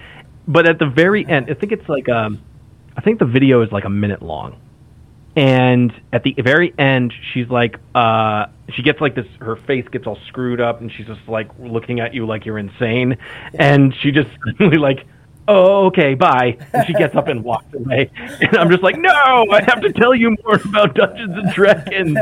But 0.47 0.67
at 0.67 0.79
the 0.79 0.87
very 0.87 1.27
end, 1.27 1.51
I 1.51 1.55
think 1.55 1.73
it's 1.73 1.89
like 1.89 2.09
um 2.09 2.41
I 2.97 3.01
think 3.01 3.19
the 3.19 3.27
video 3.27 3.63
is 3.63 3.71
like 3.71 3.85
a 3.85 3.91
minute 3.91 4.23
long. 4.23 4.59
And 5.39 5.93
at 6.13 6.25
the 6.25 6.35
very 6.37 6.75
end, 6.77 7.15
she's 7.33 7.49
like, 7.49 7.79
uh, 7.95 8.47
she 8.71 8.83
gets 8.83 9.01
like 9.01 9.15
this, 9.15 9.29
her 9.39 9.55
face 9.55 9.87
gets 9.87 10.05
all 10.05 10.19
screwed 10.27 10.61
up, 10.61 10.81
and 10.81 10.91
she's 10.91 11.07
just 11.07 11.21
like 11.29 11.49
looking 11.61 12.01
at 12.01 12.13
you 12.13 12.27
like 12.27 12.45
you're 12.45 12.59
insane. 12.59 13.17
And 13.55 13.95
she 13.95 14.11
just 14.11 14.29
suddenly 14.45 14.79
like, 14.79 15.07
oh, 15.47 15.87
okay, 15.87 16.15
bye. 16.15 16.59
And 16.73 16.85
she 16.89 16.93
gets 16.93 17.15
up 17.15 17.29
and 17.29 17.45
walks 17.45 17.73
away. 17.73 18.11
And 18.41 18.57
I'm 18.57 18.69
just 18.69 18.83
like, 18.83 18.99
no, 18.99 19.11
I 19.11 19.63
have 19.63 19.81
to 19.83 19.93
tell 19.93 20.13
you 20.13 20.37
more 20.45 20.57
about 20.57 20.97
Dungeons 20.97 21.37
and 21.37 21.53
Dragons. 21.53 22.19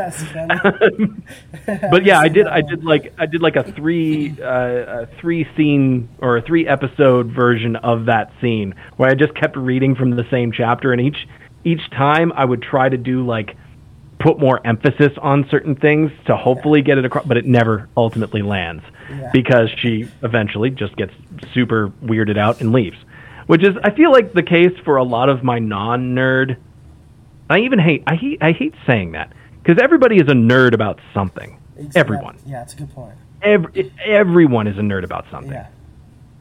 But 1.91 2.05
yeah, 2.05 2.21
I 2.21 2.29
did. 2.29 2.47
I 2.47 2.61
did 2.61 2.85
like 2.85 3.13
I 3.19 3.27
did 3.27 3.43
like 3.43 3.57
a 3.57 3.65
three 3.73 4.37
uh, 4.41 5.05
a 5.05 5.09
three 5.21 5.49
scene 5.57 6.09
or 6.19 6.37
a 6.37 6.43
three 6.43 6.69
episode 6.69 7.33
version 7.33 7.77
of 7.77 8.07
that 8.07 8.31
scene 8.41 8.75
where 8.99 9.11
I 9.11 9.15
just 9.15 9.35
kept 9.35 9.57
reading 9.57 9.97
from 9.97 10.11
the 10.11 10.25
same 10.31 10.53
chapter, 10.53 10.93
and 10.93 11.01
each 11.01 11.27
each 11.67 11.91
time 11.91 12.33
I 12.33 12.45
would 12.45 12.63
try 12.63 12.89
to 12.89 12.97
do 12.97 13.27
like 13.27 13.57
put 14.19 14.39
more 14.39 14.67
emphasis 14.67 15.13
on 15.21 15.47
certain 15.51 15.75
things 15.77 16.11
to 16.27 16.37
hopefully 16.37 16.81
get 16.81 16.97
it 16.97 17.05
across, 17.05 17.27
but 17.27 17.37
it 17.37 17.45
never 17.45 17.89
ultimately 17.97 18.41
lands 18.41 18.83
Yeah. 19.11 19.31
because 19.33 19.69
she 19.79 20.09
eventually 20.23 20.71
just 20.71 20.97
gets 20.97 21.13
super 21.53 21.93
weirded 22.03 22.39
out 22.39 22.61
and 22.63 22.73
leaves. 22.73 22.97
which 23.47 23.63
is 23.63 23.77
I 23.85 23.91
feel 23.91 24.11
like 24.11 24.33
the 24.33 24.43
case 24.43 24.73
for 24.85 24.97
a 24.97 25.05
lot 25.05 25.29
of 25.29 25.45
my 25.45 25.59
non-nerd. 25.59 26.57
I 27.51 27.59
even 27.61 27.79
hate 27.79 28.03
I 28.07 28.15
hate 28.17 28.39
I 28.43 28.53
hate 28.53 28.75
saying 28.87 29.13
that 29.13 29.33
because 29.63 29.81
everybody 29.83 30.17
is 30.17 30.29
a 30.29 30.35
nerd 30.35 30.73
about 30.73 30.99
something. 31.15 31.59
Exactly. 31.77 32.01
Everyone, 32.01 32.37
Yeah, 32.47 32.61
that's 32.61 32.73
a 32.75 32.77
good 32.79 32.93
point. 32.95 33.13
every, 33.43 33.93
everyone 34.05 34.67
is 34.67 34.79
a 34.79 34.81
nerd 34.81 35.05
about 35.05 35.27
something. 35.31 35.53
Yeah. 35.53 35.67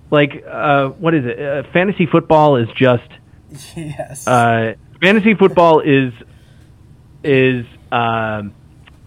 Like 0.09 0.43
uh, 0.49 0.89
what 0.89 1.13
is 1.13 1.25
it? 1.25 1.39
Uh, 1.39 1.63
fantasy 1.73 2.05
football 2.05 2.55
is 2.55 2.69
just 2.75 3.09
Yes. 3.75 4.25
uh, 4.27 4.73
fantasy 5.01 5.33
football 5.33 5.79
is 5.79 6.13
is 7.23 7.65
um, 7.91 8.53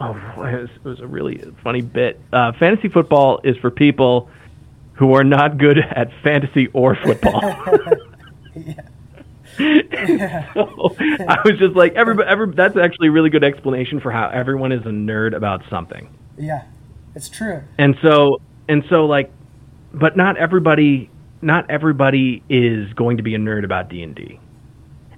oh 0.00 0.14
it 0.14 0.36
was, 0.36 0.68
it 0.74 0.84
was 0.84 1.00
a 1.00 1.06
really 1.06 1.42
funny 1.62 1.82
bit. 1.82 2.20
Uh, 2.32 2.52
fantasy 2.58 2.88
football 2.88 3.40
is 3.44 3.56
for 3.58 3.70
people 3.70 4.28
who 4.94 5.14
are 5.14 5.24
not 5.24 5.58
good 5.58 5.78
at 5.78 6.10
fantasy 6.22 6.66
or 6.68 6.96
football. 6.96 7.40
so 9.58 9.64
I 10.98 11.38
was 11.44 11.58
just 11.58 11.74
like 11.74 11.94
everybody. 11.94 12.28
Every, 12.28 12.54
that's 12.54 12.76
actually 12.76 13.08
a 13.08 13.12
really 13.12 13.30
good 13.30 13.44
explanation 13.44 14.00
for 14.00 14.10
how 14.10 14.28
everyone 14.28 14.72
is 14.72 14.82
a 14.82 14.90
nerd 14.90 15.34
about 15.34 15.62
something. 15.70 16.08
yeah, 16.36 16.64
it's 17.14 17.28
true. 17.28 17.62
And 17.78 17.96
so 18.02 18.40
and 18.68 18.84
so 18.88 19.06
like, 19.06 19.32
but 19.92 20.16
not 20.16 20.36
everybody. 20.36 21.10
Not 21.40 21.70
everybody 21.70 22.42
is 22.48 22.92
going 22.94 23.18
to 23.18 23.22
be 23.22 23.36
a 23.36 23.38
nerd 23.38 23.64
about 23.64 23.88
D 23.88 24.02
and 24.02 24.12
D 24.12 24.40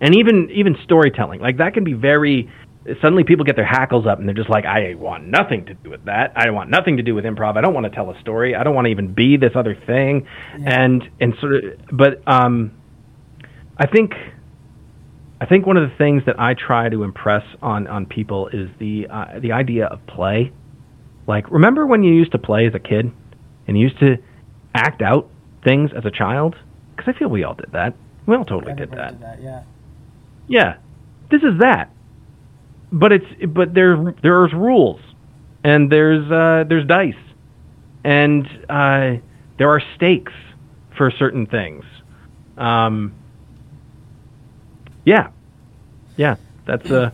and 0.00 0.14
even 0.14 0.50
even 0.50 0.76
storytelling 0.84 1.40
like 1.40 1.58
that 1.58 1.74
can 1.74 1.84
be 1.84 1.92
very 1.92 2.50
suddenly 3.02 3.24
people 3.24 3.44
get 3.44 3.56
their 3.56 3.66
hackles 3.66 4.06
up 4.06 4.18
and 4.18 4.26
they're 4.26 4.34
just 4.34 4.48
like 4.48 4.64
i 4.64 4.94
want 4.94 5.26
nothing 5.26 5.66
to 5.66 5.74
do 5.74 5.90
with 5.90 6.04
that. 6.06 6.32
I 6.34 6.50
want 6.50 6.70
nothing 6.70 6.96
to 6.96 7.02
do 7.02 7.14
with 7.14 7.24
improv. 7.24 7.56
I 7.56 7.60
don't 7.60 7.74
want 7.74 7.84
to 7.84 7.90
tell 7.90 8.10
a 8.10 8.18
story. 8.20 8.54
I 8.54 8.64
don't 8.64 8.74
want 8.74 8.86
to 8.86 8.90
even 8.90 9.12
be 9.12 9.36
this 9.36 9.52
other 9.54 9.74
thing. 9.74 10.26
And 10.64 11.02
and 11.20 11.34
sort 11.40 11.56
of 11.56 11.62
but 11.92 12.22
um 12.26 12.72
i 13.76 13.86
think 13.86 14.12
i 15.40 15.46
think 15.46 15.66
one 15.66 15.76
of 15.76 15.88
the 15.88 15.96
things 15.96 16.22
that 16.26 16.40
i 16.40 16.54
try 16.54 16.88
to 16.88 17.02
impress 17.02 17.44
on 17.62 17.86
on 17.86 18.06
people 18.06 18.48
is 18.48 18.68
the 18.78 19.06
uh, 19.10 19.38
the 19.40 19.52
idea 19.52 19.86
of 19.86 20.04
play. 20.06 20.52
Like 21.26 21.50
remember 21.50 21.86
when 21.86 22.02
you 22.02 22.14
used 22.14 22.32
to 22.32 22.38
play 22.38 22.66
as 22.66 22.74
a 22.74 22.80
kid 22.80 23.12
and 23.68 23.78
you 23.78 23.84
used 23.88 24.00
to 24.00 24.16
act 24.74 25.02
out 25.02 25.28
things 25.64 25.90
as 25.94 26.04
a 26.06 26.10
child? 26.10 26.56
Because 26.96 27.12
i 27.14 27.18
feel 27.18 27.28
we 27.28 27.44
all 27.44 27.54
did 27.54 27.72
that. 27.72 27.94
We 28.26 28.36
all 28.36 28.44
totally 28.44 28.74
did 28.74 28.90
that. 28.92 29.12
did 29.12 29.22
that. 29.22 29.42
Yeah. 29.42 29.62
Yeah, 30.50 30.76
this 31.30 31.42
is 31.42 31.58
that. 31.60 31.90
But 32.92 33.12
it's 33.12 33.24
but 33.48 33.72
there 33.72 34.14
there's 34.20 34.52
rules, 34.52 35.00
and 35.62 35.90
there's 35.90 36.28
uh, 36.30 36.64
there's 36.68 36.84
dice, 36.86 37.14
and 38.04 38.46
uh, 38.68 39.12
there 39.58 39.70
are 39.70 39.80
stakes 39.94 40.32
for 40.96 41.10
certain 41.12 41.46
things. 41.46 41.84
Um, 42.58 43.14
yeah, 45.04 45.28
yeah, 46.16 46.34
that's 46.66 46.90
uh, 46.90 47.12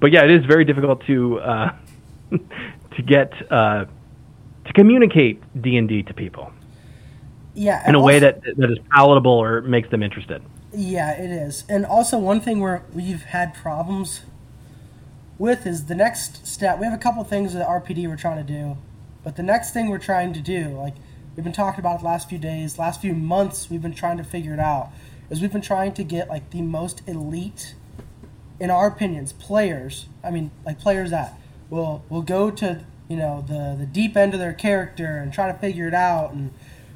but 0.00 0.12
yeah, 0.12 0.22
it 0.22 0.30
is 0.30 0.44
very 0.46 0.64
difficult 0.64 1.04
to 1.06 1.40
uh, 1.40 1.74
to 2.30 3.02
get 3.04 3.32
uh, 3.50 3.86
to 4.66 4.72
communicate 4.72 5.42
D 5.60 5.76
and 5.78 5.88
D 5.88 6.04
to 6.04 6.14
people 6.14 6.52
Yeah. 7.54 7.88
in 7.88 7.96
a 7.96 8.00
way 8.00 8.20
that 8.20 8.40
that 8.56 8.70
is 8.70 8.78
palatable 8.92 9.32
or 9.32 9.62
makes 9.62 9.90
them 9.90 10.04
interested. 10.04 10.42
Yeah, 10.78 11.12
it 11.12 11.30
is. 11.30 11.64
And 11.70 11.86
also, 11.86 12.18
one 12.18 12.42
thing 12.42 12.60
where 12.60 12.82
we've 12.92 13.22
had 13.22 13.54
problems 13.54 14.20
with 15.38 15.66
is 15.66 15.86
the 15.86 15.94
next 15.94 16.46
step. 16.46 16.78
We 16.78 16.84
have 16.84 16.92
a 16.92 16.98
couple 16.98 17.24
things 17.24 17.54
at 17.54 17.66
RPD 17.66 18.06
we're 18.06 18.16
trying 18.16 18.46
to 18.46 18.52
do, 18.52 18.76
but 19.24 19.36
the 19.36 19.42
next 19.42 19.72
thing 19.72 19.88
we're 19.88 19.96
trying 19.96 20.34
to 20.34 20.40
do, 20.40 20.68
like 20.76 20.96
we've 21.34 21.42
been 21.42 21.54
talking 21.54 21.80
about 21.80 21.96
it 21.96 21.98
the 22.00 22.04
last 22.04 22.28
few 22.28 22.36
days, 22.36 22.78
last 22.78 23.00
few 23.00 23.14
months, 23.14 23.70
we've 23.70 23.80
been 23.80 23.94
trying 23.94 24.18
to 24.18 24.22
figure 24.22 24.52
it 24.52 24.60
out, 24.60 24.90
is 25.30 25.40
we've 25.40 25.52
been 25.52 25.62
trying 25.62 25.94
to 25.94 26.04
get 26.04 26.28
like 26.28 26.50
the 26.50 26.60
most 26.60 27.00
elite, 27.06 27.74
in 28.60 28.70
our 28.70 28.86
opinions, 28.86 29.32
players. 29.32 30.08
I 30.22 30.30
mean, 30.30 30.50
like 30.66 30.78
players 30.78 31.08
that 31.08 31.40
will 31.70 32.04
will 32.10 32.20
go 32.20 32.50
to 32.50 32.84
you 33.08 33.16
know 33.16 33.42
the 33.48 33.76
the 33.78 33.86
deep 33.86 34.14
end 34.14 34.34
of 34.34 34.40
their 34.40 34.52
character 34.52 35.16
and 35.16 35.32
try 35.32 35.50
to 35.50 35.58
figure 35.58 35.88
it 35.88 35.94
out, 35.94 36.34
and 36.34 36.52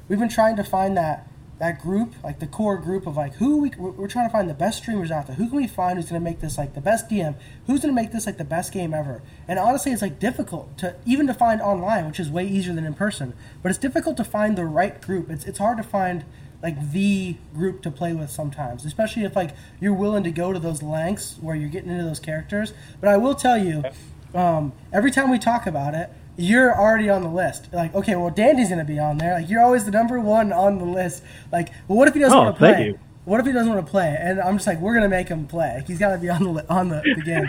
we've 0.06 0.18
been 0.18 0.28
trying 0.28 0.56
to 0.56 0.64
find 0.64 0.98
that 0.98 1.29
that 1.60 1.78
group, 1.78 2.14
like 2.24 2.40
the 2.40 2.46
core 2.46 2.78
group 2.78 3.06
of 3.06 3.18
like 3.18 3.34
who 3.34 3.58
we 3.58 3.70
we're 3.76 4.08
trying 4.08 4.26
to 4.26 4.32
find 4.32 4.48
the 4.48 4.54
best 4.54 4.78
streamers 4.78 5.10
out 5.10 5.26
there. 5.26 5.36
Who 5.36 5.46
can 5.46 5.56
we 5.56 5.66
find 5.66 5.98
who's 5.98 6.08
going 6.08 6.20
to 6.20 6.24
make 6.24 6.40
this 6.40 6.56
like 6.56 6.72
the 6.72 6.80
best 6.80 7.08
DM? 7.10 7.34
Who's 7.66 7.80
going 7.80 7.94
to 7.94 8.02
make 8.02 8.12
this 8.12 8.24
like 8.24 8.38
the 8.38 8.44
best 8.44 8.72
game 8.72 8.94
ever? 8.94 9.22
And 9.46 9.58
honestly, 9.58 9.92
it's 9.92 10.00
like 10.00 10.18
difficult 10.18 10.78
to 10.78 10.96
even 11.04 11.26
to 11.26 11.34
find 11.34 11.60
online, 11.60 12.06
which 12.06 12.18
is 12.18 12.30
way 12.30 12.46
easier 12.46 12.74
than 12.74 12.86
in 12.86 12.94
person. 12.94 13.34
But 13.62 13.68
it's 13.68 13.78
difficult 13.78 14.16
to 14.16 14.24
find 14.24 14.56
the 14.56 14.64
right 14.64 15.00
group. 15.02 15.28
It's 15.30 15.44
it's 15.44 15.58
hard 15.58 15.76
to 15.76 15.82
find 15.82 16.24
like 16.62 16.92
the 16.92 17.36
group 17.54 17.82
to 17.82 17.90
play 17.90 18.14
with 18.14 18.30
sometimes, 18.30 18.86
especially 18.86 19.24
if 19.24 19.36
like 19.36 19.54
you're 19.80 19.94
willing 19.94 20.24
to 20.24 20.30
go 20.30 20.54
to 20.54 20.58
those 20.58 20.82
lengths 20.82 21.36
where 21.42 21.54
you're 21.54 21.68
getting 21.68 21.90
into 21.90 22.04
those 22.04 22.20
characters. 22.20 22.72
But 23.00 23.10
I 23.10 23.18
will 23.18 23.34
tell 23.34 23.58
you, 23.58 23.84
um, 24.34 24.72
every 24.94 25.10
time 25.10 25.30
we 25.30 25.38
talk 25.38 25.66
about 25.66 25.94
it, 25.94 26.10
you're 26.36 26.74
already 26.74 27.08
on 27.10 27.22
the 27.22 27.28
list. 27.28 27.72
Like, 27.72 27.94
okay, 27.94 28.14
well, 28.16 28.30
Dandy's 28.30 28.68
gonna 28.70 28.84
be 28.84 28.98
on 28.98 29.18
there. 29.18 29.34
Like, 29.34 29.48
you're 29.50 29.62
always 29.62 29.84
the 29.84 29.90
number 29.90 30.18
one 30.20 30.52
on 30.52 30.78
the 30.78 30.84
list. 30.84 31.22
Like, 31.52 31.68
well, 31.88 31.98
what 31.98 32.08
if 32.08 32.14
he 32.14 32.20
doesn't 32.20 32.36
Oh, 32.36 32.42
want 32.44 32.56
to 32.56 32.58
play? 32.58 32.94
What 33.26 33.38
if 33.40 33.46
he 33.46 33.52
doesn't 33.52 33.72
want 33.72 33.84
to 33.84 33.90
play? 33.90 34.16
And 34.18 34.40
I'm 34.40 34.56
just 34.56 34.66
like, 34.66 34.80
we're 34.80 34.94
gonna 34.94 35.08
make 35.08 35.28
him 35.28 35.46
play. 35.46 35.74
Like, 35.76 35.86
he's 35.86 35.98
got 35.98 36.12
to 36.12 36.18
be 36.18 36.28
on 36.30 36.42
the 36.42 36.50
li- 36.50 36.62
on 36.68 36.88
the, 36.88 37.02
the 37.14 37.22
game. 37.22 37.48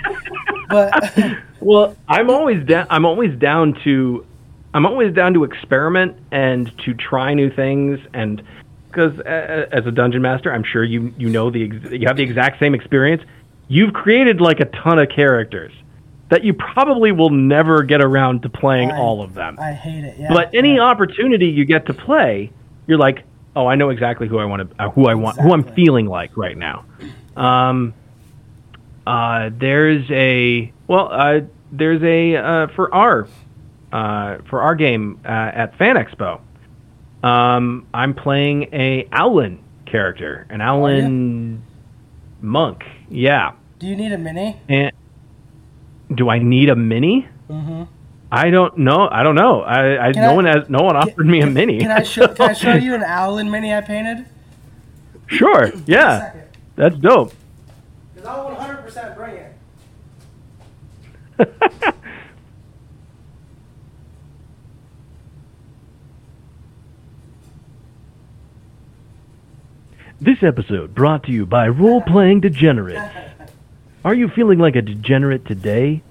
But 0.69 1.37
Well, 1.61 1.95
I'm 2.07 2.29
always 2.29 2.65
down. 2.65 2.87
I'm 2.89 3.05
always 3.05 3.37
down 3.39 3.79
to, 3.83 4.25
I'm 4.73 4.85
always 4.85 5.13
down 5.13 5.33
to 5.35 5.43
experiment 5.43 6.17
and 6.31 6.71
to 6.79 6.93
try 6.93 7.33
new 7.33 7.49
things. 7.49 7.99
And 8.13 8.41
because 8.89 9.17
as 9.21 9.85
a 9.85 9.91
dungeon 9.91 10.21
master, 10.21 10.51
I'm 10.53 10.63
sure 10.63 10.83
you 10.83 11.13
you 11.17 11.29
know 11.29 11.49
the 11.49 11.63
ex- 11.65 11.91
you 11.91 12.07
have 12.07 12.17
the 12.17 12.23
exact 12.23 12.59
same 12.59 12.75
experience. 12.75 13.23
You've 13.69 13.93
created 13.93 14.41
like 14.41 14.59
a 14.59 14.65
ton 14.65 14.99
of 14.99 15.07
characters 15.09 15.71
that 16.31 16.45
you 16.45 16.53
probably 16.53 17.11
will 17.11 17.29
never 17.29 17.83
get 17.83 18.01
around 18.01 18.41
to 18.41 18.49
playing 18.49 18.89
I- 18.89 18.97
all 18.97 19.21
of 19.21 19.33
them. 19.33 19.57
I 19.59 19.73
hate 19.73 20.05
it. 20.05 20.15
Yeah. 20.17 20.29
but 20.33 20.49
any 20.55 20.75
yeah. 20.75 20.81
opportunity 20.81 21.47
you 21.47 21.65
get 21.65 21.85
to 21.87 21.93
play, 21.93 22.49
you're 22.87 22.97
like, 22.97 23.23
oh, 23.53 23.67
I 23.67 23.75
know 23.75 23.89
exactly 23.89 24.29
who 24.29 24.39
I 24.39 24.45
want 24.45 24.69
to, 24.69 24.81
uh, 24.83 24.89
who 24.91 25.07
I 25.07 25.13
want, 25.13 25.37
who 25.37 25.51
I'm 25.51 25.65
feeling 25.75 26.05
like 26.05 26.37
right 26.37 26.57
now. 26.57 26.85
Um, 27.35 27.93
uh, 29.05 29.49
there's 29.57 30.09
a 30.09 30.71
well, 30.87 31.09
uh, 31.11 31.41
there's 31.73 32.01
a 32.01 32.35
uh, 32.37 32.67
for 32.75 32.93
our 32.95 33.27
uh, 33.91 34.37
for 34.49 34.61
our 34.61 34.75
game 34.75 35.19
uh, 35.25 35.27
at 35.27 35.77
Fan 35.77 35.97
Expo. 35.97 36.39
Um, 37.27 37.87
I'm 37.93 38.13
playing 38.13 38.69
a 38.73 39.05
Owlin 39.11 39.59
character, 39.85 40.47
an 40.49 40.61
Owlin 40.61 41.61
monk. 42.41 42.83
Yeah, 43.09 43.51
Do 43.79 43.87
you 43.87 43.97
need 43.97 44.13
a 44.13 44.17
mini? 44.17 44.59
and 44.69 44.91
do 46.15 46.29
I 46.29 46.39
need 46.39 46.69
a 46.69 46.75
mini? 46.75 47.27
Mm-hmm. 47.49 47.83
I 48.31 48.49
don't 48.49 48.77
know. 48.77 49.09
I 49.11 49.23
don't 49.23 49.35
know. 49.35 49.61
I, 49.61 50.07
I 50.07 50.11
no 50.11 50.31
I- 50.31 50.33
one 50.35 50.45
has 50.45 50.69
no 50.69 50.79
one 50.83 50.95
offered 50.95 51.25
me 51.25 51.41
a 51.41 51.47
mini. 51.47 51.79
Can 51.79 51.91
I 51.91 52.03
show 52.03 52.27
Can 52.27 52.49
I 52.49 52.53
show 52.53 52.73
you 52.87 52.93
an 52.95 53.03
Owlin 53.03 53.49
mini 53.51 53.73
I 53.73 53.81
painted? 53.81 54.25
sure. 55.27 55.71
Yeah, 55.85 56.33
that's 56.75 56.95
dope. 56.97 57.33
Because 58.13 58.27
I'll 58.29 58.45
100 58.45 58.77
percent 58.83 59.15
bring 59.15 59.35
it. 59.35 59.53
This 70.19 70.43
episode 70.43 70.93
brought 70.93 71.23
to 71.23 71.31
you 71.31 71.45
by 71.45 71.67
Role 71.67 72.01
Playing 72.01 72.41
Degenerate. 72.41 73.01
Are 74.03 74.15
you 74.15 74.29
feeling 74.29 74.57
like 74.57 74.75
a 74.75 74.81
degenerate 74.81 75.45
today? 75.45 76.01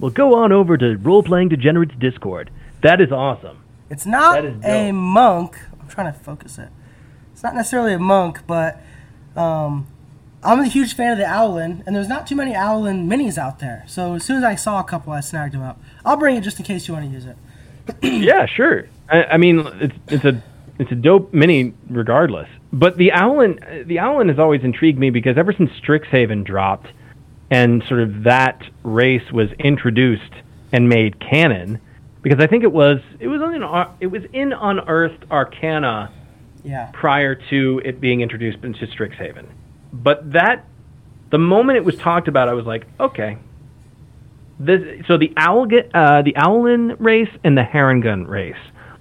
Well, 0.00 0.10
go 0.10 0.34
on 0.34 0.50
over 0.50 0.76
to 0.76 0.96
Role 0.96 1.22
Playing 1.22 1.50
Degenerate's 1.50 1.94
Discord. 1.94 2.50
That 2.80 3.00
is 3.00 3.12
awesome. 3.12 3.62
It's 3.90 4.04
not 4.04 4.44
a 4.64 4.90
monk. 4.90 5.56
I'm 5.80 5.86
trying 5.86 6.12
to 6.12 6.18
focus 6.18 6.58
it. 6.58 6.68
It's 7.32 7.44
not 7.44 7.54
necessarily 7.54 7.92
a 7.92 7.98
monk, 8.00 8.40
but 8.48 8.80
um, 9.36 9.86
I'm 10.42 10.58
a 10.58 10.66
huge 10.66 10.94
fan 10.94 11.12
of 11.12 11.18
the 11.18 11.24
Owlin, 11.24 11.84
and 11.86 11.94
there's 11.94 12.08
not 12.08 12.26
too 12.26 12.34
many 12.34 12.54
Owlin 12.56 13.06
minis 13.06 13.38
out 13.38 13.60
there. 13.60 13.84
So 13.86 14.14
as 14.14 14.24
soon 14.24 14.38
as 14.38 14.44
I 14.44 14.56
saw 14.56 14.80
a 14.80 14.84
couple, 14.84 15.12
I 15.12 15.20
snagged 15.20 15.54
them 15.54 15.62
up. 15.62 15.80
I'll 16.04 16.16
bring 16.16 16.34
it 16.34 16.40
just 16.40 16.58
in 16.58 16.64
case 16.64 16.88
you 16.88 16.94
want 16.94 17.06
to 17.06 17.12
use 17.12 17.26
it. 17.26 17.36
yeah, 18.02 18.46
sure. 18.46 18.88
I, 19.08 19.24
I 19.24 19.36
mean, 19.36 19.60
it's 19.80 19.94
it's 20.08 20.24
a 20.24 20.42
it's 20.80 20.90
a 20.90 20.96
dope 20.96 21.32
mini, 21.32 21.74
regardless. 21.88 22.48
But 22.72 22.96
the 22.96 23.12
Owlin, 23.12 23.84
the 23.86 24.00
Owlin 24.00 24.28
has 24.28 24.40
always 24.40 24.64
intrigued 24.64 24.98
me 24.98 25.10
because 25.10 25.38
ever 25.38 25.52
since 25.52 25.70
Strixhaven 25.80 26.44
dropped, 26.44 26.88
and 27.52 27.82
sort 27.88 28.00
of 28.00 28.22
that 28.24 28.62
race 28.82 29.30
was 29.30 29.48
introduced 29.58 30.32
and 30.72 30.88
made 30.88 31.20
canon, 31.20 31.78
because 32.22 32.40
I 32.40 32.46
think 32.46 32.64
it 32.64 32.72
was 32.72 32.98
it 33.20 33.28
was 33.28 33.42
in 33.42 33.62
it 34.00 34.06
was 34.06 34.22
in 34.32 34.52
Unearthed 34.52 35.24
Arcana 35.30 36.10
Yeah. 36.64 36.88
prior 36.92 37.34
to 37.50 37.82
it 37.84 38.00
being 38.00 38.20
introduced 38.22 38.64
into 38.64 38.86
Strixhaven. 38.86 39.46
But 39.92 40.32
that, 40.32 40.64
the 41.30 41.38
moment 41.38 41.76
it 41.76 41.84
was 41.84 41.96
talked 41.96 42.28
about, 42.28 42.48
I 42.48 42.54
was 42.54 42.64
like, 42.64 42.86
okay. 42.98 43.36
This, 44.58 45.04
so 45.06 45.18
the 45.18 45.32
owl, 45.36 45.66
uh, 45.92 46.22
the 46.22 46.34
Owlin 46.36 46.96
race 47.00 47.28
and 47.44 47.58
the 47.58 47.62
Harengon 47.62 48.28
race 48.28 48.54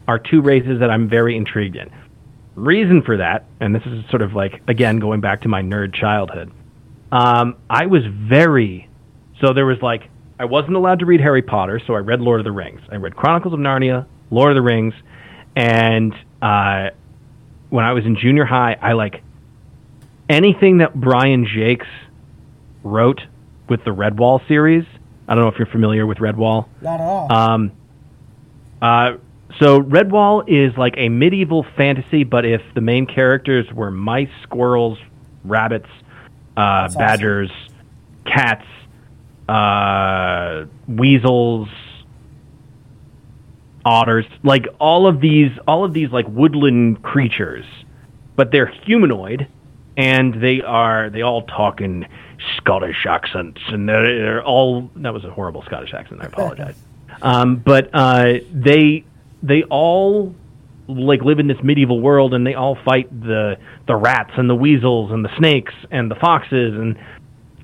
are 0.07 0.17
two 0.19 0.41
races 0.41 0.79
that 0.79 0.89
I'm 0.89 1.07
very 1.07 1.37
intrigued 1.37 1.75
in. 1.75 1.89
reason 2.55 3.01
for 3.03 3.17
that, 3.17 3.45
and 3.61 3.73
this 3.75 3.83
is 3.85 4.03
sort 4.09 4.21
of 4.23 4.33
like 4.33 4.61
again 4.67 4.99
going 4.99 5.21
back 5.21 5.41
to 5.43 5.47
my 5.47 5.61
nerd 5.61 5.93
childhood. 5.93 6.51
Um, 7.11 7.57
I 7.69 7.87
was 7.87 8.03
very 8.05 8.87
so 9.41 9.53
there 9.53 9.65
was 9.65 9.81
like 9.81 10.09
I 10.39 10.45
wasn't 10.45 10.75
allowed 10.75 10.99
to 10.99 11.05
read 11.05 11.21
Harry 11.21 11.41
Potter, 11.41 11.81
so 11.85 11.93
I 11.93 11.99
read 11.99 12.21
Lord 12.21 12.39
of 12.39 12.45
the 12.45 12.51
Rings. 12.51 12.81
I 12.91 12.95
read 12.95 13.15
Chronicles 13.15 13.53
of 13.53 13.59
Narnia, 13.59 14.05
Lord 14.29 14.51
of 14.51 14.55
the 14.55 14.61
Rings, 14.61 14.93
and 15.55 16.13
uh, 16.41 16.89
when 17.69 17.85
I 17.85 17.93
was 17.93 18.05
in 18.05 18.17
junior 18.17 18.45
high, 18.45 18.77
I 18.81 18.93
like 18.93 19.21
anything 20.29 20.79
that 20.79 20.95
Brian 20.95 21.45
Jacques 21.45 21.87
wrote 22.83 23.21
with 23.69 23.83
the 23.83 23.91
Redwall 23.91 24.45
series. 24.47 24.85
I 25.27 25.35
don't 25.35 25.43
know 25.43 25.49
if 25.49 25.57
you're 25.59 25.67
familiar 25.67 26.05
with 26.07 26.17
Redwall. 26.17 26.67
Not 26.81 26.99
at 26.99 27.05
all. 27.05 27.31
Um, 27.31 27.71
uh, 28.81 29.17
so 29.59 29.79
Redwall 29.79 30.43
is 30.47 30.75
like 30.77 30.95
a 30.97 31.09
medieval 31.09 31.65
fantasy, 31.77 32.23
but 32.23 32.45
if 32.45 32.61
the 32.73 32.81
main 32.81 33.05
characters 33.05 33.71
were 33.71 33.91
mice, 33.91 34.29
squirrels, 34.43 34.97
rabbits, 35.43 35.89
uh, 36.57 36.61
awesome. 36.61 36.99
badgers, 36.99 37.51
cats, 38.25 38.65
uh, 39.47 40.65
weasels, 40.87 41.67
otters, 43.85 44.25
like 44.43 44.67
all 44.79 45.07
of 45.07 45.21
these, 45.21 45.51
all 45.67 45.83
of 45.83 45.93
these 45.93 46.11
like 46.11 46.27
woodland 46.27 47.01
creatures, 47.03 47.65
but 48.35 48.51
they're 48.51 48.73
humanoid, 48.85 49.47
and 49.97 50.41
they 50.41 50.61
are 50.61 51.09
they 51.09 51.21
all 51.21 51.43
talk 51.43 51.81
in 51.81 52.07
Scottish 52.57 53.05
accents, 53.07 53.61
and 53.67 53.87
they're, 53.87 54.03
they're 54.03 54.43
all 54.43 54.89
that 54.97 55.13
was 55.13 55.23
a 55.23 55.31
horrible 55.31 55.63
Scottish 55.63 55.93
accent. 55.93 56.21
I 56.21 56.25
apologize. 56.27 56.75
Um, 57.21 57.57
but 57.57 57.89
uh, 57.93 58.35
they 58.51 59.03
they 59.43 59.63
all 59.63 60.35
like 60.95 61.21
live 61.21 61.39
in 61.39 61.47
this 61.47 61.57
medieval 61.63 61.99
world, 61.99 62.33
and 62.33 62.45
they 62.45 62.53
all 62.55 62.77
fight 62.85 63.09
the 63.21 63.57
the 63.87 63.95
rats 63.95 64.31
and 64.37 64.49
the 64.49 64.55
weasels 64.55 65.11
and 65.11 65.23
the 65.25 65.29
snakes 65.37 65.73
and 65.91 66.09
the 66.11 66.15
foxes, 66.15 66.73
and 66.75 66.97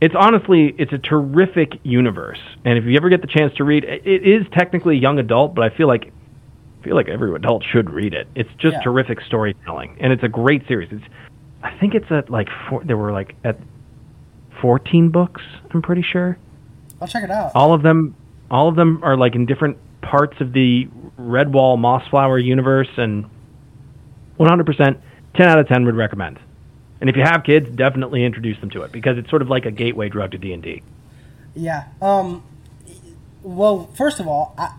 it's 0.01 0.15
honestly 0.17 0.75
it's 0.77 0.93
a 0.93 0.97
terrific 0.97 1.79
universe. 1.83 2.39
And 2.65 2.77
if 2.77 2.85
you 2.85 2.95
ever 2.97 3.09
get 3.09 3.21
the 3.21 3.27
chance 3.27 3.53
to 3.57 3.63
read, 3.63 3.83
it 3.83 4.05
it 4.05 4.27
is 4.27 4.45
technically 4.51 4.97
young 4.97 5.19
adult, 5.19 5.55
but 5.55 5.63
I 5.63 5.75
feel 5.75 5.87
like 5.87 6.11
I 6.79 6.83
feel 6.83 6.95
like 6.95 7.07
every 7.09 7.33
adult 7.35 7.63
should 7.71 7.89
read 7.89 8.13
it. 8.13 8.27
It's 8.35 8.49
just 8.59 8.73
Yeah. 8.73 8.81
terrific 8.83 9.21
storytelling, 9.21 9.97
and 9.99 10.13
it's 10.13 10.23
a 10.23 10.29
great 10.29 10.67
series. 10.67 10.89
It's 10.91 11.03
I 11.63 11.71
think 11.79 11.95
it's 11.95 12.11
at 12.11 12.29
like 12.29 12.47
four, 12.69 12.83
there 12.83 12.97
were 12.97 13.11
like 13.11 13.35
at 13.43 13.57
fourteen 14.61 15.09
books. 15.09 15.41
I'm 15.73 15.81
pretty 15.81 16.03
sure 16.03 16.37
I'll 17.01 17.07
check 17.07 17.23
it 17.23 17.31
out. 17.31 17.51
all 17.55 17.73
of 17.73 17.81
them 17.83 18.15
all 18.49 18.67
of 18.69 18.75
them 18.75 18.99
are 19.03 19.17
like 19.17 19.35
in 19.35 19.45
different 19.45 19.77
parts 20.01 20.39
of 20.39 20.53
the 20.53 20.87
Redwall 21.19 21.77
Mossflower 21.77 22.43
universe 22.43 22.89
and 22.97 23.29
100% 24.39 25.01
10 25.35 25.47
out 25.47 25.59
of 25.59 25.67
10 25.67 25.85
would 25.85 25.95
recommend. 25.95 26.39
And 26.99 27.09
if 27.09 27.15
you 27.15 27.23
have 27.23 27.43
kids, 27.43 27.69
definitely 27.69 28.25
introduce 28.25 28.59
them 28.59 28.69
to 28.71 28.81
it 28.81 28.91
because 28.91 29.17
it's 29.17 29.29
sort 29.29 29.41
of 29.41 29.49
like 29.49 29.65
a 29.65 29.71
gateway 29.71 30.09
drug 30.09 30.31
to 30.31 30.37
D&D. 30.37 30.81
Yeah. 31.55 31.85
Um. 32.01 32.43
Well, 33.43 33.89
first 33.95 34.19
of 34.19 34.27
all, 34.27 34.53
I 34.57 34.75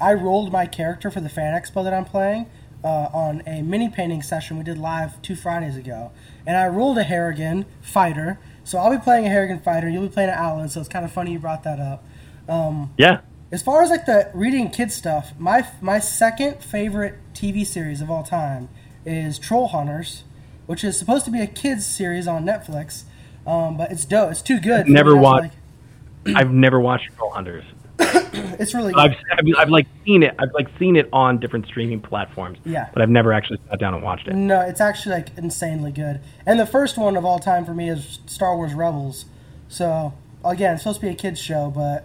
I 0.00 0.14
rolled 0.14 0.52
my 0.52 0.66
character 0.66 1.10
for 1.10 1.20
the 1.20 1.28
fan 1.28 1.60
expo 1.60 1.82
that 1.84 1.94
I'm 1.94 2.04
playing 2.04 2.46
uh, 2.84 3.08
on 3.12 3.42
a 3.46 3.62
mini 3.62 3.88
painting 3.88 4.22
session 4.22 4.58
we 4.58 4.64
did 4.64 4.78
live 4.78 5.20
two 5.22 5.34
Fridays 5.34 5.76
ago, 5.76 6.12
and 6.46 6.56
I 6.56 6.66
rolled 6.68 6.98
a 6.98 7.04
Harengon 7.04 7.64
fighter. 7.80 8.38
So 8.64 8.78
I'll 8.78 8.90
be 8.90 8.98
playing 8.98 9.26
a 9.26 9.30
Harengon 9.30 9.62
fighter. 9.62 9.88
You'll 9.88 10.04
be 10.04 10.08
playing 10.08 10.30
an 10.30 10.38
Owlin. 10.38 10.68
So 10.68 10.80
it's 10.80 10.88
kind 10.88 11.04
of 11.04 11.12
funny 11.12 11.32
you 11.32 11.38
brought 11.38 11.62
that 11.64 11.80
up. 11.80 12.04
Yeah. 12.98 13.20
As 13.52 13.62
far 13.62 13.82
as 13.82 13.90
like 13.90 14.06
the 14.06 14.30
reading 14.34 14.70
kid 14.70 14.90
stuff, 14.90 15.32
my 15.38 15.66
my 15.80 15.98
second 16.00 16.62
favorite 16.62 17.14
TV 17.32 17.64
series 17.64 18.00
of 18.00 18.10
all 18.10 18.24
time 18.24 18.68
is 19.04 19.38
Troll 19.38 19.68
Hunters, 19.68 20.24
which 20.66 20.82
is 20.82 20.98
supposed 20.98 21.24
to 21.26 21.30
be 21.30 21.40
a 21.40 21.46
kids 21.46 21.86
series 21.86 22.26
on 22.26 22.44
Netflix. 22.44 23.04
Um, 23.46 23.76
but 23.76 23.92
it's 23.92 24.04
dope. 24.04 24.32
It's 24.32 24.42
too 24.42 24.58
good. 24.58 24.88
Never 24.88 25.10
me 25.10 25.16
not 25.16 25.20
to 25.20 25.22
watched- 25.22 25.54
like- 26.26 26.36
I've 26.36 26.50
never 26.52 26.80
watched 26.80 27.10
Troll 27.16 27.30
Hunters. 27.30 27.64
It's 28.58 28.74
really 28.74 28.92
good. 28.92 29.00
I've, 29.00 29.16
I've, 29.38 29.44
I've 29.58 29.68
like 29.70 29.86
seen 30.04 30.22
it. 30.22 30.34
I've 30.38 30.52
like 30.52 30.68
seen 30.78 30.96
it 30.96 31.08
on 31.10 31.38
different 31.38 31.66
streaming 31.66 32.00
platforms. 32.00 32.58
Yeah. 32.66 32.90
But 32.92 33.00
I've 33.00 33.08
never 33.08 33.32
actually 33.32 33.58
sat 33.70 33.78
down 33.80 33.94
and 33.94 34.02
watched 34.02 34.28
it. 34.28 34.34
No, 34.34 34.60
it's 34.60 34.80
actually 34.80 35.14
like 35.14 35.28
insanely 35.38 35.90
good. 35.90 36.20
And 36.44 36.60
the 36.60 36.66
first 36.66 36.98
one 36.98 37.16
of 37.16 37.24
all 37.24 37.38
time 37.38 37.64
for 37.64 37.72
me 37.72 37.88
is 37.88 38.18
Star 38.26 38.54
Wars 38.54 38.74
Rebels. 38.74 39.24
So 39.68 40.12
again, 40.44 40.74
it's 40.74 40.82
supposed 40.82 41.00
to 41.00 41.06
be 41.06 41.12
a 41.12 41.14
kids 41.14 41.40
show, 41.40 41.70
but 41.74 42.04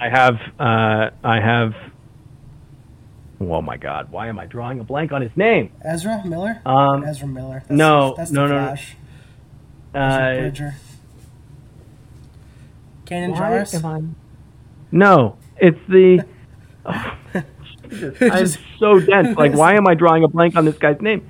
I 0.00 0.08
have 0.08 0.34
uh, 0.58 1.10
I 1.24 1.40
have 1.40 1.74
Oh 3.40 3.62
my 3.62 3.76
god, 3.76 4.10
why 4.10 4.26
am 4.28 4.38
I 4.38 4.46
drawing 4.46 4.80
a 4.80 4.84
blank 4.84 5.12
on 5.12 5.22
his 5.22 5.30
name? 5.36 5.70
Ezra 5.84 6.22
Miller. 6.24 6.60
Um, 6.66 7.04
Ezra 7.04 7.26
Miller. 7.28 7.62
no, 7.70 8.14
that's 8.16 8.30
no, 8.30 8.48
the 8.48 8.54
no, 8.54 8.60
no. 8.60 8.66
Flash. 8.66 8.96
Ezra 9.94 10.02
Uh, 10.36 10.40
Bridger. 10.40 10.74
Kanan 13.06 13.30
Why 13.32 13.38
Jarrus. 13.38 13.74
am 13.74 13.86
I- 13.86 14.14
No, 14.92 15.36
it's 15.56 15.78
the. 15.88 16.24
Oh, 16.84 17.12
Jesus, 17.88 18.20
I'm 18.20 18.62
so 18.78 18.98
dense. 19.00 19.36
Like, 19.38 19.54
why 19.54 19.74
am 19.74 19.86
I 19.86 19.94
drawing 19.94 20.24
a 20.24 20.28
blank 20.28 20.56
on 20.56 20.64
this 20.64 20.76
guy's 20.78 21.00
name? 21.00 21.26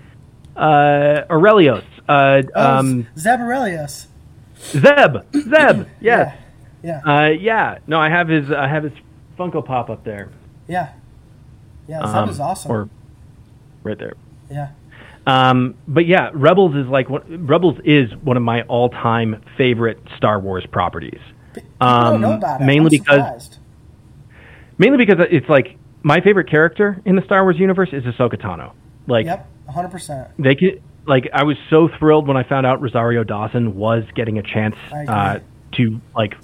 Uh, 0.56 1.22
Orrelios. 1.30 1.84
Uh, 2.08 2.42
Oh, 2.54 2.76
um, 2.78 3.06
Zeb 3.16 3.38
Orrelios. 3.40 4.06
Zeb. 4.60 5.24
Zeb. 5.34 5.86
Yes. 6.00 6.34
Yeah. 6.34 6.34
Uh, 6.84 7.30
yeah. 7.38 7.78
No, 7.86 7.98
I 8.00 8.08
have 8.08 8.28
his. 8.28 8.50
I 8.50 8.68
have 8.68 8.84
his 8.84 8.92
Funko 9.38 9.64
Pop 9.64 9.90
up 9.90 10.04
there. 10.04 10.30
Yeah. 10.66 10.92
Yeah. 11.88 12.06
Zeb 12.06 12.16
Um, 12.16 12.28
is 12.30 12.40
awesome. 12.40 12.70
Or 12.72 12.88
right 13.82 13.98
there. 13.98 14.14
yeah. 14.50 14.68
Um, 15.26 15.74
but 15.86 16.06
yeah, 16.06 16.30
Rebels 16.32 16.74
is 16.74 16.86
like 16.86 17.10
what 17.10 17.24
Rebels 17.28 17.76
is 17.84 18.10
one 18.22 18.36
of 18.38 18.42
my 18.42 18.62
all-time 18.62 19.42
favorite 19.58 19.98
Star 20.16 20.40
Wars 20.40 20.64
properties. 20.70 21.20
I 21.80 22.10
don't 22.10 22.20
know 22.22 22.28
Um, 22.32 22.34
about 22.38 22.60
it. 22.62 22.64
mainly 22.64 22.96
I'm 22.96 23.02
because 23.04 23.16
surprised. 23.44 23.58
mainly 24.78 24.96
because 25.04 25.26
it's 25.30 25.48
like 25.48 25.76
my 26.02 26.20
favorite 26.20 26.48
character 26.48 27.00
in 27.04 27.14
the 27.16 27.22
Star 27.22 27.42
Wars 27.42 27.58
universe 27.58 27.90
is 27.92 28.04
Ahsoka 28.04 28.40
Tano. 28.40 28.72
Like 29.06 29.26
Yep. 29.26 29.46
100. 29.66 29.88
percent 29.90 30.28
they 30.38 30.54
could 30.54 30.82
like 31.06 31.28
I 31.34 31.42
was 31.44 31.56
so 31.68 31.88
thrilled 31.98 32.26
when 32.26 32.36
I 32.38 32.42
found 32.42 32.64
out 32.66 32.80
Rosario 32.80 33.22
Dawson 33.22 33.76
was 33.76 34.04
getting 34.14 34.38
a 34.38 34.42
chance 34.42 34.76
uh, 34.92 35.40
to 35.72 36.00
like 36.16 36.36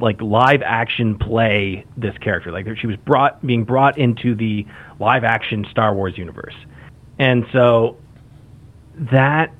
like 0.00 0.20
live 0.20 0.62
action 0.62 1.18
play 1.18 1.84
this 1.96 2.16
character. 2.18 2.52
Like 2.52 2.66
she 2.78 2.86
was 2.86 2.96
brought 2.96 3.44
being 3.46 3.64
brought 3.64 3.98
into 3.98 4.34
the 4.34 4.66
live 4.98 5.24
action 5.24 5.66
Star 5.70 5.94
Wars 5.94 6.16
universe, 6.16 6.54
and 7.18 7.44
so 7.52 7.96
that 9.12 9.52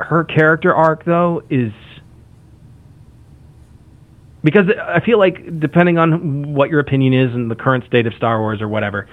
her 0.00 0.24
character 0.24 0.74
arc 0.74 1.04
though 1.04 1.42
is 1.50 1.72
because 4.42 4.66
I 4.80 5.00
feel 5.00 5.18
like 5.18 5.58
depending 5.58 5.98
on 5.98 6.54
what 6.54 6.68
your 6.70 6.80
opinion 6.80 7.14
is 7.14 7.34
and 7.34 7.50
the 7.50 7.54
current 7.54 7.84
state 7.86 8.06
of 8.06 8.14
Star 8.14 8.40
Wars 8.40 8.60
or 8.60 8.68
whatever, 8.68 9.08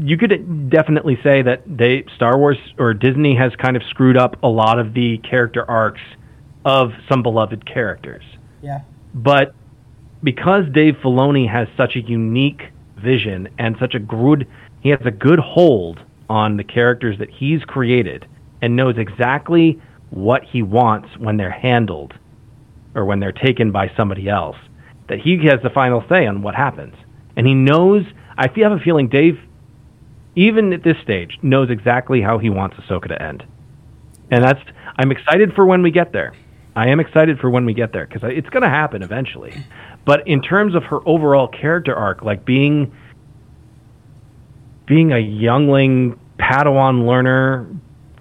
you 0.00 0.16
could 0.16 0.68
definitely 0.70 1.18
say 1.22 1.42
that 1.42 1.62
they 1.66 2.04
Star 2.16 2.36
Wars 2.38 2.58
or 2.78 2.92
Disney 2.94 3.36
has 3.36 3.52
kind 3.56 3.76
of 3.76 3.82
screwed 3.90 4.16
up 4.16 4.36
a 4.42 4.48
lot 4.48 4.78
of 4.78 4.94
the 4.94 5.18
character 5.18 5.68
arcs 5.70 6.00
of 6.64 6.92
some 7.08 7.22
beloved 7.22 7.64
characters. 7.66 8.24
Yeah. 8.62 8.80
But 9.14 9.54
because 10.24 10.64
Dave 10.72 10.94
Filoni 11.02 11.48
has 11.48 11.68
such 11.76 11.94
a 11.96 12.00
unique 12.00 12.62
vision 12.96 13.48
and 13.58 13.76
such 13.78 13.94
a 13.94 13.98
good 13.98 14.48
he 14.80 14.88
has 14.88 15.00
a 15.04 15.10
good 15.10 15.38
hold 15.38 16.00
on 16.28 16.56
the 16.56 16.64
characters 16.64 17.18
that 17.18 17.30
he's 17.30 17.62
created 17.64 18.26
and 18.62 18.74
knows 18.74 18.96
exactly 18.96 19.80
what 20.10 20.42
he 20.42 20.62
wants 20.62 21.08
when 21.18 21.36
they're 21.36 21.50
handled 21.50 22.14
or 22.94 23.04
when 23.04 23.20
they're 23.20 23.32
taken 23.32 23.70
by 23.70 23.90
somebody 23.96 24.28
else 24.28 24.56
that 25.08 25.20
he 25.20 25.44
has 25.44 25.60
the 25.62 25.70
final 25.70 26.02
say 26.08 26.26
on 26.26 26.42
what 26.42 26.54
happens 26.54 26.94
and 27.36 27.46
he 27.46 27.54
knows 27.54 28.04
I 28.38 28.48
have 28.56 28.72
a 28.72 28.78
feeling 28.78 29.08
Dave 29.08 29.38
even 30.34 30.72
at 30.72 30.82
this 30.82 30.96
stage 31.02 31.38
knows 31.42 31.68
exactly 31.68 32.22
how 32.22 32.38
he 32.38 32.48
wants 32.48 32.76
Ahsoka 32.76 33.08
to 33.08 33.22
end 33.22 33.44
and 34.30 34.42
that's 34.42 34.60
I'm 34.96 35.10
excited 35.10 35.52
for 35.54 35.66
when 35.66 35.82
we 35.82 35.90
get 35.90 36.12
there. 36.12 36.34
I 36.76 36.88
am 36.88 37.00
excited 37.00 37.38
for 37.38 37.50
when 37.50 37.64
we 37.64 37.74
get 37.74 37.92
there 37.92 38.06
because 38.06 38.28
it's 38.32 38.48
going 38.48 38.62
to 38.62 38.68
happen 38.68 39.02
eventually. 39.02 39.64
But 40.04 40.26
in 40.26 40.42
terms 40.42 40.74
of 40.74 40.84
her 40.84 41.00
overall 41.06 41.48
character 41.48 41.94
arc, 41.94 42.22
like 42.22 42.44
being 42.44 42.92
being 44.86 45.12
a 45.12 45.18
youngling 45.18 46.18
Padawan 46.38 47.06
learner, 47.06 47.66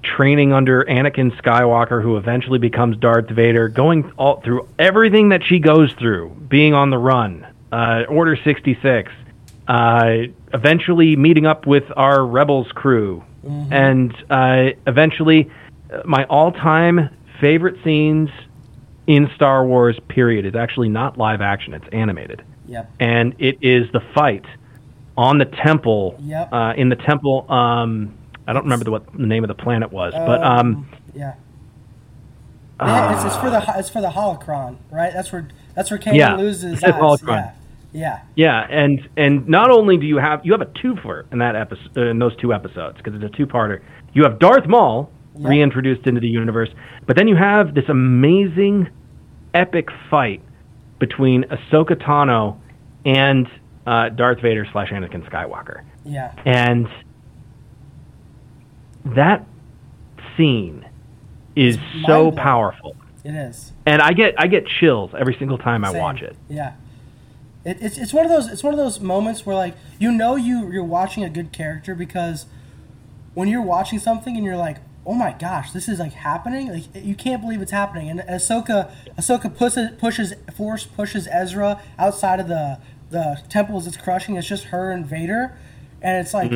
training 0.03 0.53
under 0.53 0.83
Anakin 0.83 1.35
Skywalker, 1.41 2.01
who 2.01 2.15
eventually 2.17 2.59
becomes 2.59 2.95
Darth 2.97 3.29
Vader, 3.29 3.69
going 3.69 4.11
all 4.17 4.39
through 4.41 4.67
everything 4.77 5.29
that 5.29 5.43
she 5.43 5.59
goes 5.59 5.91
through, 5.93 6.29
being 6.47 6.73
on 6.73 6.89
the 6.89 6.97
run, 6.97 7.45
uh, 7.71 8.03
Order 8.07 8.37
sixty 8.43 8.77
six, 8.81 9.11
uh, 9.67 10.17
eventually 10.53 11.15
meeting 11.15 11.45
up 11.45 11.65
with 11.65 11.85
our 11.97 12.25
Rebels 12.25 12.71
crew, 12.73 13.23
and 13.71 14.13
uh, 14.29 14.69
eventually 14.87 15.49
uh, 15.91 16.01
my 16.05 16.23
all-time 16.25 17.09
favorite 17.43 17.75
scenes 17.83 18.29
in 19.05 19.29
Star 19.35 19.65
Wars 19.65 19.99
period 20.07 20.45
is 20.45 20.55
actually 20.55 20.87
not 20.87 21.17
live 21.17 21.41
action; 21.41 21.73
it's 21.73 21.85
animated 21.91 22.41
Yep. 22.67 22.89
and 23.01 23.35
it 23.39 23.57
is 23.61 23.91
the 23.91 23.99
fight 24.15 24.45
on 25.17 25.37
the 25.39 25.45
temple 25.45 26.15
Yep. 26.21 26.53
uh, 26.53 26.73
in 26.77 26.87
the 26.87 26.95
temple 26.95 27.45
um, 27.51 28.17
I 28.47 28.53
don't 28.53 28.63
remember 28.63 28.85
the, 28.85 28.91
what 28.91 29.11
the 29.11 29.27
name 29.27 29.43
of 29.43 29.49
the 29.49 29.53
planet 29.61 29.91
was, 29.91 30.13
but 30.13 30.41
um, 30.41 30.87
yeah. 31.13 31.33
Yeah, 32.81 33.13
it's, 33.15 33.25
it's 33.25 33.35
for 33.37 33.49
the 33.49 33.63
it's 33.77 33.89
for 33.89 34.01
the 34.01 34.09
holocron, 34.09 34.77
right? 34.91 35.11
That's 35.13 35.31
where 35.31 35.47
that's 35.75 35.91
where 35.91 35.99
Kanan 35.99 36.15
Yeah, 36.17 36.35
loses 36.35 36.73
his 36.81 36.83
eyes. 36.83 36.93
holocron. 36.93 37.53
Yeah, 37.93 38.21
Yeah, 38.35 38.65
and 38.69 39.07
and 39.15 39.47
not 39.47 39.69
only 39.69 39.97
do 39.97 40.05
you 40.07 40.17
have 40.17 40.45
you 40.45 40.51
have 40.53 40.61
a 40.61 40.65
twofer 40.65 41.31
in 41.31 41.37
that 41.39 41.55
episode 41.55 41.95
in 41.97 42.17
those 42.19 42.35
two 42.37 42.51
episodes 42.53 42.97
because 42.97 43.13
it's 43.13 43.23
a 43.23 43.37
two-parter. 43.37 43.81
You 44.13 44.23
have 44.23 44.39
Darth 44.39 44.65
Maul 44.67 45.11
Yeah. 45.35 45.49
reintroduced 45.49 46.05
into 46.05 46.21
the 46.21 46.27
universe, 46.27 46.69
but 47.07 47.15
then 47.15 47.27
you 47.27 47.35
have 47.35 47.73
this 47.73 47.89
amazing, 47.89 48.89
epic 49.53 49.89
fight 50.09 50.41
between 50.99 51.43
Ahsoka 51.45 51.95
Tano 51.95 52.57
and 53.03 53.47
uh, 53.87 54.09
Darth 54.09 54.41
Vader 54.41 54.67
slash 54.71 54.89
Anakin 54.89 55.27
Skywalker, 55.29 55.83
yeah, 56.05 56.33
and 56.45 56.87
that 59.05 59.45
scene 60.37 60.85
is 61.55 61.75
so 61.75 61.81
mind-blowing. 61.81 62.35
powerful, 62.35 62.95
it 63.23 63.33
is. 63.35 63.71
and 63.85 64.01
I 64.01 64.13
get 64.13 64.35
I 64.37 64.47
get 64.47 64.67
chills 64.67 65.11
every 65.17 65.35
single 65.37 65.57
time 65.57 65.83
I 65.83 65.91
watch 65.91 66.21
it. 66.21 66.35
Yeah. 66.49 66.73
It, 67.65 67.77
it's, 67.79 67.97
it's 67.97 68.13
one 68.13 68.25
of 68.25 68.31
those 68.31 68.47
it's 68.47 68.61
one 68.63 68.73
of 68.73 68.77
those 68.77 68.99
moments 68.99 69.45
where 69.45 69.55
like 69.55 69.75
you 69.97 70.11
know 70.11 70.35
you 70.35 70.69
you're 70.71 70.83
watching 70.83 71.23
a 71.23 71.29
good 71.29 71.53
character 71.53 71.95
because 71.95 72.45
when 73.33 73.47
you're 73.47 73.61
watching 73.61 73.99
something 73.99 74.35
and 74.35 74.45
you're 74.45 74.57
like 74.57 74.77
oh 75.05 75.13
my 75.13 75.33
gosh 75.33 75.71
this 75.71 75.87
is 75.87 75.99
like 75.99 76.13
happening? 76.13 76.69
Like 76.69 76.83
you 76.95 77.15
can't 77.15 77.41
believe 77.41 77.61
it's 77.61 77.71
happening. 77.71 78.09
And 78.09 78.19
Ahsoka 78.21 78.91
Ahsoka 79.17 79.55
pushes 79.55 79.91
pushes 79.97 80.33
force 80.55 80.85
pushes 80.85 81.27
Ezra 81.31 81.81
outside 81.97 82.39
of 82.39 82.47
the 82.47 82.79
the 83.09 83.41
temple 83.49 83.77
as 83.77 83.87
it's 83.87 83.97
crushing. 83.97 84.35
It's 84.35 84.47
just 84.47 84.65
her 84.65 84.91
and 84.91 85.05
Vader. 85.05 85.57
And 86.01 86.19
it's 86.19 86.33
like 86.33 86.51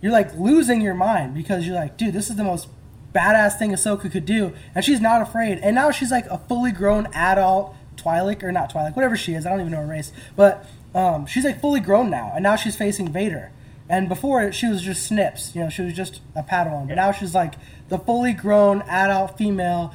you're 0.00 0.12
like 0.12 0.34
losing 0.34 0.80
your 0.80 0.94
mind 0.94 1.34
because 1.34 1.66
you're 1.66 1.76
like, 1.76 1.96
dude, 1.96 2.12
this 2.12 2.30
is 2.30 2.36
the 2.36 2.44
most 2.44 2.68
badass 3.14 3.58
thing 3.58 3.72
Ahsoka 3.72 4.10
could 4.10 4.26
do, 4.26 4.52
and 4.74 4.84
she's 4.84 5.00
not 5.00 5.22
afraid. 5.22 5.58
And 5.58 5.74
now 5.74 5.90
she's 5.90 6.10
like 6.10 6.26
a 6.26 6.38
fully 6.38 6.72
grown 6.72 7.06
adult 7.14 7.74
Twi'lek 7.96 8.42
or 8.42 8.52
not 8.52 8.72
Twi'lek, 8.72 8.94
whatever 8.94 9.16
she 9.16 9.34
is. 9.34 9.46
I 9.46 9.50
don't 9.50 9.60
even 9.60 9.72
know 9.72 9.80
her 9.80 9.86
race, 9.86 10.12
but 10.36 10.66
um, 10.94 11.26
she's 11.26 11.44
like 11.44 11.60
fully 11.60 11.80
grown 11.80 12.10
now, 12.10 12.32
and 12.34 12.42
now 12.42 12.56
she's 12.56 12.76
facing 12.76 13.10
Vader. 13.10 13.50
And 13.88 14.08
before 14.08 14.52
she 14.52 14.68
was 14.68 14.82
just 14.82 15.06
Snips, 15.06 15.54
you 15.54 15.62
know, 15.62 15.70
she 15.70 15.82
was 15.82 15.94
just 15.94 16.20
a 16.34 16.42
Padawan. 16.42 16.88
But 16.88 16.96
now 16.96 17.12
she's 17.12 17.34
like 17.34 17.54
the 17.88 17.98
fully 17.98 18.32
grown 18.32 18.82
adult 18.82 19.38
female 19.38 19.94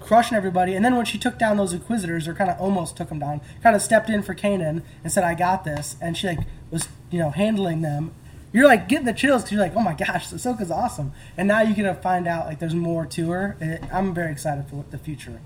crushing 0.00 0.36
everybody. 0.36 0.74
And 0.74 0.84
then 0.84 0.96
when 0.96 1.04
she 1.04 1.18
took 1.18 1.38
down 1.38 1.56
those 1.56 1.72
Inquisitors, 1.72 2.26
or 2.26 2.34
kind 2.34 2.50
of 2.50 2.58
almost 2.58 2.96
took 2.96 3.10
them 3.10 3.18
down, 3.18 3.40
kind 3.62 3.76
of 3.76 3.82
stepped 3.82 4.08
in 4.08 4.22
for 4.22 4.34
Kanan 4.34 4.82
and 5.04 5.12
said, 5.12 5.22
"I 5.22 5.34
got 5.34 5.64
this," 5.64 5.96
and 6.00 6.16
she 6.16 6.26
like 6.26 6.40
was 6.70 6.88
you 7.10 7.18
know 7.18 7.30
handling 7.30 7.82
them. 7.82 8.12
You're 8.52 8.66
like 8.66 8.88
getting 8.88 9.06
the 9.06 9.12
chills 9.12 9.42
because 9.42 9.52
you're 9.52 9.60
like, 9.60 9.76
"Oh 9.76 9.82
my 9.82 9.94
gosh, 9.94 10.28
Ahsoka's 10.32 10.70
awesome!" 10.70 11.12
And 11.36 11.46
now 11.46 11.60
you're 11.60 11.76
gonna 11.76 11.94
find 11.94 12.26
out 12.26 12.46
like 12.46 12.58
there's 12.58 12.74
more 12.74 13.06
to 13.06 13.30
her. 13.30 13.56
And 13.60 13.86
I'm 13.92 14.14
very 14.14 14.32
excited 14.32 14.66
for 14.68 14.84
the 14.90 14.98
future. 14.98 15.40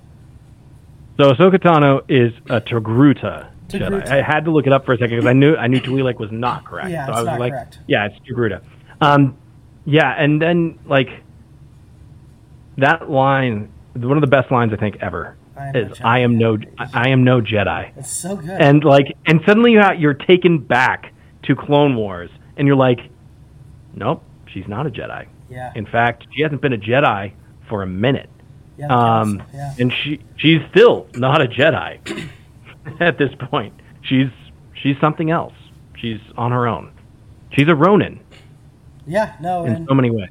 So 1.16 1.32
Ahsoka 1.32 1.58
Tano 1.62 2.02
is 2.08 2.32
a 2.48 2.60
Togruta 2.60 3.50
Jedi. 3.68 4.06
I 4.08 4.22
had 4.22 4.44
to 4.44 4.50
look 4.50 4.66
it 4.66 4.72
up 4.72 4.84
for 4.86 4.92
a 4.92 4.98
second 4.98 5.16
because 5.16 5.26
I 5.28 5.32
knew 5.32 5.56
I 5.56 5.66
knew 5.68 5.80
Twi'lek 5.80 6.18
was 6.18 6.30
not 6.32 6.64
correct. 6.64 6.90
Yeah, 6.90 7.06
so 7.06 7.10
it's 7.12 7.18
I 7.18 7.20
was 7.22 7.26
not 7.26 7.40
like, 7.40 7.52
correct. 7.52 7.78
yeah, 7.86 8.06
it's 8.06 8.16
Togruta. 8.28 8.62
Um, 9.00 9.36
yeah, 9.84 10.10
and 10.16 10.40
then 10.40 10.78
like 10.86 11.08
that 12.78 13.10
line, 13.10 13.72
one 13.94 14.16
of 14.16 14.20
the 14.20 14.26
best 14.26 14.50
lines 14.50 14.72
I 14.72 14.76
think 14.76 14.96
ever 15.00 15.36
I 15.56 15.68
am 15.68 15.72
no 15.74 15.80
is 15.80 15.98
Jedi. 15.98 16.04
"I 16.04 16.18
am 16.20 16.38
no, 16.38 16.58
I 16.78 17.08
am 17.10 17.24
no 17.24 17.40
Jedi," 17.40 17.92
It's 17.96 18.10
so 18.10 18.36
good. 18.36 18.50
and 18.60 18.82
like, 18.84 19.16
and 19.26 19.40
suddenly 19.46 19.72
you 19.72 19.80
ha- 19.80 19.92
you're 19.92 20.14
taken 20.14 20.58
back 20.58 21.12
to 21.44 21.54
Clone 21.54 21.94
Wars, 21.96 22.30
and 22.56 22.66
you're 22.66 22.76
like, 22.76 23.00
nope, 23.94 24.22
she's 24.46 24.66
not 24.66 24.86
a 24.86 24.90
Jedi. 24.90 25.26
yeah, 25.50 25.72
In 25.76 25.86
fact, 25.86 26.26
she 26.34 26.42
hasn't 26.42 26.60
been 26.60 26.72
a 26.72 26.78
Jedi 26.78 27.32
for 27.68 27.82
a 27.82 27.86
minute. 27.86 28.30
yeah, 28.76 28.86
Um, 28.88 29.42
yeah. 29.54 29.74
and 29.78 29.92
she 29.92 30.20
she's 30.36 30.60
still 30.70 31.06
not 31.14 31.40
a 31.40 31.46
Jedi 31.46 31.98
at 33.00 33.18
this 33.18 33.30
point. 33.50 33.74
She's 34.02 34.28
she's 34.82 34.96
something 35.00 35.30
else. 35.30 35.54
She's 35.96 36.20
on 36.36 36.52
her 36.52 36.66
own. 36.66 36.92
She's 37.52 37.68
a 37.68 37.74
Ronin 37.74 38.20
yeah, 39.06 39.34
no, 39.40 39.64
in 39.64 39.74
and 39.74 39.86
so 39.88 39.94
many 39.94 40.10
ways. 40.10 40.30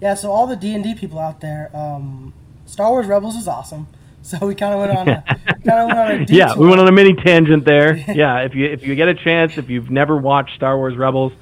Yeah, 0.00 0.14
so 0.14 0.30
all 0.30 0.46
the 0.46 0.56
D 0.56 0.74
and 0.74 0.82
D 0.82 0.94
people 0.94 1.18
out 1.18 1.40
there, 1.40 1.74
um, 1.74 2.32
Star 2.66 2.90
Wars 2.90 3.06
Rebels 3.06 3.36
is 3.36 3.48
awesome. 3.48 3.88
So 4.22 4.36
we 4.46 4.54
kind 4.54 4.74
of 4.74 4.80
went 4.80 4.98
on 4.98 5.08
a 5.08 5.22
kind 5.66 5.80
of 5.80 5.86
went 5.86 5.98
on 5.98 6.10
a 6.10 6.18
detour. 6.26 6.36
Yeah, 6.36 6.54
we 6.54 6.68
went 6.68 6.78
on 6.78 6.86
a 6.86 6.92
mini 6.92 7.14
tangent 7.14 7.64
there. 7.64 7.96
yeah, 7.96 8.40
if 8.40 8.54
you 8.54 8.66
if 8.66 8.82
you 8.86 8.94
get 8.94 9.08
a 9.08 9.14
chance, 9.14 9.56
if 9.56 9.70
you've 9.70 9.88
never 9.88 10.14
watched 10.14 10.54
Star 10.56 10.76
Wars 10.76 10.94
Rebels, 10.94 11.32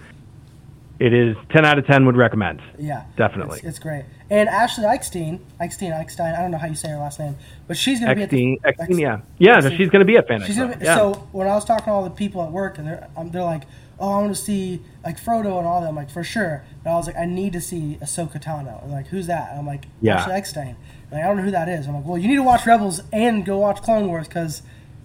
it 1.00 1.12
is 1.12 1.36
ten 1.50 1.64
out 1.64 1.80
of 1.80 1.88
ten. 1.88 2.06
Would 2.06 2.16
recommend. 2.16 2.62
Yeah, 2.78 3.02
Definitely. 3.16 3.58
it's, 3.58 3.66
it's 3.66 3.78
great. 3.80 4.04
And 4.30 4.48
Ashley 4.48 4.84
Eichstein, 4.84 5.40
Eichstein, 5.60 5.92
Eichstein, 5.92 6.36
I 6.38 6.42
don't 6.42 6.50
know 6.50 6.58
how 6.58 6.66
you 6.66 6.74
say 6.74 6.88
her 6.90 6.98
last 6.98 7.18
name, 7.18 7.36
but 7.66 7.76
she's 7.78 7.98
gonna 8.00 8.14
be 8.14 8.22
at 8.22 8.30
the, 8.30 8.60
Exteen, 8.64 8.98
yeah, 8.98 9.20
yeah. 9.38 9.60
No, 9.60 9.70
she's 9.70 9.88
going 9.88 10.00
to 10.00 10.04
be 10.04 10.16
at 10.18 10.28
Fan 10.28 10.42
Expo. 10.42 10.78
be, 10.78 10.84
yeah. 10.84 10.96
So 10.96 11.14
when 11.32 11.48
I 11.48 11.54
was 11.54 11.64
talking 11.64 11.86
to 11.86 11.90
all 11.92 12.04
the 12.04 12.10
people 12.10 12.42
at 12.42 12.52
work, 12.52 12.76
and 12.76 12.86
they're 12.86 13.08
um, 13.16 13.30
they're 13.30 13.42
like, 13.42 13.62
"Oh, 13.98 14.10
I 14.10 14.20
want 14.20 14.36
to 14.36 14.40
see 14.42 14.82
like 15.02 15.18
Frodo 15.18 15.56
and 15.58 15.66
all 15.66 15.80
them." 15.80 15.90
I'm 15.90 15.96
like, 15.96 16.10
for 16.10 16.22
sure. 16.22 16.62
But 16.84 16.90
I 16.90 16.94
was 16.96 17.06
like, 17.06 17.16
I 17.16 17.24
need 17.24 17.54
to 17.54 17.60
see 17.62 17.96
Ahsoka 18.02 18.42
Tano. 18.42 18.82
And 18.82 18.92
like, 18.92 19.06
who's 19.06 19.26
that? 19.28 19.50
And 19.50 19.60
I'm 19.60 19.66
like, 19.66 19.86
Yeah. 20.02 20.16
Ashley 20.18 20.34
Eckstein. 20.34 20.76
Like, 21.10 21.22
I 21.24 21.26
don't 21.26 21.38
know 21.38 21.42
who 21.44 21.50
that 21.52 21.70
is. 21.70 21.86
I'm 21.86 21.94
like, 21.94 22.04
well, 22.04 22.18
you 22.18 22.28
need 22.28 22.36
to 22.36 22.42
watch 22.42 22.66
Rebels 22.66 23.00
and 23.10 23.46
go 23.46 23.56
watch 23.58 23.80
Clone 23.80 24.08
Wars 24.08 24.28
because 24.28 24.60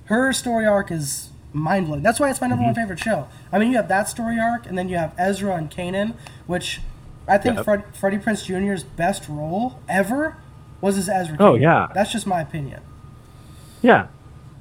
her 0.06 0.34
story 0.34 0.66
arc 0.66 0.92
is 0.92 1.30
mind 1.54 1.86
blowing. 1.88 2.04
That's 2.04 2.20
why 2.20 2.30
it's 2.30 2.42
my 2.42 2.48
number 2.48 2.64
Mm-hmm. 2.64 2.68
one 2.68 2.76
favorite 2.76 3.00
show. 3.00 3.30
I 3.54 3.60
mean, 3.60 3.72
you 3.72 3.78
have 3.78 3.88
that 3.88 4.10
story 4.10 4.38
arc, 4.38 4.66
and 4.66 4.78
then 4.78 4.90
you 4.90 4.98
have 4.98 5.14
Ezra 5.18 5.56
and 5.56 5.72
Kanan, 5.72 6.16
which 6.46 6.82
I 7.28 7.38
think 7.38 7.56
Yep. 7.58 7.66
Fred, 7.66 7.84
Freddie 7.96 8.18
Prinze 8.18 8.46
Jr.'s 8.46 8.84
best 8.84 9.28
role 9.30 9.80
ever 9.88 10.38
was 10.82 10.98
as 10.98 11.08
Ezra. 11.08 11.38
Oh, 11.40 11.56
yeah. 11.56 11.88
that's 11.94 12.12
just 12.12 12.28
my 12.28 12.42
opinion. 12.42 12.82
Yeah, 13.82 14.08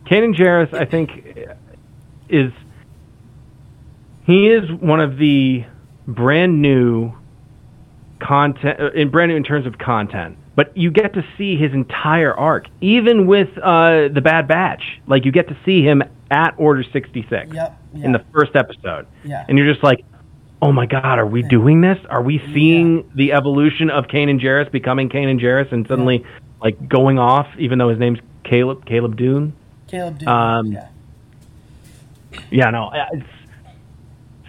Kanan 0.06 0.34
Jarrus, 0.34 0.72
I 0.74 0.84
think, 0.84 1.10
is 2.28 2.52
he 4.24 4.48
is 4.48 4.70
one 4.70 5.00
of 5.00 5.16
the 5.18 5.64
brand 6.06 6.60
new 6.62 7.12
content 8.20 8.80
uh, 8.80 8.90
in 8.92 9.10
brand 9.10 9.30
new 9.30 9.36
in 9.36 9.44
terms 9.44 9.66
of 9.66 9.78
content. 9.78 10.38
But 10.54 10.76
you 10.76 10.90
get 10.90 11.14
to 11.14 11.24
see 11.38 11.56
his 11.56 11.72
entire 11.72 12.34
arc, 12.34 12.66
even 12.80 13.26
with 13.26 13.48
uh, 13.58 14.08
the 14.12 14.20
Bad 14.22 14.46
Batch. 14.48 14.82
Like 15.06 15.24
you 15.24 15.32
get 15.32 15.48
to 15.48 15.56
see 15.64 15.82
him 15.82 16.02
at 16.30 16.54
Order 16.58 16.84
sixty 16.92 17.26
six 17.30 17.52
Yep, 17.54 17.78
yeah. 17.94 18.04
in 18.04 18.12
the 18.12 18.24
first 18.32 18.54
episode, 18.54 19.06
Yeah. 19.24 19.44
and 19.48 19.56
you're 19.58 19.70
just 19.72 19.82
like. 19.84 20.04
Oh 20.62 20.70
my 20.70 20.86
God! 20.86 21.18
Are 21.18 21.26
we 21.26 21.42
doing 21.42 21.80
this? 21.80 21.98
Are 22.08 22.22
we 22.22 22.38
seeing 22.54 23.10
the 23.16 23.32
evolution 23.32 23.90
of 23.90 24.04
Kanan 24.04 24.40
Jarrus 24.40 24.70
becoming 24.70 25.08
Kanan 25.08 25.40
Jarrus 25.40 25.72
and 25.72 25.86
suddenly 25.88 26.24
like 26.60 26.88
going 26.88 27.18
off, 27.18 27.48
even 27.58 27.78
though 27.78 27.88
his 27.88 27.98
name's 27.98 28.20
Caleb 28.44 28.86
Caleb 28.86 29.16
Dume? 29.16 29.52
Caleb 29.88 30.20
Dume. 30.20 30.28
Um, 30.28 30.72
yeah. 30.72 30.88
Yeah, 32.52 32.70
no, 32.70 32.92
it's 33.12 33.26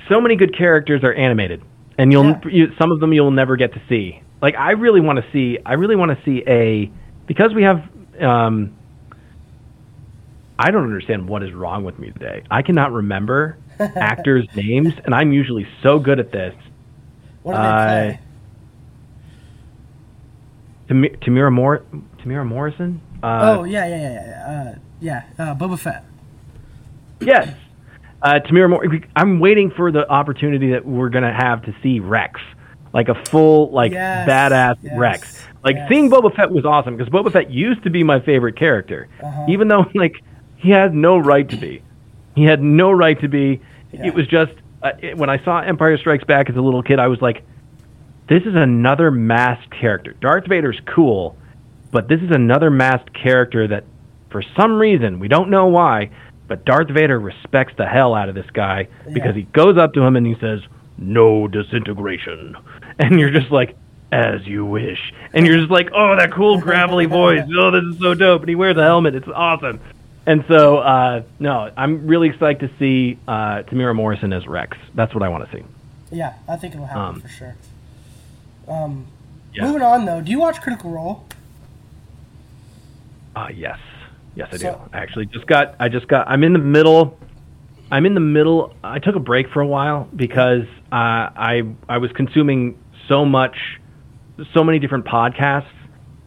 so 0.07 0.21
many 0.21 0.35
good 0.35 0.55
characters 0.55 1.03
are 1.03 1.13
animated, 1.13 1.63
and 1.97 2.11
you'll 2.11 2.25
Yeah. 2.27 2.39
you, 2.47 2.73
some 2.77 2.91
of 2.91 2.99
them 2.99 3.11
you'll 3.11 3.31
never 3.31 3.55
get 3.55 3.73
to 3.73 3.81
see. 3.89 4.21
Like 4.39 4.55
I 4.55 4.71
really 4.71 5.01
want 5.01 5.17
to 5.17 5.25
see, 5.31 5.57
I 5.65 5.73
really 5.73 5.95
want 5.95 6.15
to 6.15 6.23
see 6.23 6.43
a 6.45 6.91
because 7.25 7.55
we 7.55 7.63
have. 7.63 7.81
Um, 8.21 8.75
I 10.59 10.69
don't 10.69 10.83
understand 10.83 11.27
what 11.27 11.41
is 11.41 11.51
wrong 11.53 11.83
with 11.83 11.97
me 11.97 12.11
today. 12.11 12.43
I 12.51 12.61
cannot 12.61 12.91
remember 12.91 13.57
actors' 13.95 14.47
names, 14.55 14.93
and 15.05 15.13
I'm 15.13 15.31
usually 15.31 15.67
so 15.81 15.99
good 15.99 16.19
at 16.19 16.31
this. 16.31 16.55
What 17.43 17.53
they 17.53 17.59
uh? 17.59 18.17
Tam- 20.87 21.03
Temuera 21.21 21.51
Mor- 21.51 21.83
Temuera 22.19 22.45
Morrison. 22.45 23.01
Uh, 23.21 23.57
oh 23.59 23.63
yeah, 23.63 23.85
yeah, 23.85 24.01
yeah, 24.01 24.25
yeah. 24.25 24.71
Uh, 24.73 24.79
yeah, 24.99 25.23
uh, 25.37 25.55
Boba 25.55 25.77
Fett. 25.77 26.05
Yes. 27.21 27.55
Uh, 28.21 28.39
Temuera 28.39 28.69
Moore, 28.69 28.85
I'm 29.17 29.39
waiting 29.39 29.69
for 29.71 29.91
the 29.91 30.09
opportunity 30.09 30.71
that 30.71 30.85
we're 30.85 31.09
going 31.09 31.25
to 31.25 31.33
have 31.33 31.63
to 31.63 31.75
see 31.83 31.99
Rex. 31.99 32.39
Like 32.93 33.09
a 33.09 33.15
full, 33.25 33.69
like, 33.71 33.91
Yes, 33.91 34.29
badass 34.29 34.77
yes, 34.81 34.97
Rex. 34.97 35.45
Like, 35.63 35.75
yes. 35.75 35.89
seeing 35.89 36.09
Boba 36.09 36.33
Fett 36.33 36.51
was 36.51 36.63
awesome 36.63 36.95
because 36.95 37.11
Boba 37.11 37.33
Fett 37.33 37.49
used 37.51 37.83
to 37.83 37.89
be 37.89 38.03
my 38.03 38.19
favorite 38.21 38.55
character. 38.55 39.09
Uh-huh. 39.21 39.45
Even 39.49 39.67
though, 39.67 39.85
like, 39.95 40.23
he 40.55 40.69
had 40.69 40.93
no 40.93 41.17
right 41.17 41.49
to 41.49 41.57
be. 41.57 41.82
He 42.35 42.43
had 42.43 42.61
no 42.61 42.91
right 42.91 43.19
to 43.21 43.27
be. 43.27 43.61
Yeah. 43.91 44.07
It 44.07 44.13
was 44.13 44.27
just, 44.27 44.53
uh, 44.81 44.91
it, 44.99 45.17
when 45.17 45.29
I 45.29 45.43
saw 45.43 45.59
Empire 45.59 45.97
Strikes 45.97 46.23
Back 46.23 46.49
as 46.49 46.55
a 46.55 46.61
little 46.61 46.81
kid, 46.81 46.99
I 46.99 47.07
was 47.07 47.21
like, 47.21 47.43
this 48.27 48.43
is 48.43 48.55
another 48.55 49.11
masked 49.11 49.71
character. 49.71 50.13
Darth 50.13 50.47
Vader's 50.47 50.79
cool, 50.85 51.37
but 51.91 52.07
this 52.07 52.21
is 52.21 52.31
another 52.31 52.71
masked 52.71 53.13
character 53.13 53.67
that, 53.67 53.83
for 54.29 54.41
some 54.57 54.79
reason, 54.79 55.19
we 55.19 55.27
don't 55.27 55.49
know 55.49 55.67
why, 55.67 56.09
but 56.47 56.65
Darth 56.65 56.89
Vader 56.89 57.19
respects 57.19 57.73
the 57.77 57.85
hell 57.85 58.15
out 58.15 58.29
of 58.29 58.35
this 58.35 58.49
guy 58.53 58.87
because 59.13 59.35
he 59.35 59.43
goes 59.43 59.77
up 59.77 59.93
to 59.93 60.01
him 60.01 60.15
and 60.15 60.25
he 60.25 60.35
says, 60.39 60.61
"No 60.97 61.47
disintegration," 61.47 62.55
and 62.99 63.19
you're 63.19 63.29
just 63.29 63.51
like, 63.51 63.75
"As 64.11 64.45
you 64.47 64.65
wish," 64.65 65.13
and 65.33 65.45
you're 65.45 65.57
just 65.57 65.71
like, 65.71 65.89
"Oh, 65.93 66.15
that 66.15 66.31
cool 66.31 66.59
gravelly 66.59 67.05
voice! 67.21 67.47
Oh, 67.55 67.71
this 67.71 67.83
is 67.83 67.99
so 67.99 68.13
dope!" 68.13 68.41
And 68.41 68.49
he 68.49 68.55
wears 68.55 68.77
a 68.77 68.83
helmet; 68.83 69.15
it's 69.15 69.27
awesome. 69.27 69.79
And 70.25 70.45
so, 70.47 70.77
uh, 70.77 71.23
no, 71.39 71.69
I'm 71.75 72.07
really 72.07 72.29
excited 72.29 72.59
to 72.61 72.71
see 72.79 73.19
uh, 73.27 73.63
Temuera 73.63 73.93
Morrison 73.95 74.31
as 74.31 74.47
Rex. 74.47 74.77
That's 74.95 75.13
what 75.13 75.21
I 75.21 75.27
want 75.27 75.49
to 75.49 75.57
see. 75.57 75.63
Yeah, 76.11 76.35
I 76.47 76.55
think 76.55 76.73
it'll 76.75 76.85
happen 76.85 77.01
Um, 77.01 77.21
for 77.21 77.27
sure. 77.27 77.55
Um, 78.67 79.07
Yeah. 79.53 79.65
Moving 79.65 79.81
on 79.81 80.05
though, 80.05 80.21
do 80.21 80.31
you 80.31 80.39
watch 80.39 80.61
Critical 80.61 80.91
Role? 80.91 81.25
Uh, 83.35 83.49
yes, 83.53 83.77
yes, 84.35 84.49
I 84.51 84.57
do. 84.57 84.75
I 84.93 84.97
actually 84.99 85.25
just 85.25 85.45
got. 85.47 85.75
I 85.79 85.89
just 85.89 86.07
got. 86.07 86.27
I'm 86.27 86.43
in 86.43 86.53
the 86.53 86.59
middle. 86.59 87.17
I'm 87.91 88.05
in 88.05 88.13
the 88.13 88.19
middle. 88.19 88.73
I 88.83 88.99
took 88.99 89.15
a 89.15 89.19
break 89.19 89.49
for 89.49 89.61
a 89.61 89.67
while 89.67 90.07
because 90.15 90.63
uh, 90.91 90.95
I 90.95 91.63
I 91.89 91.97
was 91.97 92.11
consuming 92.13 92.77
so 93.07 93.25
much, 93.25 93.57
so 94.53 94.63
many 94.63 94.79
different 94.79 95.05
podcasts 95.05 95.67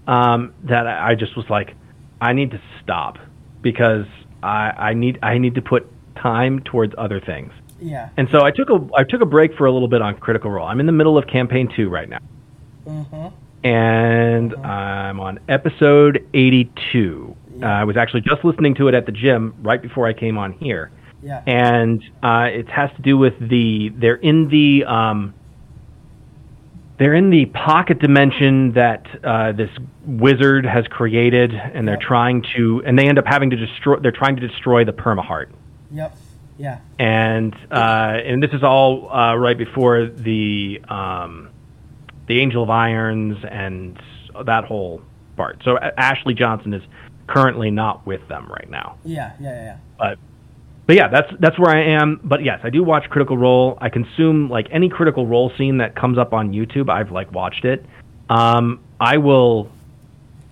um, 0.07 0.53
that 0.65 0.87
I 0.87 1.11
I 1.11 1.15
just 1.15 1.37
was 1.37 1.49
like, 1.49 1.75
I 2.21 2.33
need 2.33 2.51
to 2.53 2.61
stop 2.83 3.19
because 3.71 4.07
I 4.45 4.73
I 4.91 4.95
need 4.95 5.19
I 5.23 5.39
need 5.39 5.57
to 5.57 5.63
put 5.63 5.83
time 6.15 6.61
towards 6.61 6.95
other 6.97 7.21
things. 7.21 7.53
Yeah. 7.81 8.09
And 8.17 8.29
so 8.31 8.43
I 8.45 8.53
took 8.53 8.71
a 8.71 8.79
I 8.95 9.03
took 9.03 9.21
a 9.23 9.27
break 9.27 9.55
for 9.59 9.67
a 9.67 9.73
little 9.73 9.89
bit 9.89 10.01
on 10.03 10.17
Critical 10.19 10.51
Role. 10.53 10.67
I'm 10.69 10.79
in 10.79 10.87
the 10.87 10.93
middle 11.01 11.19
of 11.19 11.27
campaign 11.27 11.67
two 11.77 11.89
right 11.89 12.09
now, 12.09 12.21
Mm-hmm. 12.87 13.27
and 13.67 14.55
I'm 14.65 15.19
on 15.19 15.41
episode 15.49 16.25
82. 16.33 17.37
Uh, 17.61 17.67
I 17.67 17.85
was 17.85 17.97
actually 17.97 18.21
just 18.21 18.45
listening 18.45 18.75
to 18.77 18.87
it 18.89 18.95
at 18.95 19.05
the 19.07 19.13
gym 19.13 19.53
right 19.63 19.83
before 19.83 20.07
I 20.07 20.13
came 20.13 20.39
on 20.39 20.53
here, 20.53 20.91
Yeah. 21.23 21.43
and 21.47 22.03
uh, 22.23 22.49
it 22.53 22.69
has 22.69 22.91
to 22.97 23.03
do 23.03 23.19
with 23.19 23.35
the 23.41 23.89
they're 23.97 24.15
in 24.31 24.49
the 24.49 24.85
um, 24.85 25.35
they're 26.99 27.15
in 27.15 27.31
the 27.31 27.47
pocket 27.47 27.99
dimension 27.99 28.73
that 28.73 29.07
uh, 29.23 29.53
this 29.53 29.71
wizard 30.07 30.65
has 30.65 30.87
created, 30.89 31.53
and 31.55 31.87
they're 31.87 31.97
trying 31.99 32.45
to 32.57 32.83
and 32.87 32.99
they 32.99 33.09
end 33.09 33.19
up 33.19 33.27
having 33.27 33.51
to 33.51 33.57
destroy. 33.57 33.99
They're 33.99 34.13
trying 34.13 34.37
to 34.37 34.47
destroy 34.47 34.85
the 34.85 34.93
permaheart 34.93 35.49
Yep. 35.93 36.17
Yeah. 36.59 36.79
and 36.99 37.55
uh, 37.71 38.19
and 38.25 38.43
this 38.43 38.53
is 38.53 38.63
all 38.63 39.11
uh, 39.13 39.37
right 39.37 39.59
before 39.59 40.07
the 40.07 40.81
um, 40.89 41.51
the 42.29 42.41
Angel 42.41 42.63
of 42.63 42.71
Irons 42.71 43.37
and 43.49 44.01
that 44.47 44.65
whole 44.65 45.03
part. 45.37 45.61
So 45.65 45.79
Ashley 45.79 46.33
Johnson 46.35 46.73
is 46.73 46.83
currently 47.27 47.71
not 47.71 48.07
with 48.07 48.27
them 48.29 48.47
right 48.49 48.71
now, 48.71 48.97
Yeah. 49.05 49.33
Yeah. 49.39 49.51
Yeah. 49.51 49.63
yeah. 49.65 49.77
but 49.99 50.19
but 50.87 50.97
yeah, 50.97 51.09
that's 51.09 51.33
that's 51.41 51.59
where 51.59 51.71
I 51.71 51.83
am. 52.01 52.21
But 52.23 52.45
yes, 52.45 52.61
I 52.63 52.71
do 52.71 52.83
watch 52.85 53.09
Critical 53.11 53.37
Role. 53.37 53.77
I 53.81 53.89
consume 53.89 54.49
like 54.49 54.69
any 54.71 54.89
Critical 54.89 55.27
Role 55.27 55.51
scene 55.59 55.79
that 55.79 55.95
comes 55.97 56.19
up 56.19 56.33
on 56.33 56.53
YouTube. 56.53 56.89
I've 56.91 57.11
like 57.11 57.33
watched 57.33 57.65
it. 57.65 57.85
Um, 58.31 58.81
I 59.01 59.19
will. 59.19 59.71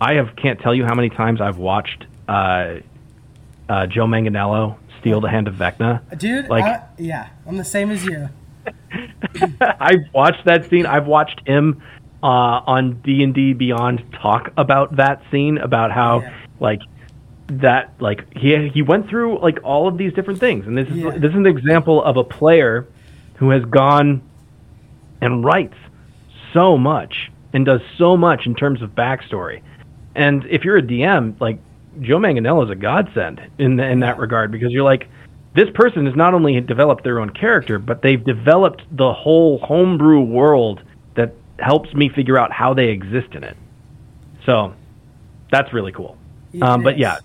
I 0.00 0.14
have 0.14 0.34
can't 0.36 0.60
tell 0.60 0.74
you 0.74 0.84
how 0.84 0.94
many 0.94 1.08
times 1.08 1.40
I've 1.40 1.56
watched 1.58 2.04
uh, 2.28 2.76
uh, 3.68 3.86
Joe 3.86 4.06
Manganiello 4.06 4.76
steal 5.00 5.20
the 5.20 5.30
hand 5.30 5.48
of 5.48 5.54
Vecna. 5.54 6.00
Dude, 6.18 6.48
Like- 6.48 6.64
I, 6.64 6.82
yeah, 6.98 7.28
I'm 7.46 7.56
the 7.56 7.64
same 7.64 7.90
as 7.90 8.04
you. 8.04 8.28
I've 9.60 10.12
watched 10.12 10.44
that 10.46 10.68
scene. 10.70 10.86
I've 10.86 11.06
watched 11.06 11.46
him 11.46 11.82
uh, 12.22 12.26
on 12.26 13.00
D 13.02 13.22
and 13.22 13.34
D 13.34 13.52
Beyond 13.52 14.02
talk 14.20 14.52
about 14.56 14.96
that 14.96 15.22
scene, 15.30 15.58
about 15.58 15.92
how 15.92 16.20
Yeah. 16.20 16.34
like 16.60 16.80
that 17.48 17.92
like 18.00 18.24
he 18.36 18.68
he 18.68 18.82
went 18.82 19.08
through 19.08 19.38
like 19.40 19.58
all 19.62 19.86
of 19.86 19.98
these 19.98 20.12
different 20.12 20.40
things, 20.40 20.66
and 20.66 20.76
this 20.76 20.88
is 20.88 20.96
Yeah. 20.96 21.10
this 21.10 21.30
is 21.30 21.36
an 21.36 21.46
example 21.46 22.02
of 22.02 22.16
a 22.16 22.24
player 22.24 22.86
who 23.36 23.50
has 23.50 23.64
gone 23.64 24.22
and 25.20 25.44
writes 25.44 25.74
so 26.52 26.78
much 26.78 27.30
and 27.52 27.64
does 27.66 27.80
so 27.98 28.16
much 28.16 28.46
in 28.46 28.54
terms 28.54 28.82
of 28.82 28.90
backstory. 28.94 29.60
And 30.14 30.44
if 30.48 30.64
you're 30.64 30.76
a 30.76 30.82
DM, 30.82 31.34
like 31.40 31.58
Joe 32.00 32.18
Manganiello 32.18 32.64
is 32.64 32.70
a 32.70 32.74
godsend 32.74 33.40
in 33.58 33.78
in 33.80 34.00
that 34.00 34.18
regard 34.18 34.50
because 34.50 34.72
you're 34.72 34.84
like, 34.84 35.08
this 35.54 35.68
person 35.74 36.06
has 36.06 36.16
not 36.16 36.34
only 36.34 36.60
developed 36.60 37.04
their 37.04 37.20
own 37.20 37.30
character, 37.30 37.78
but 37.78 38.02
they've 38.02 38.22
developed 38.24 38.82
the 38.90 39.12
whole 39.12 39.58
homebrew 39.58 40.20
world 40.20 40.82
that 41.14 41.34
helps 41.58 41.92
me 41.94 42.08
figure 42.08 42.38
out 42.38 42.52
how 42.52 42.72
they 42.74 42.88
exist 42.88 43.34
in 43.34 43.44
it. 43.44 43.56
So 44.46 44.74
that's 45.50 45.72
really 45.72 45.92
cool. 45.92 46.16
Um, 46.62 46.82
but 46.82 46.98
yeah, 46.98 47.18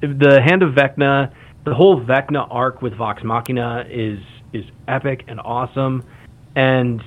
the 0.00 0.40
Hand 0.44 0.62
of 0.62 0.74
Vecna, 0.74 1.32
the 1.64 1.74
whole 1.74 2.00
Vecna 2.00 2.46
arc 2.50 2.82
with 2.82 2.94
Vox 2.94 3.22
Machina 3.24 3.84
is 3.90 4.18
is 4.52 4.64
epic 4.88 5.24
and 5.28 5.40
awesome, 5.40 6.04
and 6.54 7.02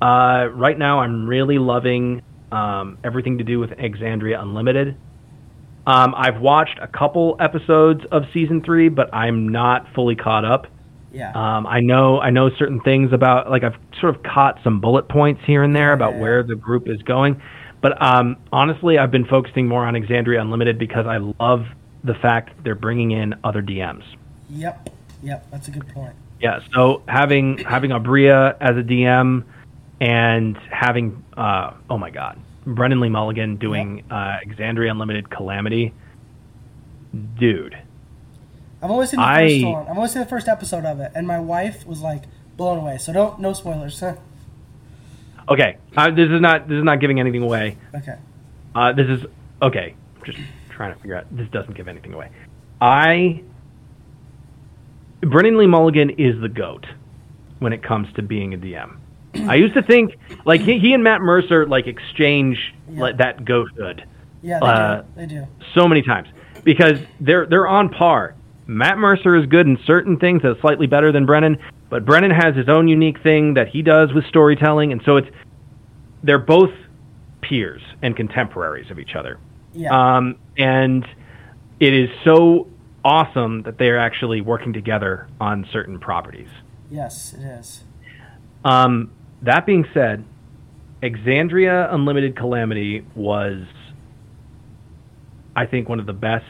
uh, 0.00 0.48
right 0.52 0.78
now 0.78 1.00
I'm 1.00 1.26
really 1.26 1.58
loving 1.58 2.22
um, 2.52 2.98
everything 3.04 3.38
to 3.38 3.44
do 3.44 3.58
with 3.58 3.70
Exandria 3.70 4.40
Unlimited. 4.40 4.96
Um, 5.86 6.14
I've 6.16 6.40
watched 6.40 6.78
a 6.80 6.86
couple 6.86 7.36
episodes 7.40 8.02
of 8.12 8.24
season 8.34 8.62
three, 8.62 8.88
but 8.88 9.12
I'm 9.14 9.48
not 9.48 9.86
fully 9.94 10.14
caught 10.16 10.44
up. 10.44 10.66
yeah. 11.12 11.30
Um, 11.30 11.66
I 11.66 11.80
know 11.80 12.20
I 12.20 12.30
know 12.30 12.50
certain 12.58 12.80
things 12.80 13.12
about 13.12 13.50
like 13.50 13.64
I've 13.64 13.76
sort 14.00 14.14
of 14.14 14.22
caught 14.22 14.58
some 14.62 14.80
bullet 14.80 15.08
points 15.08 15.40
here 15.46 15.62
and 15.62 15.74
there 15.74 15.92
about 15.94 16.14
Yeah. 16.14 16.20
where 16.20 16.42
the 16.42 16.54
group 16.54 16.88
is 16.88 17.02
going, 17.02 17.40
but 17.80 18.00
um, 18.02 18.36
honestly, 18.52 18.98
I've 18.98 19.10
been 19.10 19.26
focusing 19.26 19.68
more 19.68 19.84
on 19.86 19.94
Exandria 19.94 20.40
Unlimited 20.40 20.78
because 20.78 21.06
I 21.06 21.18
love 21.18 21.66
the 22.04 22.14
fact 22.14 22.62
they're 22.64 22.74
bringing 22.74 23.10
in 23.10 23.34
other 23.44 23.62
DMs. 23.62 24.04
Yep. 24.50 24.90
Yep. 25.22 25.50
That's 25.50 25.68
a 25.68 25.70
good 25.70 25.88
point. 25.88 26.14
Yeah, 26.40 26.60
so 26.72 27.02
having 27.08 27.58
having 27.58 27.90
Aabria 27.90 28.56
as 28.60 28.76
a 28.76 28.82
DM 28.82 29.44
and 30.00 30.56
having 30.70 31.24
uh, 31.36 31.72
oh 31.90 31.98
my 31.98 32.10
god, 32.10 32.38
Brennan 32.64 33.00
Lee 33.00 33.08
Mulligan 33.08 33.56
doing 33.56 34.04
uh, 34.10 34.38
Exandria 34.46 34.90
Unlimited 34.90 35.30
Calamity, 35.30 35.92
dude. 37.38 37.76
I've 38.80 38.90
only 38.90 39.06
seen 39.06 39.18
the 39.18 39.26
I- 39.26 39.48
first 39.48 39.64
one. 39.64 39.88
I've 39.88 39.96
only 39.96 40.08
seen 40.08 40.22
the 40.22 40.28
first 40.28 40.46
episode 40.46 40.84
of 40.84 41.00
it, 41.00 41.10
and 41.14 41.26
my 41.26 41.40
wife 41.40 41.84
was 41.84 42.00
like 42.02 42.24
blown 42.56 42.78
away. 42.78 42.98
So 42.98 43.12
don't 43.12 43.40
no 43.40 43.52
spoilers. 43.52 43.98
Huh? 43.98 44.16
Okay, 45.48 45.78
uh, 45.96 46.10
this 46.10 46.28
is 46.30 46.40
not 46.40 46.68
this 46.68 46.76
is 46.76 46.84
not 46.84 47.00
giving 47.00 47.20
anything 47.20 47.42
away. 47.42 47.76
Okay. 47.94 48.16
Uh, 48.74 48.92
this 48.92 49.06
is 49.08 49.24
okay. 49.62 49.94
I'm 50.18 50.24
Just 50.24 50.38
trying 50.70 50.94
to 50.94 51.00
figure 51.00 51.16
out. 51.16 51.24
This 51.34 51.48
doesn't 51.48 51.74
give 51.74 51.88
anything 51.88 52.12
away. 52.12 52.30
I 52.80 53.42
Brennan 55.20 55.58
Lee 55.58 55.66
Mulligan 55.66 56.10
is 56.10 56.40
the 56.40 56.48
goat 56.48 56.86
when 57.58 57.72
it 57.72 57.82
comes 57.82 58.12
to 58.14 58.22
being 58.22 58.54
a 58.54 58.58
DM. 58.58 58.98
I 59.48 59.56
used 59.56 59.74
to 59.74 59.82
think 59.82 60.16
like 60.44 60.60
he, 60.60 60.78
he 60.78 60.92
and 60.94 61.02
Matt 61.02 61.20
Mercer 61.20 61.66
like 61.66 61.86
exchange 61.86 62.74
Yeah. 62.90 63.00
like 63.00 63.16
that 63.18 63.38
goathood 63.44 64.04
Yeah, 64.42 64.58
they 64.60 64.66
Uh, 64.66 64.96
do. 64.96 65.04
They 65.16 65.26
do. 65.26 65.46
so 65.74 65.88
many 65.88 66.02
times 66.02 66.28
because 66.64 66.98
they're 67.20 67.46
they're 67.46 67.66
on 67.66 67.88
par. 67.88 68.34
Matt 68.68 68.98
Mercer 68.98 69.34
is 69.34 69.46
good 69.46 69.66
in 69.66 69.78
certain 69.86 70.18
things 70.18 70.42
that's 70.42 70.60
slightly 70.60 70.86
better 70.86 71.10
than 71.10 71.24
Brennan, 71.24 71.56
but 71.88 72.04
Brennan 72.04 72.30
has 72.30 72.54
his 72.54 72.68
own 72.68 72.86
unique 72.86 73.22
thing 73.22 73.54
that 73.54 73.68
he 73.68 73.80
does 73.80 74.12
with 74.12 74.26
storytelling, 74.26 74.92
and 74.92 75.00
so 75.04 75.16
it's 75.16 75.28
they're 76.22 76.38
both 76.38 76.70
peers 77.40 77.80
and 78.02 78.14
contemporaries 78.14 78.90
of 78.90 78.98
each 78.98 79.14
other. 79.16 79.40
Yeah. 79.72 80.16
Um, 80.16 80.36
and 80.58 81.06
it 81.80 81.94
is 81.94 82.10
so 82.24 82.68
awesome 83.04 83.62
that 83.62 83.78
they 83.78 83.86
are 83.86 83.96
actually 83.96 84.42
working 84.42 84.74
together 84.74 85.28
on 85.40 85.66
certain 85.72 85.98
properties. 85.98 86.48
yes, 86.90 87.32
it 87.32 87.42
is. 87.42 87.84
Um, 88.64 89.12
that 89.42 89.64
being 89.64 89.86
said, 89.94 90.24
Exandria 91.02 91.92
Unlimited 91.94 92.36
Calamity 92.36 93.06
was, 93.14 93.62
I 95.56 95.64
think, 95.64 95.88
one 95.88 96.00
of 96.00 96.06
the 96.06 96.12
best 96.12 96.44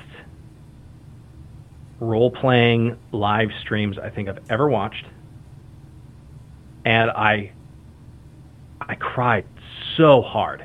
role 2.01 2.31
playing 2.31 2.97
live 3.13 3.49
streams 3.61 3.99
I 3.99 4.11
think 4.11 4.29
I've 4.29 4.41
ever 4.51 4.69
watched. 4.69 5.05
And 6.85 7.11
I, 7.11 7.53
I 8.81 8.95
cried 8.95 9.45
so 9.97 10.23
hard. 10.23 10.65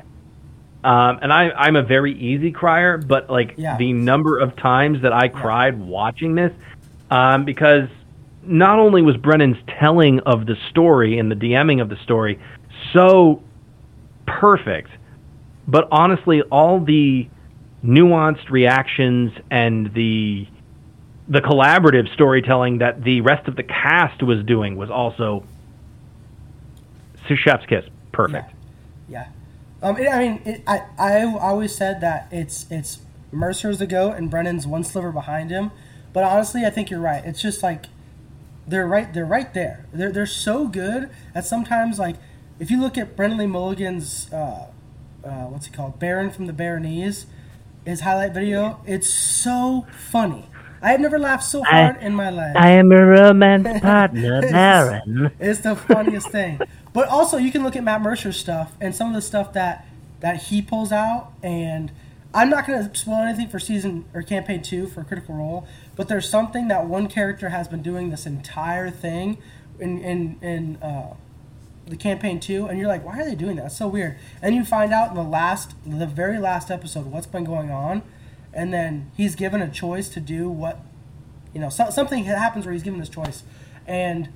Um, 0.84 1.18
and 1.22 1.32
I, 1.32 1.50
I'm 1.50 1.76
a 1.76 1.82
very 1.82 2.12
easy 2.18 2.50
crier, 2.52 2.98
but 2.98 3.30
like 3.30 3.54
Yeah. 3.56 3.76
the 3.76 3.92
number 3.92 4.38
of 4.38 4.54
times 4.56 5.02
that 5.02 5.12
I 5.12 5.28
cried 5.28 5.78
watching 5.80 6.34
this, 6.34 6.52
um, 7.10 7.44
because 7.44 7.88
not 8.42 8.78
only 8.78 9.00
was 9.02 9.16
Brennan's 9.16 9.56
telling 9.80 10.20
of 10.20 10.46
the 10.46 10.56
story 10.70 11.18
and 11.18 11.30
the 11.30 11.36
DMing 11.36 11.80
of 11.80 11.88
the 11.88 11.96
story 11.96 12.38
so 12.92 13.42
perfect, 14.26 14.90
but 15.66 15.88
honestly, 15.90 16.42
all 16.42 16.80
the 16.80 17.28
nuanced 17.82 18.50
reactions 18.50 19.32
and 19.50 19.92
the 19.94 20.46
the 21.28 21.40
collaborative 21.40 22.12
storytelling 22.12 22.78
that 22.78 23.02
the 23.02 23.20
rest 23.20 23.48
of 23.48 23.56
the 23.56 23.62
cast 23.62 24.22
was 24.22 24.44
doing 24.44 24.76
was 24.76 24.90
also 24.90 25.44
chef's 27.36 27.64
kiss, 27.66 27.84
perfect. 28.12 28.52
Yeah. 29.08 29.28
Um, 29.82 29.96
it, 29.96 30.08
I 30.08 30.18
mean, 30.18 30.42
it, 30.44 30.62
I 30.66 30.82
I 30.98 31.24
always 31.24 31.74
said 31.74 32.00
that 32.00 32.28
it's 32.30 32.66
it's 32.70 32.98
Mercer's 33.32 33.78
the 33.78 33.86
goat 33.86 34.12
and 34.12 34.30
Brennan's 34.30 34.66
one 34.66 34.84
sliver 34.84 35.12
behind 35.12 35.50
him, 35.50 35.70
but 36.12 36.24
honestly, 36.24 36.64
I 36.64 36.70
think 36.70 36.90
you're 36.90 37.00
right. 37.00 37.24
It's 37.24 37.40
just 37.40 37.62
like 37.62 37.86
they're 38.66 38.86
right 38.86 39.12
they're 39.12 39.26
right 39.26 39.52
there. 39.52 39.86
They're 39.92 40.12
they're 40.12 40.26
so 40.26 40.68
good 40.68 41.10
that 41.34 41.44
sometimes 41.44 41.98
like 41.98 42.16
if 42.58 42.70
you 42.70 42.80
look 42.80 42.96
at 42.96 43.16
Brennan 43.16 43.38
Lee 43.38 43.46
Mulligan's 43.46 44.32
uh, 44.32 44.68
uh, 45.24 45.46
what's 45.46 45.66
it 45.66 45.72
called 45.72 45.98
Baron 45.98 46.30
from 46.30 46.46
the 46.46 46.52
Baronies, 46.52 47.26
his 47.84 48.00
highlight 48.00 48.32
video, 48.32 48.80
it's 48.86 49.08
so 49.12 49.86
funny. 50.10 50.48
I 50.84 50.90
have 50.90 51.00
never 51.00 51.18
laughed 51.18 51.44
so 51.44 51.62
hard 51.62 51.96
I, 51.96 52.00
in 52.00 52.14
my 52.14 52.28
life. 52.28 52.54
I 52.56 52.72
am 52.72 52.92
a 52.92 53.02
romance 53.02 53.80
partner, 53.82 54.42
Baron. 54.42 55.32
it's 55.40 55.60
the 55.60 55.74
funniest 55.74 56.28
thing. 56.28 56.60
But 56.92 57.08
also, 57.08 57.38
you 57.38 57.50
can 57.50 57.62
look 57.62 57.74
at 57.74 57.82
Matt 57.82 58.02
Mercer's 58.02 58.36
stuff 58.36 58.74
and 58.82 58.94
some 58.94 59.08
of 59.08 59.14
the 59.14 59.22
stuff 59.22 59.54
that 59.54 59.86
that 60.20 60.44
he 60.44 60.60
pulls 60.60 60.92
out. 60.92 61.32
And 61.42 61.90
I'm 62.34 62.50
not 62.50 62.66
going 62.66 62.86
to 62.86 62.94
spoil 62.96 63.22
anything 63.22 63.48
for 63.48 63.58
season 63.58 64.04
or 64.12 64.20
campaign 64.20 64.60
two 64.60 64.86
for 64.86 65.02
Critical 65.04 65.34
Role, 65.34 65.66
but 65.96 66.08
there's 66.08 66.28
something 66.28 66.68
that 66.68 66.86
one 66.86 67.08
character 67.08 67.48
has 67.48 67.66
been 67.66 67.82
doing 67.82 68.10
this 68.10 68.26
entire 68.26 68.90
thing 68.90 69.38
in 69.80 69.98
in 70.00 70.38
in 70.42 70.76
uh, 70.82 71.14
the 71.86 71.96
campaign 71.96 72.40
two, 72.40 72.66
and 72.66 72.78
you're 72.78 72.88
like, 72.88 73.06
why 73.06 73.20
are 73.20 73.24
they 73.24 73.34
doing 73.34 73.56
that? 73.56 73.66
It's 73.66 73.76
so 73.78 73.88
weird. 73.88 74.18
And 74.42 74.54
you 74.54 74.64
find 74.64 74.92
out 74.92 75.08
in 75.08 75.14
the 75.14 75.22
last, 75.22 75.74
the 75.86 76.06
very 76.06 76.38
last 76.38 76.70
episode, 76.70 77.06
what's 77.06 77.26
been 77.26 77.44
going 77.44 77.70
on, 77.70 78.02
and 78.54 78.72
then 78.72 79.10
he's 79.16 79.34
given 79.34 79.60
a 79.60 79.70
choice 79.70 80.08
to 80.10 80.20
do 80.20 80.48
what, 80.48 80.80
you 81.52 81.60
know, 81.60 81.68
so, 81.68 81.90
something 81.90 82.24
happens 82.24 82.64
where 82.64 82.72
he's 82.72 82.82
given 82.82 83.00
this 83.00 83.08
choice, 83.08 83.42
and 83.86 84.28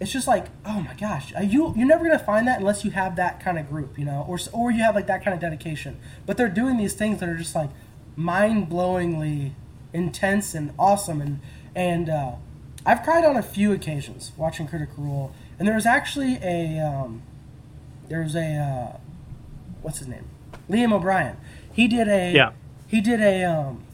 it's 0.00 0.12
just 0.12 0.28
like, 0.28 0.46
oh 0.64 0.80
my 0.80 0.94
gosh, 0.94 1.32
you 1.42 1.72
you're 1.76 1.86
never 1.86 2.04
gonna 2.04 2.18
find 2.18 2.46
that 2.46 2.58
unless 2.60 2.84
you 2.84 2.90
have 2.92 3.16
that 3.16 3.40
kind 3.40 3.58
of 3.58 3.68
group, 3.68 3.98
you 3.98 4.04
know, 4.04 4.24
or 4.28 4.38
or 4.52 4.70
you 4.70 4.82
have 4.82 4.94
like 4.94 5.06
that 5.06 5.24
kind 5.24 5.34
of 5.34 5.40
dedication. 5.40 5.98
But 6.26 6.36
they're 6.36 6.48
doing 6.48 6.76
these 6.76 6.94
things 6.94 7.20
that 7.20 7.28
are 7.28 7.36
just 7.36 7.54
like 7.54 7.70
mind 8.16 8.68
blowingly 8.68 9.52
intense 9.92 10.54
and 10.54 10.72
awesome, 10.78 11.20
and 11.20 11.40
and 11.74 12.08
uh, 12.08 12.32
I've 12.86 13.02
cried 13.02 13.24
on 13.24 13.36
a 13.36 13.42
few 13.42 13.72
occasions 13.72 14.32
watching 14.36 14.66
Critical 14.66 15.04
Role 15.04 15.32
and 15.58 15.66
there 15.66 15.74
was 15.74 15.86
actually 15.86 16.38
a 16.42 16.78
um, 16.78 17.22
there 18.08 18.22
was 18.22 18.34
a 18.34 18.56
uh, 18.56 18.96
what's 19.82 19.98
his 19.98 20.08
name, 20.08 20.24
Liam 20.70 20.92
O'Brien. 20.92 21.36
He 21.72 21.88
did 21.88 22.08
a 22.08 22.32
yeah. 22.32 22.52
He 22.88 23.00
did 23.00 23.20
a 23.20 23.44
um, 23.44 23.84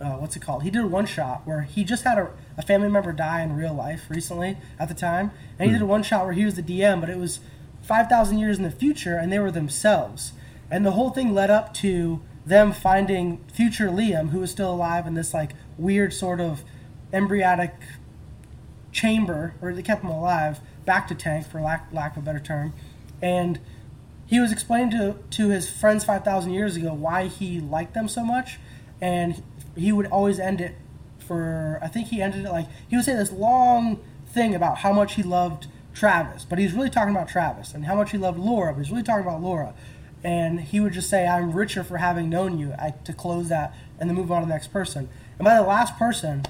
uh, 0.00 0.12
what's 0.12 0.36
it 0.36 0.40
called? 0.40 0.62
He 0.62 0.70
did 0.70 0.84
a 0.84 0.86
one 0.86 1.06
shot 1.06 1.42
where 1.44 1.62
he 1.62 1.84
just 1.84 2.04
had 2.04 2.16
a, 2.16 2.30
a 2.56 2.62
family 2.62 2.88
member 2.88 3.12
die 3.12 3.42
in 3.42 3.56
real 3.56 3.74
life 3.74 4.04
recently 4.08 4.56
at 4.78 4.88
the 4.88 4.94
time, 4.94 5.32
and 5.58 5.70
he 5.70 5.74
mm. 5.74 5.78
did 5.78 5.82
a 5.82 5.86
one 5.86 6.02
shot 6.02 6.24
where 6.24 6.34
he 6.34 6.44
was 6.44 6.54
the 6.54 6.62
DM, 6.62 7.00
but 7.00 7.10
it 7.10 7.18
was 7.18 7.40
five 7.82 8.08
thousand 8.08 8.38
years 8.38 8.56
in 8.56 8.62
the 8.62 8.70
future, 8.70 9.16
and 9.16 9.32
they 9.32 9.38
were 9.38 9.50
themselves, 9.50 10.32
and 10.70 10.86
the 10.86 10.92
whole 10.92 11.10
thing 11.10 11.34
led 11.34 11.50
up 11.50 11.74
to 11.74 12.20
them 12.44 12.72
finding 12.72 13.44
future 13.52 13.88
Liam, 13.88 14.30
who 14.30 14.38
was 14.38 14.52
still 14.52 14.72
alive 14.72 15.06
in 15.06 15.14
this 15.14 15.34
like 15.34 15.52
weird 15.76 16.12
sort 16.12 16.40
of 16.40 16.62
embryonic 17.12 17.74
chamber, 18.92 19.54
or 19.60 19.74
they 19.74 19.82
kept 19.82 20.04
him 20.04 20.10
alive, 20.10 20.60
back 20.84 21.08
to 21.08 21.14
tank 21.14 21.46
for 21.46 21.60
lack 21.60 21.88
lack 21.92 22.16
of 22.16 22.22
a 22.22 22.26
better 22.26 22.40
term, 22.40 22.72
and 23.20 23.58
he 24.26 24.40
was 24.40 24.52
explaining 24.52 24.90
to 24.90 25.16
to 25.30 25.48
his 25.48 25.70
friends 25.70 26.04
five 26.04 26.24
thousand 26.24 26.52
years 26.52 26.76
ago 26.76 26.92
why 26.92 27.28
he 27.28 27.60
liked 27.60 27.94
them 27.94 28.08
so 28.08 28.24
much, 28.24 28.58
and 29.00 29.42
he 29.76 29.92
would 29.92 30.06
always 30.06 30.38
end 30.38 30.60
it 30.60 30.74
for 31.18 31.78
I 31.82 31.88
think 31.88 32.08
he 32.08 32.20
ended 32.20 32.44
it 32.44 32.50
like 32.50 32.66
he 32.88 32.96
would 32.96 33.04
say 33.04 33.14
this 33.14 33.32
long 33.32 34.00
thing 34.28 34.54
about 34.54 34.78
how 34.78 34.92
much 34.92 35.14
he 35.14 35.22
loved 35.22 35.66
Travis, 35.94 36.44
but 36.44 36.58
he's 36.58 36.72
really 36.72 36.90
talking 36.90 37.14
about 37.14 37.28
Travis 37.28 37.72
and 37.72 37.86
how 37.86 37.94
much 37.94 38.10
he 38.10 38.18
loved 38.18 38.38
Laura, 38.38 38.72
but 38.72 38.80
he's 38.80 38.90
really 38.90 39.02
talking 39.02 39.24
about 39.26 39.40
Laura. 39.40 39.74
And 40.24 40.60
he 40.60 40.80
would 40.80 40.92
just 40.92 41.08
say, 41.08 41.26
"I'm 41.26 41.52
richer 41.52 41.84
for 41.84 41.98
having 41.98 42.28
known 42.28 42.58
you," 42.58 42.74
I, 42.78 42.94
to 43.04 43.12
close 43.12 43.48
that 43.48 43.74
and 43.98 44.10
then 44.10 44.16
move 44.16 44.32
on 44.32 44.42
to 44.42 44.46
the 44.46 44.52
next 44.52 44.68
person. 44.72 45.08
And 45.38 45.44
by 45.44 45.54
the 45.54 45.62
last 45.62 45.96
person, 45.96 46.44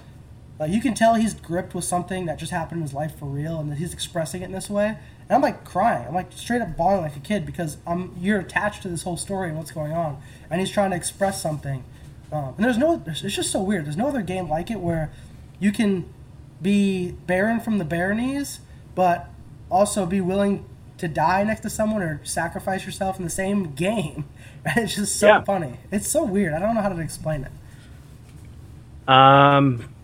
like 0.58 0.70
you 0.70 0.80
can 0.80 0.94
tell 0.94 1.14
he's 1.14 1.34
gripped 1.34 1.74
with 1.74 1.84
something 1.84 2.26
that 2.26 2.38
just 2.38 2.52
happened 2.52 2.78
in 2.78 2.82
his 2.82 2.94
life 2.94 3.18
for 3.18 3.26
real, 3.26 3.60
and 3.60 3.70
that 3.70 3.76
he's 3.78 3.92
expressing 3.92 4.42
it 4.42 4.46
in 4.46 4.52
this 4.52 4.70
way. 4.70 4.96
And 5.28 5.36
I'm 5.36 5.42
like 5.42 5.64
crying. 5.64 6.06
I'm 6.06 6.14
like 6.14 6.32
straight 6.32 6.62
up 6.62 6.76
bawling 6.76 7.02
like 7.02 7.16
a 7.16 7.20
kid 7.20 7.44
because 7.44 7.78
I'm 7.86 8.14
you're 8.20 8.40
attached 8.40 8.82
to 8.82 8.88
this 8.88 9.02
whole 9.02 9.16
story 9.16 9.48
and 9.48 9.58
what's 9.58 9.72
going 9.72 9.92
on, 9.92 10.20
and 10.50 10.60
he's 10.60 10.70
trying 10.70 10.90
to 10.90 10.96
express 10.96 11.42
something. 11.42 11.84
Um, 12.32 12.54
and 12.56 12.64
there's 12.64 12.78
no, 12.78 13.02
it's 13.06 13.20
just 13.20 13.50
so 13.52 13.62
weird. 13.62 13.86
There's 13.86 13.96
no 13.96 14.08
other 14.08 14.22
game 14.22 14.48
like 14.48 14.70
it 14.70 14.80
where 14.80 15.12
you 15.60 15.72
can 15.72 16.12
be 16.60 17.12
Baron 17.26 17.60
from 17.60 17.78
the 17.78 17.84
Baronies, 17.84 18.58
but 18.94 19.28
also 19.70 20.06
be 20.06 20.20
willing 20.20 20.64
to 20.98 21.08
die 21.08 21.44
next 21.44 21.60
to 21.60 21.70
someone 21.70 22.02
or 22.02 22.20
sacrifice 22.24 22.86
yourself 22.86 23.18
in 23.18 23.24
the 23.24 23.30
same 23.30 23.74
game. 23.74 24.24
And 24.68 24.78
it's 24.78 24.96
just 24.96 25.14
so 25.20 25.28
yeah. 25.28 25.44
funny. 25.44 25.78
It's 25.92 26.08
so 26.08 26.24
weird. 26.24 26.52
I 26.52 26.58
don't 26.58 26.74
know 26.74 26.80
how 26.80 26.88
to 26.88 27.00
explain 27.00 27.44
it. 27.44 29.08
Um, 29.08 29.94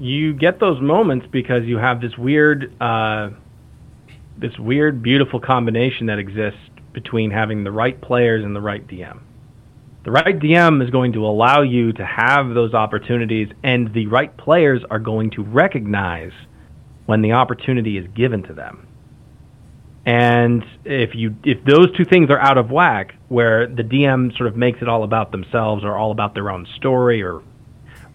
you 0.00 0.32
get 0.32 0.58
those 0.58 0.80
moments 0.80 1.26
because 1.30 1.64
you 1.64 1.76
have 1.76 2.00
this 2.00 2.16
weird, 2.16 2.72
uh, 2.80 3.30
this 4.38 4.58
weird, 4.58 5.02
beautiful 5.02 5.38
combination 5.38 6.06
that 6.06 6.18
exists 6.18 6.58
between 6.92 7.30
having 7.30 7.64
the 7.64 7.70
right 7.70 8.00
players 8.00 8.44
and 8.44 8.56
the 8.56 8.60
right 8.60 8.86
DM. 8.86 9.20
The 10.02 10.10
right 10.10 10.38
DM 10.38 10.82
is 10.82 10.88
going 10.88 11.12
to 11.12 11.26
allow 11.26 11.60
you 11.60 11.92
to 11.92 12.04
have 12.04 12.54
those 12.54 12.72
opportunities, 12.72 13.48
and 13.62 13.92
the 13.92 14.06
right 14.06 14.34
players 14.38 14.82
are 14.90 14.98
going 14.98 15.30
to 15.32 15.42
recognize 15.42 16.32
when 17.04 17.20
the 17.20 17.32
opportunity 17.32 17.98
is 17.98 18.06
given 18.16 18.42
to 18.44 18.54
them. 18.54 18.86
And 20.06 20.64
if 20.86 21.14
you 21.14 21.36
if 21.44 21.62
those 21.66 21.94
two 21.94 22.06
things 22.06 22.30
are 22.30 22.38
out 22.38 22.56
of 22.56 22.70
whack, 22.70 23.14
where 23.28 23.66
the 23.66 23.82
DM 23.82 24.34
sort 24.38 24.48
of 24.48 24.56
makes 24.56 24.80
it 24.80 24.88
all 24.88 25.04
about 25.04 25.30
themselves 25.30 25.84
or 25.84 25.94
all 25.94 26.10
about 26.10 26.32
their 26.32 26.50
own 26.50 26.66
story 26.76 27.22
or 27.22 27.42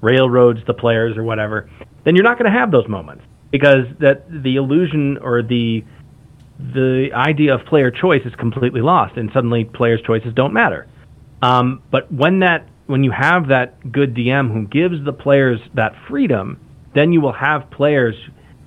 railroads 0.06 0.60
the 0.68 0.74
players 0.74 1.18
or 1.18 1.24
whatever, 1.24 1.70
then 2.03 2.16
you're 2.16 2.24
not 2.24 2.38
going 2.38 2.51
to 2.51 2.58
have 2.58 2.72
those 2.72 2.88
moments 2.88 3.24
because 3.51 3.86
that 3.99 4.26
the 4.30 4.56
illusion 4.56 5.18
or 5.22 5.41
the 5.41 5.84
the 6.58 7.10
idea 7.14 7.53
of 7.53 7.66
player 7.66 7.91
choice 7.91 8.22
is 8.26 8.34
completely 8.36 8.82
lost, 8.82 9.18
and 9.18 9.30
suddenly 9.34 9.66
players' 9.66 9.99
choices 10.08 10.34
don't 10.34 10.53
matter. 10.53 10.88
Um, 11.41 11.82
but 11.91 12.12
when 12.12 12.39
that 12.39 12.68
when 12.88 13.03
you 13.03 13.12
have 13.12 13.47
that 13.49 13.91
good 13.91 14.14
DM 14.14 14.53
who 14.53 14.68
gives 14.68 15.03
the 15.03 15.12
players 15.12 15.60
that 15.74 15.93
freedom, 16.08 16.60
then 16.93 17.12
you 17.12 17.20
will 17.20 17.34
have 17.34 17.70
players, 17.72 18.16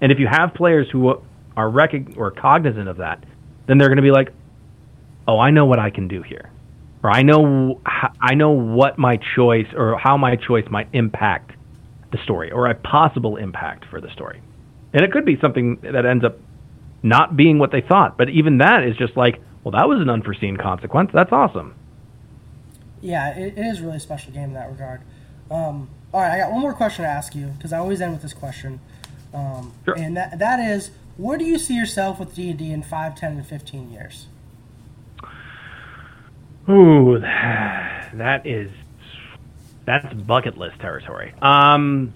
and 0.01 0.13
if 0.13 0.19
you 0.19 0.27
have 0.31 0.55
players 0.55 0.87
who 0.93 1.23
are 1.57 1.71
rec- 1.71 2.17
or 2.17 2.31
cognizant 2.31 2.89
of 2.89 2.99
that, 2.99 3.25
then 3.67 3.79
they're 3.79 3.89
going 3.89 3.97
to 3.97 4.03
be 4.03 4.11
like, 4.11 4.33
"Oh, 5.27 5.39
I 5.39 5.51
know 5.51 5.65
what 5.67 5.79
I 5.79 5.91
can 5.91 6.09
do 6.09 6.23
here." 6.23 6.51
Or 7.09 7.11
I 7.11 7.23
know 7.23 7.81
I 8.21 8.35
know 8.35 8.51
what 8.51 8.99
my 8.99 9.19
choice 9.35 9.67
or 9.75 9.97
how 9.99 10.19
my 10.19 10.37
choice 10.37 10.67
might 10.71 10.89
impact 10.93 11.53
the 12.13 12.19
story 12.23 12.51
or 12.51 12.67
a 12.67 12.75
possible 12.75 13.37
impact 13.37 13.87
for 13.87 13.99
the 14.01 14.11
story. 14.11 14.43
And 14.93 15.03
it 15.03 15.11
could 15.11 15.25
be 15.25 15.39
something 15.41 15.77
that 15.83 16.05
ends 16.05 16.23
up 16.23 16.39
not 17.03 17.35
being 17.35 17.59
what 17.59 17.73
they 17.73 17.81
thought, 17.81 18.19
but 18.19 18.29
even 18.29 18.59
that 18.59 18.83
is 18.83 18.97
just 18.97 19.17
like, 19.17 19.41
well, 19.65 19.73
that 19.73 19.89
was 19.89 20.01
an 20.01 20.11
unforeseen 20.11 20.59
consequence. 20.59 21.11
That's 21.15 21.33
awesome. 21.33 21.75
Yeah, 23.01 23.35
it, 23.39 23.57
it 23.57 23.63
is 23.63 23.81
really 23.81 23.97
a 23.97 24.01
special 24.01 24.33
game 24.33 24.45
in 24.45 24.55
that 24.55 24.71
regard. 24.71 25.01
Um, 25.51 25.89
all 26.13 26.21
right, 26.21 26.33
I 26.33 26.39
got 26.39 26.51
one 26.51 26.61
more 26.61 26.75
question 26.75 27.05
to 27.05 27.09
ask 27.09 27.35
you 27.35 27.47
because 27.57 27.73
I 27.73 27.79
always 27.79 28.03
end 28.03 28.13
with 28.13 28.23
this 28.23 28.35
question, 28.35 28.81
um, 29.33 29.73
sure. 29.87 29.97
and 29.97 30.15
that 30.17 30.39
that 30.39 30.61
is, 30.61 30.91
where 31.17 31.39
do 31.39 31.45
you 31.45 31.59
see 31.59 31.75
yourself 31.75 32.19
with 32.19 32.35
D 32.35 32.51
and 32.51 32.59
D 32.59 32.71
in 32.71 32.83
5, 32.83 33.15
10, 33.15 33.33
and 33.33 33.47
fifteen 33.47 33.91
years? 33.91 34.27
Ooh, 36.69 37.19
that 37.19 38.43
is 38.45 38.71
that's 39.87 40.13
bucket 40.13 40.59
list 40.59 40.79
territory. 40.81 41.33
Um, 41.41 42.13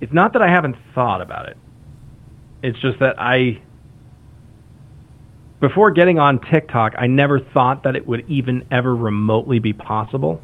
it's 0.00 0.12
not 0.12 0.34
that 0.34 0.42
I 0.42 0.48
haven't 0.48 0.76
thought 0.94 1.20
about 1.20 1.48
it. 1.48 1.56
It's 2.62 2.78
just 2.78 3.00
that 3.00 3.16
I 3.18 3.60
before 5.58 5.90
getting 5.90 6.20
on 6.20 6.40
TikTok, 6.40 6.94
I 6.98 7.08
never 7.08 7.40
thought 7.40 7.82
that 7.84 7.96
it 7.96 8.06
would 8.06 8.28
even 8.28 8.66
ever 8.70 8.94
remotely 8.94 9.58
be 9.58 9.72
possible. 9.72 10.40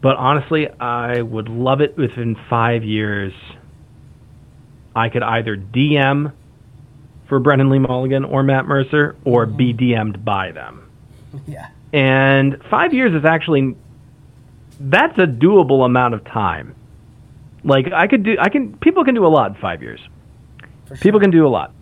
But 0.00 0.16
honestly, 0.16 0.68
I 0.68 1.22
would 1.22 1.48
love 1.48 1.80
it 1.80 1.96
within 1.96 2.36
five 2.48 2.84
years 2.84 3.32
I 4.94 5.08
could 5.08 5.22
either 5.22 5.56
DM 5.56 6.32
for 7.28 7.38
Brennan 7.38 7.70
Lee 7.70 7.78
Mulligan 7.78 8.24
or 8.24 8.42
Matt 8.42 8.66
Mercer 8.66 9.16
or 9.24 9.46
mm-hmm. 9.46 9.56
be 9.56 9.74
DM'd 9.74 10.24
by 10.24 10.52
them. 10.52 10.88
Yeah. 11.46 11.68
And 11.94 12.62
five 12.70 12.92
years 12.92 13.14
is 13.14 13.24
actually 13.24 13.74
that's 14.78 15.18
a 15.18 15.26
doable 15.26 15.84
amount 15.84 16.14
of 16.14 16.24
time. 16.24 16.74
Like 17.64 17.92
I 17.92 18.06
could 18.06 18.22
do, 18.24 18.36
I 18.38 18.48
can. 18.48 18.76
People 18.78 19.04
can 19.04 19.14
do 19.14 19.24
a 19.24 19.28
lot 19.28 19.54
in 19.54 19.60
five 19.60 19.82
years. 19.82 20.00
Sure. 20.88 20.96
People 20.98 21.20
can 21.20 21.30
do 21.30 21.46
a 21.46 21.48
lot. 21.48 21.72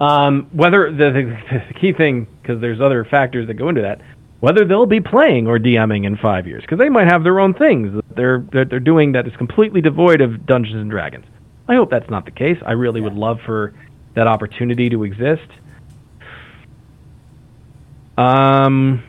Um, 0.00 0.48
whether 0.52 0.90
the, 0.90 1.10
the, 1.10 1.62
the 1.68 1.74
key 1.78 1.92
thing, 1.92 2.26
because 2.40 2.60
there's 2.60 2.80
other 2.80 3.04
factors 3.04 3.46
that 3.48 3.54
go 3.54 3.68
into 3.68 3.82
that, 3.82 4.00
whether 4.40 4.64
they'll 4.64 4.86
be 4.86 5.00
playing 5.00 5.46
or 5.46 5.58
DMing 5.58 6.06
in 6.06 6.16
five 6.16 6.46
years, 6.46 6.62
because 6.62 6.78
they 6.78 6.88
might 6.88 7.06
have 7.06 7.22
their 7.22 7.38
own 7.38 7.52
things 7.52 7.94
that 7.94 8.16
they're 8.16 8.38
that 8.52 8.70
they're 8.70 8.80
doing 8.80 9.12
that 9.12 9.26
is 9.26 9.36
completely 9.36 9.82
devoid 9.82 10.20
of 10.22 10.46
Dungeons 10.46 10.76
and 10.76 10.90
Dragons. 10.90 11.26
I 11.70 11.76
hope 11.76 11.88
that's 11.88 12.10
not 12.10 12.24
the 12.24 12.32
case. 12.32 12.56
I 12.66 12.72
really 12.72 13.00
yeah. 13.00 13.06
would 13.06 13.16
love 13.16 13.38
for 13.46 13.72
that 14.16 14.26
opportunity 14.26 14.90
to 14.90 15.04
exist. 15.04 15.48
Um, 18.18 19.04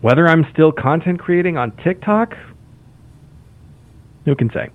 whether 0.00 0.28
I'm 0.28 0.46
still 0.52 0.70
content 0.70 1.18
creating 1.18 1.56
on 1.56 1.72
TikTok, 1.82 2.34
who 4.24 4.36
can 4.36 4.50
say? 4.54 4.68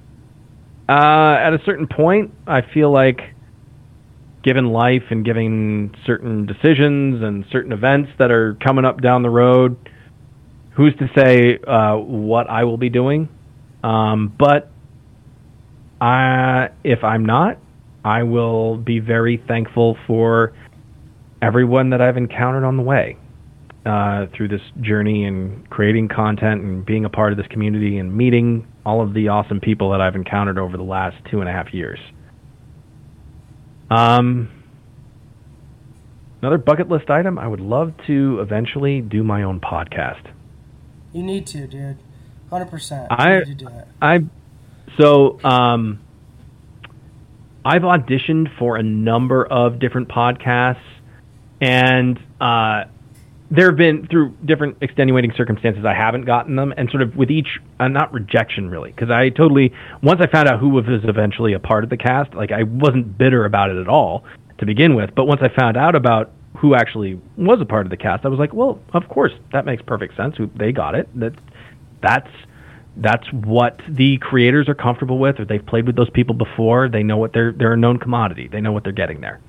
Uh, 0.90 1.38
at 1.40 1.54
a 1.54 1.60
certain 1.66 1.88
point, 1.88 2.34
I 2.46 2.64
feel 2.74 2.92
like 2.92 3.22
given 4.44 4.66
life 4.66 5.04
and 5.10 5.24
given 5.24 5.96
certain 6.06 6.46
decisions 6.46 7.24
and 7.24 7.46
certain 7.50 7.72
events 7.72 8.10
that 8.20 8.30
are 8.30 8.56
coming 8.56 8.84
up 8.84 9.02
down 9.02 9.24
the 9.24 9.30
road, 9.30 9.78
who's 10.72 10.94
to 10.98 11.10
say 11.16 11.58
uh, 11.66 11.96
what 11.96 12.50
I 12.50 12.66
will 12.66 12.78
be 12.78 12.90
doing? 12.90 13.30
Um, 13.86 14.36
but 14.38 14.70
I, 16.02 16.70
if 16.84 17.04
I'm 17.04 17.26
not, 17.26 17.60
I 18.04 18.24
will 18.24 18.78
be 18.78 19.00
very 19.00 19.38
thankful 19.48 19.98
for 20.08 20.54
everyone 21.42 21.92
that 21.92 22.02
I've 22.02 22.18
encountered 22.18 22.64
on 22.64 22.76
the 22.76 22.84
way 22.84 23.18
uh, 23.86 24.26
through 24.36 24.48
this 24.48 24.62
journey 24.82 25.26
and 25.26 25.70
creating 25.70 26.08
content 26.08 26.62
and 26.62 26.86
being 26.86 27.06
a 27.06 27.10
part 27.10 27.32
of 27.32 27.38
this 27.38 27.48
community 27.48 28.00
and 28.00 28.16
meeting 28.16 28.68
all 28.84 29.02
of 29.02 29.14
the 29.14 29.28
awesome 29.28 29.60
people 29.60 29.92
that 29.92 30.02
I've 30.02 30.16
encountered 30.16 30.58
over 30.58 30.76
the 30.76 30.84
last 30.84 31.18
two 31.30 31.40
and 31.40 31.48
a 31.48 31.52
half 31.52 31.72
years. 31.72 32.00
Um, 33.92 34.50
another 36.42 36.58
bucket 36.58 36.90
list 36.90 37.10
item 37.12 37.38
I 37.38 37.48
would 37.48 37.60
love 37.60 37.94
to 38.08 38.40
eventually 38.42 39.02
do 39.02 39.24
my 39.24 39.44
own 39.44 39.60
podcast. 39.60 40.32
You 41.14 41.22
need 41.22 41.46
to, 41.48 41.68
dude. 41.68 41.98
Hundred 42.50 42.70
percent. 42.70 43.08
I 43.12 43.40
need 43.40 43.46
to 43.46 43.54
do 43.54 43.68
it. 43.68 43.88
I 44.02 44.20
so 45.00 45.40
um 45.44 46.00
I've 47.64 47.84
auditioned 47.84 48.58
for 48.58 48.78
a 48.78 48.84
number 48.84 49.46
of 49.46 49.80
different 49.80 50.10
podcasts 50.10 50.82
and 51.60 52.20
uh 52.40 52.86
there 53.52 53.66
have 53.68 53.76
been 53.76 54.08
through 54.08 54.30
different 54.46 54.78
extenuating 54.80 55.34
circumstances 55.36 55.84
I 55.84 55.94
haven't 55.94 56.24
gotten 56.24 56.56
them. 56.56 56.74
And 56.78 56.90
sort 56.90 57.04
of 57.04 57.18
with 57.18 57.30
each 57.30 57.60
uh, 57.80 57.90
not 57.90 58.14
rejection 58.14 58.70
really 58.70 58.92
because 58.92 59.10
I 59.12 59.30
totally 59.30 59.74
once 60.02 60.22
I 60.22 60.28
found 60.28 60.48
out 60.48 60.60
who 60.60 60.70
was 60.70 60.86
eventually 60.88 61.54
a 61.54 61.60
part 61.60 61.84
of 61.84 61.90
the 61.90 61.98
cast 61.98 62.34
like 62.34 62.52
I 62.52 62.64
wasn't 62.64 63.18
bitter 63.18 63.44
about 63.46 63.70
it 63.70 63.78
at 63.78 63.90
all 63.90 64.24
to 64.60 64.66
begin 64.66 64.96
with. 64.96 65.14
But 65.14 65.26
once 65.26 65.42
I 65.44 65.50
found 65.50 65.76
out 65.76 65.96
about 65.96 66.32
who 66.58 66.76
actually 66.76 67.20
was 67.38 67.60
a 67.62 67.66
part 67.66 67.86
of 67.86 67.90
the 67.90 67.98
cast 67.98 68.26
I 68.26 68.30
was 68.30 68.40
like 68.40 68.54
well 68.54 68.80
of 68.94 69.08
course 69.10 69.34
that 69.52 69.66
makes 69.66 69.84
perfect 69.84 70.16
sense. 70.16 70.38
They 70.56 70.72
got 70.72 70.96
it. 70.96 71.10
That 71.20 71.34
that's 72.02 72.32
that's 72.98 73.26
what 73.32 73.80
the 73.90 74.18
creators 74.18 74.68
are 74.68 74.76
comfortable 74.76 75.18
with 75.18 75.40
or 75.40 75.46
they've 75.46 75.66
played 75.66 75.88
with 75.88 75.96
those 75.96 76.10
people 76.10 76.36
before. 76.36 76.90
They 76.90 77.04
know 77.04 77.18
what 77.18 77.34
they're 77.34 77.52
they're 77.52 77.74
a 77.74 77.78
known 77.78 78.00
commodity. 78.00 78.50
They 78.52 78.62
know 78.62 78.72
what 78.72 78.84
they're 78.84 78.92
getting 78.92 79.22
there. 79.22 79.40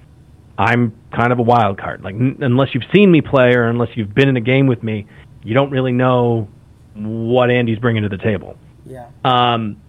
I'm 0.59 0.95
kind 1.15 1.33
of 1.33 1.39
a 1.39 1.43
wild 1.43 1.79
card. 1.79 2.03
Like 2.03 2.15
n- 2.15 2.39
unless 2.41 2.75
you've 2.75 2.85
seen 2.95 3.11
me 3.11 3.21
play 3.21 3.55
or 3.55 3.65
unless 3.69 3.91
you've 3.97 4.15
been 4.15 4.29
in 4.29 4.37
a 4.37 4.41
game 4.41 4.67
with 4.67 4.83
me 4.83 5.07
you 5.45 5.55
don't 5.55 5.71
really 5.71 5.93
know 5.93 6.49
what 6.95 7.51
andy's 7.51 7.79
bringing 7.79 8.03
to 8.03 8.09
the 8.09 8.19
table. 8.19 8.57
Yeah. 8.85 9.09
um, 9.25 9.81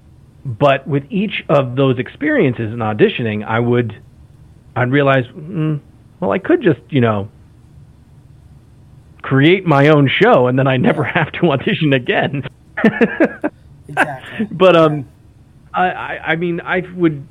but 0.45 0.86
with 0.88 1.04
each 1.10 1.43
of 1.47 1.76
those 1.76 1.99
experiences 1.99 2.74
in 2.74 2.80
auditioning, 2.80 3.45
I 3.45 3.60
would, 3.60 4.01
I'd 4.76 4.91
realize, 4.91 5.24
mm, 5.28 5.80
well, 6.20 6.32
I 6.32 6.39
could 6.39 6.62
just, 6.62 6.82
you 6.89 6.99
know, 6.99 7.30
create 9.22 9.66
my 9.66 9.88
own 9.88 10.10
show, 10.10 10.47
and 10.47 10.60
then 10.60 10.68
I 10.68 10.76
never 10.76 11.04
have 11.16 11.32
to 11.34 11.51
audition 11.51 11.93
again. 11.93 12.43
Exactly. 13.86 14.47
but 14.51 14.77
um, 14.77 15.05
I, 15.73 15.89
I, 15.89 16.19
I 16.27 16.36
mean, 16.38 16.61
I 16.61 16.84
would, 16.95 17.27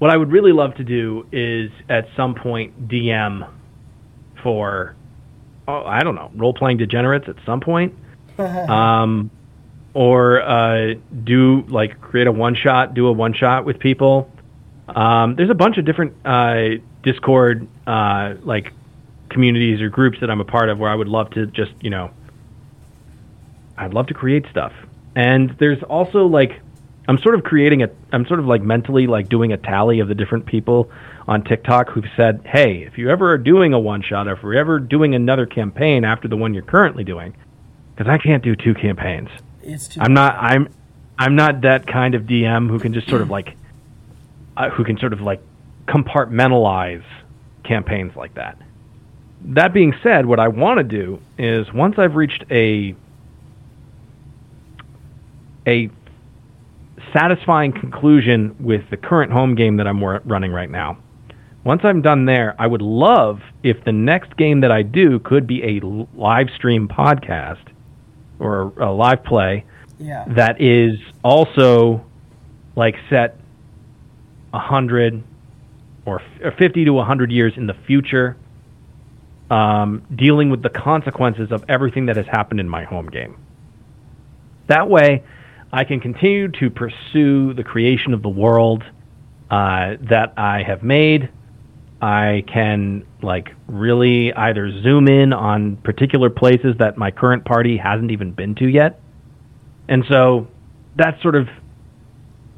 what 0.00 0.10
I 0.10 0.16
would 0.18 0.30
really 0.30 0.52
love 0.52 0.74
to 0.74 0.84
do 0.84 1.26
is 1.32 1.70
at 1.88 2.08
some 2.14 2.34
point 2.34 2.88
DM 2.88 3.48
for, 4.42 4.94
oh, 5.66 5.82
I 5.84 6.00
don't 6.00 6.14
know, 6.14 6.30
role 6.34 6.52
playing 6.52 6.76
degenerates 6.76 7.26
at 7.26 7.36
some 7.46 7.60
point 7.60 7.94
um, 8.38 9.30
or 9.94 10.42
uh, 10.42 10.94
do 11.24 11.62
like 11.68 12.00
create 12.00 12.26
a 12.26 12.32
one 12.32 12.54
shot, 12.54 12.94
do 12.94 13.06
a 13.06 13.12
one 13.12 13.34
shot 13.34 13.64
with 13.64 13.78
people. 13.78 14.30
Um, 14.88 15.36
there's 15.36 15.50
a 15.50 15.54
bunch 15.54 15.78
of 15.78 15.84
different 15.84 16.14
uh, 16.24 16.80
Discord 17.02 17.66
uh, 17.86 18.34
like 18.42 18.72
communities 19.28 19.80
or 19.80 19.88
groups 19.88 20.18
that 20.20 20.30
I'm 20.30 20.40
a 20.40 20.44
part 20.44 20.68
of 20.68 20.78
where 20.78 20.90
I 20.90 20.94
would 20.94 21.08
love 21.08 21.30
to 21.30 21.46
just 21.46 21.72
you 21.80 21.90
know, 21.90 22.10
I'd 23.76 23.94
love 23.94 24.06
to 24.08 24.14
create 24.14 24.46
stuff. 24.50 24.72
And 25.14 25.54
there's 25.58 25.82
also 25.82 26.26
like 26.26 26.60
I'm 27.08 27.18
sort 27.18 27.34
of 27.34 27.42
creating 27.42 27.82
a 27.82 27.90
I'm 28.12 28.26
sort 28.26 28.40
of 28.40 28.46
like 28.46 28.62
mentally 28.62 29.06
like 29.06 29.28
doing 29.28 29.52
a 29.52 29.56
tally 29.56 30.00
of 30.00 30.08
the 30.08 30.14
different 30.14 30.46
people 30.46 30.90
on 31.26 31.44
TikTok 31.44 31.90
who've 31.90 32.06
said, 32.16 32.42
"Hey, 32.44 32.82
if 32.82 32.96
you 32.96 33.10
ever 33.10 33.32
are 33.32 33.38
doing 33.38 33.72
a 33.72 33.78
one 33.78 34.02
shot 34.02 34.28
or 34.28 34.32
if 34.32 34.42
you're 34.42 34.54
ever 34.54 34.78
doing 34.78 35.14
another 35.14 35.46
campaign 35.46 36.04
after 36.04 36.28
the 36.28 36.36
one 36.36 36.54
you're 36.54 36.62
currently 36.62 37.04
doing, 37.04 37.34
because 37.94 38.10
I 38.10 38.18
can't 38.18 38.42
do 38.42 38.54
two 38.54 38.74
campaigns. 38.74 39.28
It's 39.62 39.88
too. 39.88 40.00
I'm 40.00 40.14
not. 40.14 40.36
I'm. 40.36 40.68
I'm 41.18 41.36
not 41.36 41.60
that 41.62 41.86
kind 41.86 42.14
of 42.14 42.22
DM 42.22 42.68
who 42.68 42.78
can 42.78 42.94
just 42.94 43.08
sort 43.08 43.20
of 43.20 43.30
like, 43.30 43.56
uh, 44.56 44.70
who 44.70 44.82
can 44.82 44.98
sort 44.98 45.12
of 45.12 45.20
like 45.20 45.40
compartmentalize 45.86 47.04
campaigns 47.64 48.16
like 48.16 48.34
that. 48.34 48.58
That 49.44 49.72
being 49.72 49.92
said, 50.02 50.26
what 50.26 50.40
I 50.40 50.48
want 50.48 50.78
to 50.78 50.84
do 50.84 51.20
is 51.38 51.72
once 51.72 51.98
I've 51.98 52.14
reached 52.14 52.44
a 52.50 52.96
a 55.66 55.90
satisfying 57.12 57.72
conclusion 57.72 58.54
with 58.60 58.82
the 58.90 58.96
current 58.96 59.32
home 59.32 59.54
game 59.54 59.76
that 59.76 59.86
I'm 59.86 60.02
running 60.02 60.52
right 60.52 60.70
now. 60.70 60.98
Once 61.64 61.82
I'm 61.84 62.02
done 62.02 62.24
there, 62.24 62.56
I 62.58 62.66
would 62.66 62.82
love 62.82 63.40
if 63.62 63.84
the 63.84 63.92
next 63.92 64.36
game 64.36 64.60
that 64.62 64.72
I 64.72 64.82
do 64.82 65.18
could 65.20 65.46
be 65.46 65.62
a 65.62 65.80
live 66.18 66.48
stream 66.56 66.88
podcast 66.88 67.62
or 68.38 68.72
a 68.80 68.90
live 68.90 69.22
play 69.24 69.64
Yeah. 69.98 70.24
that 70.28 70.60
is 70.60 70.98
also 71.22 72.04
like 72.74 72.96
set 73.08 73.38
a 74.52 74.58
hundred 74.58 75.22
or 76.04 76.20
or 76.42 76.52
fifty 76.58 76.84
to 76.84 76.98
hundred 77.00 77.30
years 77.30 77.52
in 77.56 77.66
the 77.68 77.74
future, 77.86 78.36
um, 79.50 80.02
dealing 80.16 80.50
with 80.50 80.62
the 80.62 80.70
consequences 80.70 81.52
of 81.52 81.64
everything 81.68 82.06
that 82.06 82.16
has 82.16 82.26
happened 82.26 82.58
in 82.58 82.68
my 82.68 82.82
home 82.84 83.06
game. 83.06 83.36
That 84.66 84.88
way, 84.88 85.22
I 85.72 85.84
can 85.84 86.00
continue 86.00 86.48
to 86.48 86.70
pursue 86.70 87.54
the 87.54 87.64
creation 87.64 88.12
of 88.12 88.22
the 88.22 88.28
world 88.28 88.84
uh, 89.50 89.96
that 90.10 90.34
I 90.36 90.62
have 90.62 90.82
made. 90.82 91.30
I 92.02 92.44
can 92.52 93.06
like 93.22 93.54
really 93.68 94.34
either 94.34 94.70
zoom 94.82 95.08
in 95.08 95.32
on 95.32 95.76
particular 95.76 96.28
places 96.30 96.74
that 96.78 96.98
my 96.98 97.10
current 97.10 97.44
party 97.44 97.76
hasn't 97.76 98.10
even 98.10 98.32
been 98.32 98.54
to 98.56 98.66
yet, 98.66 99.00
and 99.88 100.04
so 100.10 100.48
that's 100.96 101.22
sort 101.22 101.36
of 101.36 101.48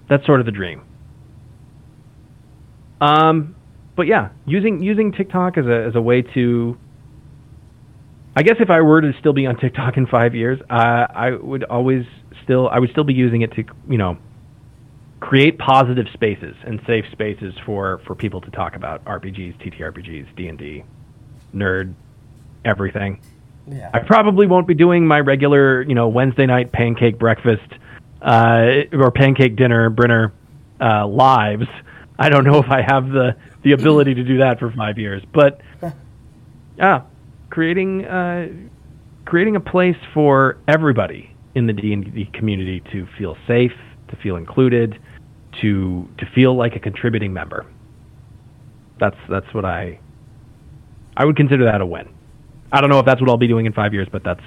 that's 0.09 0.25
sort 0.25 0.41
of 0.41 0.47
the 0.47 0.53
dream. 0.53 0.83
Um, 3.01 3.55
but 3.97 4.07
yeah, 4.07 4.31
using 4.47 4.83
using 4.83 5.13
TikTok 5.13 5.59
as 5.59 5.67
a 5.67 5.85
as 5.89 5.95
a 5.95 6.01
way 6.01 6.23
to. 6.23 6.79
I 8.37 8.43
guess 8.43 8.57
if 8.59 8.71
I 8.71 8.81
were 8.81 9.01
to 9.01 9.13
still 9.21 9.33
be 9.33 9.47
on 9.47 9.57
TikTok 9.57 9.97
in 9.97 10.09
five 10.09 10.35
years, 10.35 10.59
uh, 10.69 11.07
I 11.15 11.31
would 11.41 11.63
always 11.63 12.05
still 12.45 12.69
I 12.69 12.79
would 12.79 12.91
still 12.91 13.05
be 13.05 13.15
using 13.15 13.43
it 13.43 13.53
to 13.55 13.65
you 13.89 13.99
know 13.99 14.19
create 15.25 15.59
positive 15.59 16.07
spaces 16.13 16.55
and 16.67 16.81
safe 16.87 17.07
spaces 17.11 17.55
for 17.65 18.01
for 18.07 18.15
people 18.15 18.41
to 18.43 18.51
talk 18.51 18.77
about 18.77 19.05
RPGs, 19.05 19.57
TTRPGs, 19.59 20.37
D 20.37 20.49
and 20.49 20.59
D, 20.59 20.85
nerd, 21.55 21.95
everything. 22.65 23.21
Yeah. 23.67 23.91
I 23.95 24.01
probably 24.01 24.47
won't 24.47 24.67
be 24.67 24.75
doing 24.75 25.07
my 25.07 25.21
regular, 25.21 25.81
you 25.81 25.95
know, 25.95 26.09
Wednesday 26.09 26.45
night 26.45 26.73
pancake 26.73 27.19
breakfast 27.19 27.67
uh, 28.21 28.83
or 28.93 29.11
pancake 29.11 29.57
dinner, 29.57 29.89
Brenner 29.89 30.35
uh, 30.79 31.07
lives. 31.07 31.69
I 32.19 32.29
don't 32.29 32.45
know 32.45 32.59
if 32.59 32.69
I 32.69 32.83
have 32.83 33.09
the 33.09 33.37
the 33.63 33.73
ability 33.73 34.15
to 34.15 34.25
do 34.25 34.39
that 34.39 34.59
for 34.59 34.71
five 34.73 34.99
years, 34.99 35.23
but 35.33 35.63
yeah, 36.77 37.03
creating 37.49 38.05
uh, 38.05 38.49
creating 39.25 39.57
a 39.57 39.61
place 39.61 39.97
for 40.13 40.59
everybody 40.69 41.34
in 41.55 41.67
the 41.67 41.73
D 41.73 41.93
and 41.93 42.13
D 42.15 42.29
community 42.33 42.83
to 42.93 43.07
feel 43.19 43.37
safe, 43.47 43.73
to 44.09 44.17
feel 44.17 44.37
included, 44.37 44.99
to 45.61 46.09
to 46.19 46.27
feel 46.35 46.57
like 46.57 46.77
a 46.77 46.81
contributing 46.81 47.33
member. 47.33 47.67
That's 48.99 49.17
that's 49.29 49.53
what 49.55 49.65
I 49.65 49.99
I 51.17 51.25
would 51.25 51.37
consider 51.37 51.65
that 51.65 51.81
a 51.81 51.87
win. 51.87 52.09
I 52.73 52.81
don't 52.81 52.91
know 52.91 52.99
if 52.99 53.07
that's 53.07 53.21
what 53.21 53.31
I'll 53.31 53.37
be 53.37 53.47
doing 53.47 53.67
in 53.67 53.73
five 53.73 53.93
years, 53.93 54.09
but 54.11 54.25
that's 54.25 54.43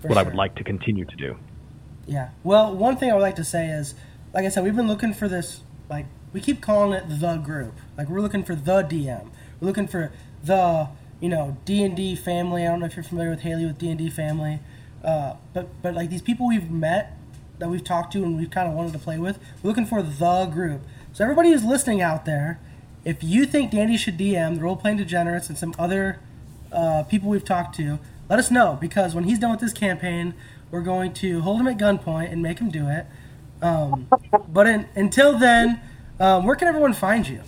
For 0.00 0.08
what 0.08 0.18
I 0.18 0.22
would 0.22 0.34
like 0.34 0.56
to 0.56 0.64
continue 0.64 1.04
to 1.04 1.16
do. 1.16 1.36
Yeah. 2.06 2.30
Well, 2.42 2.74
one 2.74 2.96
thing 2.96 3.10
I 3.10 3.14
would 3.14 3.22
like 3.22 3.36
to 3.36 3.44
say 3.44 3.68
is, 3.68 3.94
like 4.34 4.44
I 4.44 4.48
said, 4.48 4.64
we've 4.64 4.74
been 4.74 4.88
looking 4.88 5.14
for 5.14 5.28
this. 5.28 5.60
Like 5.88 6.06
we 6.32 6.40
keep 6.40 6.60
calling 6.60 6.92
it 6.92 7.20
the 7.20 7.36
group. 7.36 7.74
Like 7.96 8.08
we're 8.08 8.20
looking 8.20 8.42
for 8.42 8.54
the 8.54 8.82
DM. 8.82 9.28
We're 9.60 9.68
looking 9.68 9.86
for 9.86 10.12
the 10.42 10.88
you 11.20 11.28
know 11.28 11.58
D 11.64 11.84
and 11.84 11.96
D 11.96 12.16
family. 12.16 12.66
I 12.66 12.70
don't 12.70 12.80
know 12.80 12.86
if 12.86 12.96
you're 12.96 13.04
familiar 13.04 13.30
with 13.30 13.40
Haley 13.40 13.66
with 13.66 13.78
D 13.78 13.88
and 13.90 13.98
D 13.98 14.10
family, 14.10 14.60
uh, 15.04 15.34
but 15.52 15.68
but 15.82 15.94
like 15.94 16.10
these 16.10 16.22
people 16.22 16.48
we've 16.48 16.70
met 16.70 17.16
that 17.58 17.68
we've 17.68 17.84
talked 17.84 18.12
to 18.12 18.24
and 18.24 18.36
we've 18.36 18.50
kind 18.50 18.68
of 18.68 18.74
wanted 18.74 18.92
to 18.92 18.98
play 18.98 19.18
with. 19.18 19.38
We're 19.62 19.68
looking 19.68 19.86
for 19.86 20.02
the 20.02 20.50
group. 20.52 20.82
So 21.12 21.22
everybody 21.24 21.50
who's 21.50 21.64
listening 21.64 22.00
out 22.00 22.24
there, 22.24 22.58
if 23.04 23.22
you 23.22 23.46
think 23.46 23.70
Dandy 23.70 23.96
should 23.96 24.18
DM 24.18 24.56
the 24.56 24.62
role 24.62 24.76
playing 24.76 24.96
degenerates 24.96 25.48
and 25.48 25.56
some 25.56 25.74
other 25.78 26.18
uh, 26.72 27.04
people 27.04 27.28
we've 27.28 27.44
talked 27.44 27.76
to, 27.76 27.98
let 28.28 28.38
us 28.38 28.50
know 28.50 28.78
because 28.80 29.14
when 29.14 29.24
he's 29.24 29.38
done 29.38 29.50
with 29.50 29.60
this 29.60 29.72
campaign, 29.72 30.34
we're 30.70 30.80
going 30.80 31.12
to 31.14 31.40
hold 31.42 31.60
him 31.60 31.68
at 31.68 31.78
gunpoint 31.78 32.32
and 32.32 32.42
make 32.42 32.58
him 32.58 32.70
do 32.70 32.88
it. 32.88 33.06
Um, 33.60 34.08
but 34.48 34.66
in, 34.66 34.88
until 34.96 35.38
then, 35.38 35.80
um, 36.18 36.46
where 36.46 36.56
can 36.56 36.66
everyone 36.66 36.94
find 36.94 37.28
you? 37.28 37.42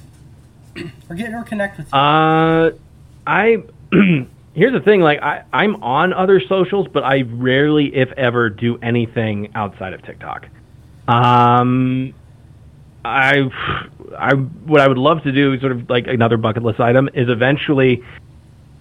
or 1.08 1.16
get 1.16 1.32
or 1.32 1.42
connect 1.42 1.78
with 1.78 1.86
you? 1.92 1.98
Uh, 1.98 2.70
I 3.26 3.62
here's 4.54 4.72
the 4.72 4.80
thing. 4.80 5.00
Like 5.00 5.20
I, 5.20 5.44
I'm 5.52 5.76
on 5.82 6.12
other 6.12 6.40
socials, 6.48 6.88
but 6.92 7.04
I 7.04 7.22
rarely, 7.22 7.94
if 7.94 8.10
ever, 8.12 8.50
do 8.50 8.78
anything 8.82 9.52
outside 9.54 9.92
of 9.92 10.02
TikTok. 10.04 10.46
Um, 11.06 12.14
I, 13.04 13.42
I 14.18 14.34
what 14.34 14.80
I 14.80 14.88
would 14.88 14.98
love 14.98 15.22
to 15.24 15.32
do, 15.32 15.58
sort 15.60 15.72
of 15.72 15.90
like 15.90 16.06
another 16.06 16.36
bucket 16.36 16.62
list 16.62 16.80
item, 16.80 17.08
is 17.14 17.28
eventually 17.28 18.02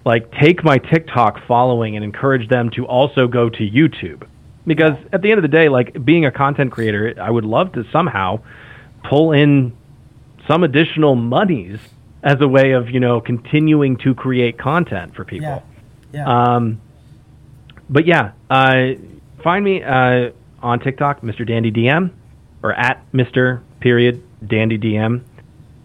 like 0.06 0.30
take 0.32 0.64
my 0.64 0.78
TikTok 0.78 1.46
following 1.46 1.96
and 1.96 2.04
encourage 2.04 2.48
them 2.48 2.70
to 2.76 2.86
also 2.86 3.26
go 3.26 3.48
to 3.50 3.58
YouTube. 3.58 4.26
Because 4.66 4.96
at 5.12 5.20
the 5.20 5.30
end 5.30 5.38
of 5.38 5.42
the 5.42 5.54
day, 5.54 5.68
like 5.68 6.04
being 6.04 6.24
a 6.24 6.30
content 6.30 6.72
creator, 6.72 7.14
I 7.20 7.30
would 7.30 7.44
love 7.44 7.72
to 7.72 7.84
somehow 7.92 8.40
pull 9.08 9.32
in 9.32 9.76
some 10.48 10.62
additional 10.62 11.14
monies 11.14 11.78
as 12.24 12.40
a 12.40 12.48
way 12.48 12.72
of 12.72 12.90
you 12.90 12.98
know 12.98 13.20
continuing 13.20 13.96
to 13.98 14.14
create 14.14 14.58
content 14.58 15.14
for 15.14 15.24
people. 15.24 15.62
yeah, 16.12 16.24
yeah. 16.26 16.54
Um, 16.54 16.80
but 17.88 18.06
yeah, 18.06 18.32
uh, 18.50 18.94
find 19.42 19.64
me 19.64 19.82
uh, 19.82 20.30
on 20.62 20.80
TikTok, 20.80 21.20
Mr. 21.20 21.46
Dandy 21.46 21.70
DM, 21.70 22.10
or 22.62 22.72
at 22.72 23.04
Mr. 23.12 23.60
Period 23.80 24.22
Dandy 24.44 24.78
DM, 24.78 25.22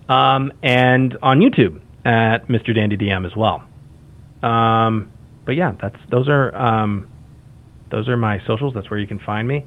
um, 0.08 0.54
and 0.64 1.18
on 1.22 1.40
YouTube 1.40 1.82
at 2.06 2.48
Mr. 2.48 2.74
Dandy 2.74 2.98
DM 2.98 3.26
as 3.26 3.36
well. 3.36 3.64
Um, 4.42 5.12
but 5.46 5.56
yeah, 5.56 5.74
that's 5.80 5.98
those 6.10 6.30
are 6.30 6.56
um, 6.56 7.10
those 7.92 8.08
are 8.08 8.16
my 8.16 8.40
socials. 8.48 8.74
That's 8.74 8.90
where 8.90 9.00
you 9.00 9.08
can 9.08 9.20
find 9.20 9.48
me. 9.48 9.66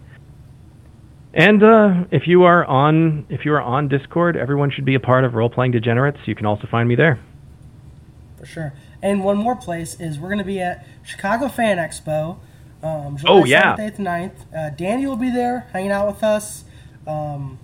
And 1.35 1.63
uh, 1.63 2.05
if 2.11 2.27
you 2.27 2.43
are 2.45 2.65
on 2.65 3.27
if 3.31 3.45
you 3.45 3.53
are 3.55 3.63
on 3.63 3.89
Discord, 3.89 4.37
everyone 4.37 4.71
should 4.71 4.85
be 4.85 4.95
a 4.95 5.01
part 5.01 5.25
of 5.25 5.35
Role 5.35 5.49
Playing 5.49 5.73
Degenerates. 5.73 6.19
You 6.27 6.35
can 6.35 6.45
also 6.47 6.67
find 6.67 6.89
me 6.89 6.95
there. 6.95 7.19
for 8.39 8.47
sure. 8.47 8.73
And 9.03 9.25
one 9.25 9.37
more 9.39 9.57
place 9.57 9.99
is 9.99 10.19
we're 10.19 10.29
going 10.29 10.39
to 10.39 10.45
be 10.45 10.61
at 10.61 10.87
Chicago 11.03 11.49
Fan 11.49 11.79
Expo. 11.79 12.37
Um, 12.83 13.17
July 13.17 13.33
Oh, 13.33 13.45
yeah. 13.45 13.77
7th, 13.77 13.97
8th, 13.97 13.99
9th. 13.99 14.55
Uh, 14.57 14.71
Danny 14.77 15.07
will 15.07 15.17
be 15.17 15.31
there 15.31 15.69
hanging 15.73 15.91
out 15.93 16.07
with 16.07 16.23
us. 16.23 16.65
Um, 17.07 17.59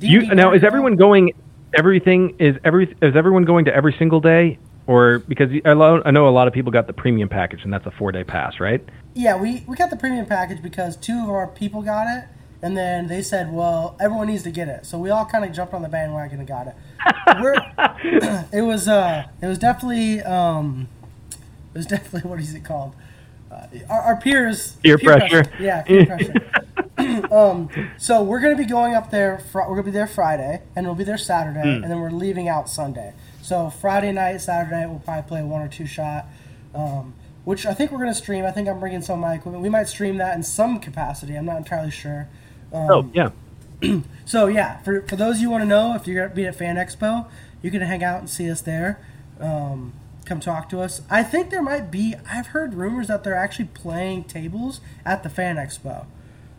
You 0.00 0.34
now 0.34 0.52
is 0.52 0.64
everyone 0.64 0.96
going? 0.96 1.32
Everything 1.76 2.36
is 2.38 2.56
every 2.64 2.94
is 3.02 3.14
everyone 3.16 3.44
going 3.44 3.64
to 3.66 3.74
every 3.74 3.94
single 3.98 4.20
day, 4.20 4.58
or 4.86 5.18
because 5.20 5.50
I 5.64 5.72
lo- 5.72 6.02
I 6.04 6.10
know 6.10 6.28
a 6.28 6.30
lot 6.30 6.46
of 6.48 6.54
people 6.54 6.70
got 6.72 6.86
the 6.86 6.92
premium 6.92 7.28
package 7.28 7.60
and 7.64 7.72
that's 7.72 7.86
a 7.86 7.90
four 7.92 8.10
day 8.12 8.24
pass, 8.24 8.60
right? 8.60 8.82
Yeah, 9.14 9.36
we, 9.40 9.64
we 9.66 9.76
got 9.76 9.90
the 9.90 9.96
premium 9.96 10.26
package 10.26 10.62
because 10.62 10.96
two 10.96 11.22
of 11.22 11.30
our 11.30 11.46
people 11.48 11.82
got 11.82 12.06
it, 12.08 12.24
and 12.64 12.76
then 12.76 13.08
they 13.08 13.20
said, 13.20 13.52
well, 13.52 13.94
everyone 14.00 14.26
needs 14.28 14.42
to 14.44 14.50
get 14.50 14.68
it. 14.68 14.86
So 14.86 14.98
we 14.98 15.10
all 15.10 15.26
kind 15.26 15.44
of 15.44 15.52
jumped 15.52 15.74
on 15.74 15.82
the 15.82 15.88
bandwagon 15.88 16.38
and 16.38 16.48
got 16.48 16.66
it. 16.66 16.74
We're, 17.42 17.54
it 18.52 18.62
was 18.62 18.88
uh, 18.88 19.24
it 19.42 19.46
was 19.46 19.58
definitely 19.58 20.22
um, 20.22 20.88
it 21.74 21.78
was 21.78 21.86
definitely 21.86 22.28
what 22.30 22.40
is 22.40 22.54
it 22.54 22.64
called? 22.64 22.94
Uh, 23.52 23.66
our, 23.90 24.00
our 24.00 24.16
peers 24.16 24.76
Peer 24.82 24.96
pressure. 24.98 25.44
Yeah, 25.60 25.82
peer 25.82 26.06
pressure. 26.96 27.28
um, 27.32 27.68
so 27.98 28.22
we're 28.22 28.40
gonna 28.40 28.56
be 28.56 28.64
going 28.64 28.94
up 28.94 29.10
there. 29.10 29.38
Fr- 29.52 29.58
we're 29.68 29.76
gonna 29.76 29.82
be 29.82 29.90
there 29.90 30.06
Friday, 30.06 30.62
and 30.74 30.86
we'll 30.86 30.94
be 30.94 31.04
there 31.04 31.18
Saturday, 31.18 31.60
Hmm. 31.60 31.82
and 31.84 31.90
then 31.92 32.00
we're 32.00 32.10
leaving 32.10 32.48
out 32.48 32.68
Sunday. 32.70 33.12
So 33.42 33.68
Friday 33.68 34.10
night, 34.10 34.38
Saturday 34.40 34.74
night, 34.80 34.86
we'll 34.88 35.00
probably 35.00 35.28
play 35.28 35.42
one 35.42 35.60
or 35.60 35.68
two 35.68 35.86
shot. 35.86 36.24
Um, 36.74 37.14
which 37.44 37.66
I 37.66 37.74
think 37.74 37.92
we're 37.92 37.98
gonna 37.98 38.14
stream. 38.14 38.46
I 38.46 38.50
think 38.52 38.68
I'm 38.68 38.80
bringing 38.80 39.02
some 39.02 39.18
of 39.18 39.20
my 39.20 39.34
equipment. 39.34 39.62
We 39.62 39.68
might 39.68 39.86
stream 39.88 40.16
that 40.16 40.34
in 40.34 40.42
some 40.42 40.80
capacity. 40.80 41.36
I'm 41.36 41.44
not 41.44 41.58
entirely 41.58 41.90
sure. 41.90 42.26
Um, 42.74 42.90
oh 42.90 43.10
yeah, 43.14 43.30
So 44.24 44.46
yeah, 44.46 44.78
for 44.82 45.02
for 45.02 45.16
those 45.16 45.40
you 45.40 45.50
want 45.50 45.62
to 45.62 45.66
know, 45.68 45.94
if 45.94 46.06
you're 46.06 46.22
gonna 46.22 46.34
be 46.34 46.46
at 46.46 46.54
Fan 46.54 46.76
Expo, 46.76 47.26
you 47.62 47.70
can 47.70 47.82
hang 47.82 48.02
out 48.02 48.20
and 48.20 48.28
see 48.30 48.50
us 48.50 48.60
there. 48.60 48.98
Um, 49.38 49.92
come 50.24 50.40
talk 50.40 50.68
to 50.70 50.80
us. 50.80 51.02
I 51.10 51.22
think 51.22 51.50
there 51.50 51.62
might 51.62 51.90
be. 51.90 52.14
I've 52.30 52.48
heard 52.48 52.74
rumors 52.74 53.08
that 53.08 53.22
they're 53.24 53.34
actually 53.36 53.66
playing 53.66 54.24
tables 54.24 54.80
at 55.04 55.22
the 55.22 55.28
Fan 55.28 55.56
Expo. 55.56 56.06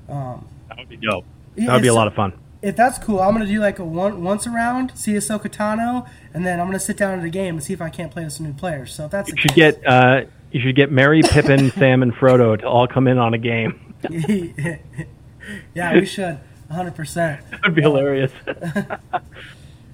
that 0.08 0.78
would 0.78 0.90
be 0.90 0.98
dope. 0.98 1.26
That 1.56 1.74
would 1.74 1.82
be 1.82 1.88
a 1.88 1.94
lot 1.94 2.08
of 2.08 2.14
fun. 2.14 2.34
If 2.62 2.76
that's 2.76 2.98
cool, 3.00 3.20
I'm 3.20 3.34
gonna 3.34 3.46
do 3.46 3.60
like 3.60 3.80
a 3.80 3.86
one 3.86 4.24
once 4.24 4.48
around, 4.48 4.92
see 4.96 5.14
Ahsoka 5.14 5.50
Tano, 5.50 6.08
and 6.34 6.46
then 6.46 6.60
I'm 6.60 6.68
gonna 6.68 6.80
sit 6.80 6.98
down 6.98 7.18
at 7.20 7.26
a 7.26 7.30
game 7.30 7.56
and 7.56 7.64
see 7.64 7.74
if 7.74 7.82
I 7.82 7.90
can't 7.90 8.12
play 8.12 8.24
with 8.24 8.34
some 8.34 8.46
new 8.46 8.54
players. 8.54 8.94
So 8.94 9.06
if 9.06 9.12
that's 9.12 9.30
You 9.30 9.36
the 9.36 9.42
should 9.42 9.52
case, 9.52 9.76
get 9.76 9.86
uh, 9.88 10.22
you 10.52 10.62
should 10.62 10.76
get 10.76 10.92
Merry, 10.92 11.22
Pippin, 11.22 11.72
Sam, 11.78 12.04
and 12.04 12.14
Frodo 12.14 12.60
to 12.60 12.68
all 12.68 12.88
come 12.88 13.08
in 13.08 13.18
on 13.18 13.34
a 13.34 13.38
game. 13.38 13.94
yeah, 15.74 15.94
we 15.94 16.06
should 16.06 16.40
100. 16.68 16.96
percent 16.96 17.42
That 17.52 17.62
would 17.64 17.76
be 17.76 17.82
hilarious. 17.82 18.32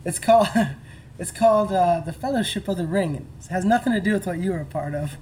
It's 0.04 0.18
called 0.18 0.48
it's 1.20 1.32
called 1.32 1.72
uh, 1.72 2.02
the 2.04 2.14
Fellowship 2.14 2.68
of 2.68 2.78
the 2.78 2.88
Ring. 2.88 3.28
It 3.40 3.48
has 3.52 3.64
nothing 3.64 3.94
to 3.94 4.02
do 4.02 4.14
with 4.14 4.26
what 4.26 4.40
you 4.40 4.52
were 4.52 4.62
a 4.62 4.66
part 4.66 4.96
of. 4.96 5.18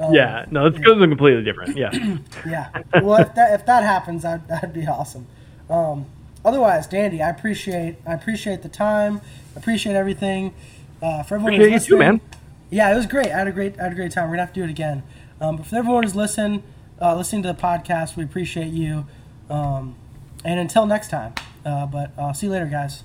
Um, 0.00 0.12
yeah, 0.12 0.46
no, 0.50 0.66
it's 0.66 0.76
something 0.84 1.08
completely 1.08 1.44
different. 1.44 1.76
Yeah, 1.76 1.92
Yeah. 2.44 2.68
Well, 3.00 3.20
if 3.20 3.34
that 3.36 3.54
if 3.60 3.64
that 3.66 3.84
happens, 3.84 4.22
that 4.22 4.48
that'd 4.48 4.72
be 4.72 4.86
awesome. 4.88 5.26
Um, 5.70 6.06
otherwise, 6.44 6.88
Dandy, 6.88 7.22
I 7.22 7.30
appreciate 7.30 7.96
I 8.04 8.14
appreciate 8.14 8.62
the 8.62 8.68
time. 8.68 9.20
Appreciate 9.54 9.94
everything. 9.94 10.52
Uh, 11.00 11.22
for 11.22 11.36
everyone 11.36 11.54
appreciate 11.54 11.82
you 11.82 11.96
too, 11.96 11.98
man. 11.98 12.20
Yeah, 12.70 12.92
it 12.92 12.96
was 12.96 13.06
great. 13.06 13.26
I 13.28 13.38
had 13.38 13.46
a 13.46 13.52
great 13.52 13.78
I 13.78 13.84
had 13.84 13.92
a 13.92 13.94
great 13.94 14.10
time. 14.10 14.24
We're 14.28 14.34
gonna 14.34 14.46
have 14.46 14.54
to 14.54 14.60
do 14.60 14.64
it 14.64 14.70
again. 14.70 15.04
Um, 15.40 15.58
but 15.58 15.66
for 15.66 15.76
everyone 15.76 16.02
who's 16.02 16.16
listening 16.16 16.64
uh, 17.00 17.14
listening 17.14 17.42
to 17.44 17.52
the 17.52 17.58
podcast, 17.60 18.16
we 18.16 18.24
appreciate 18.24 18.72
you. 18.72 19.06
Um, 19.50 19.96
and 20.44 20.60
until 20.60 20.86
next 20.86 21.08
time. 21.08 21.34
Uh, 21.64 21.86
but 21.86 22.12
uh, 22.18 22.32
see 22.32 22.46
you 22.46 22.52
later, 22.52 22.66
guys. 22.66 23.02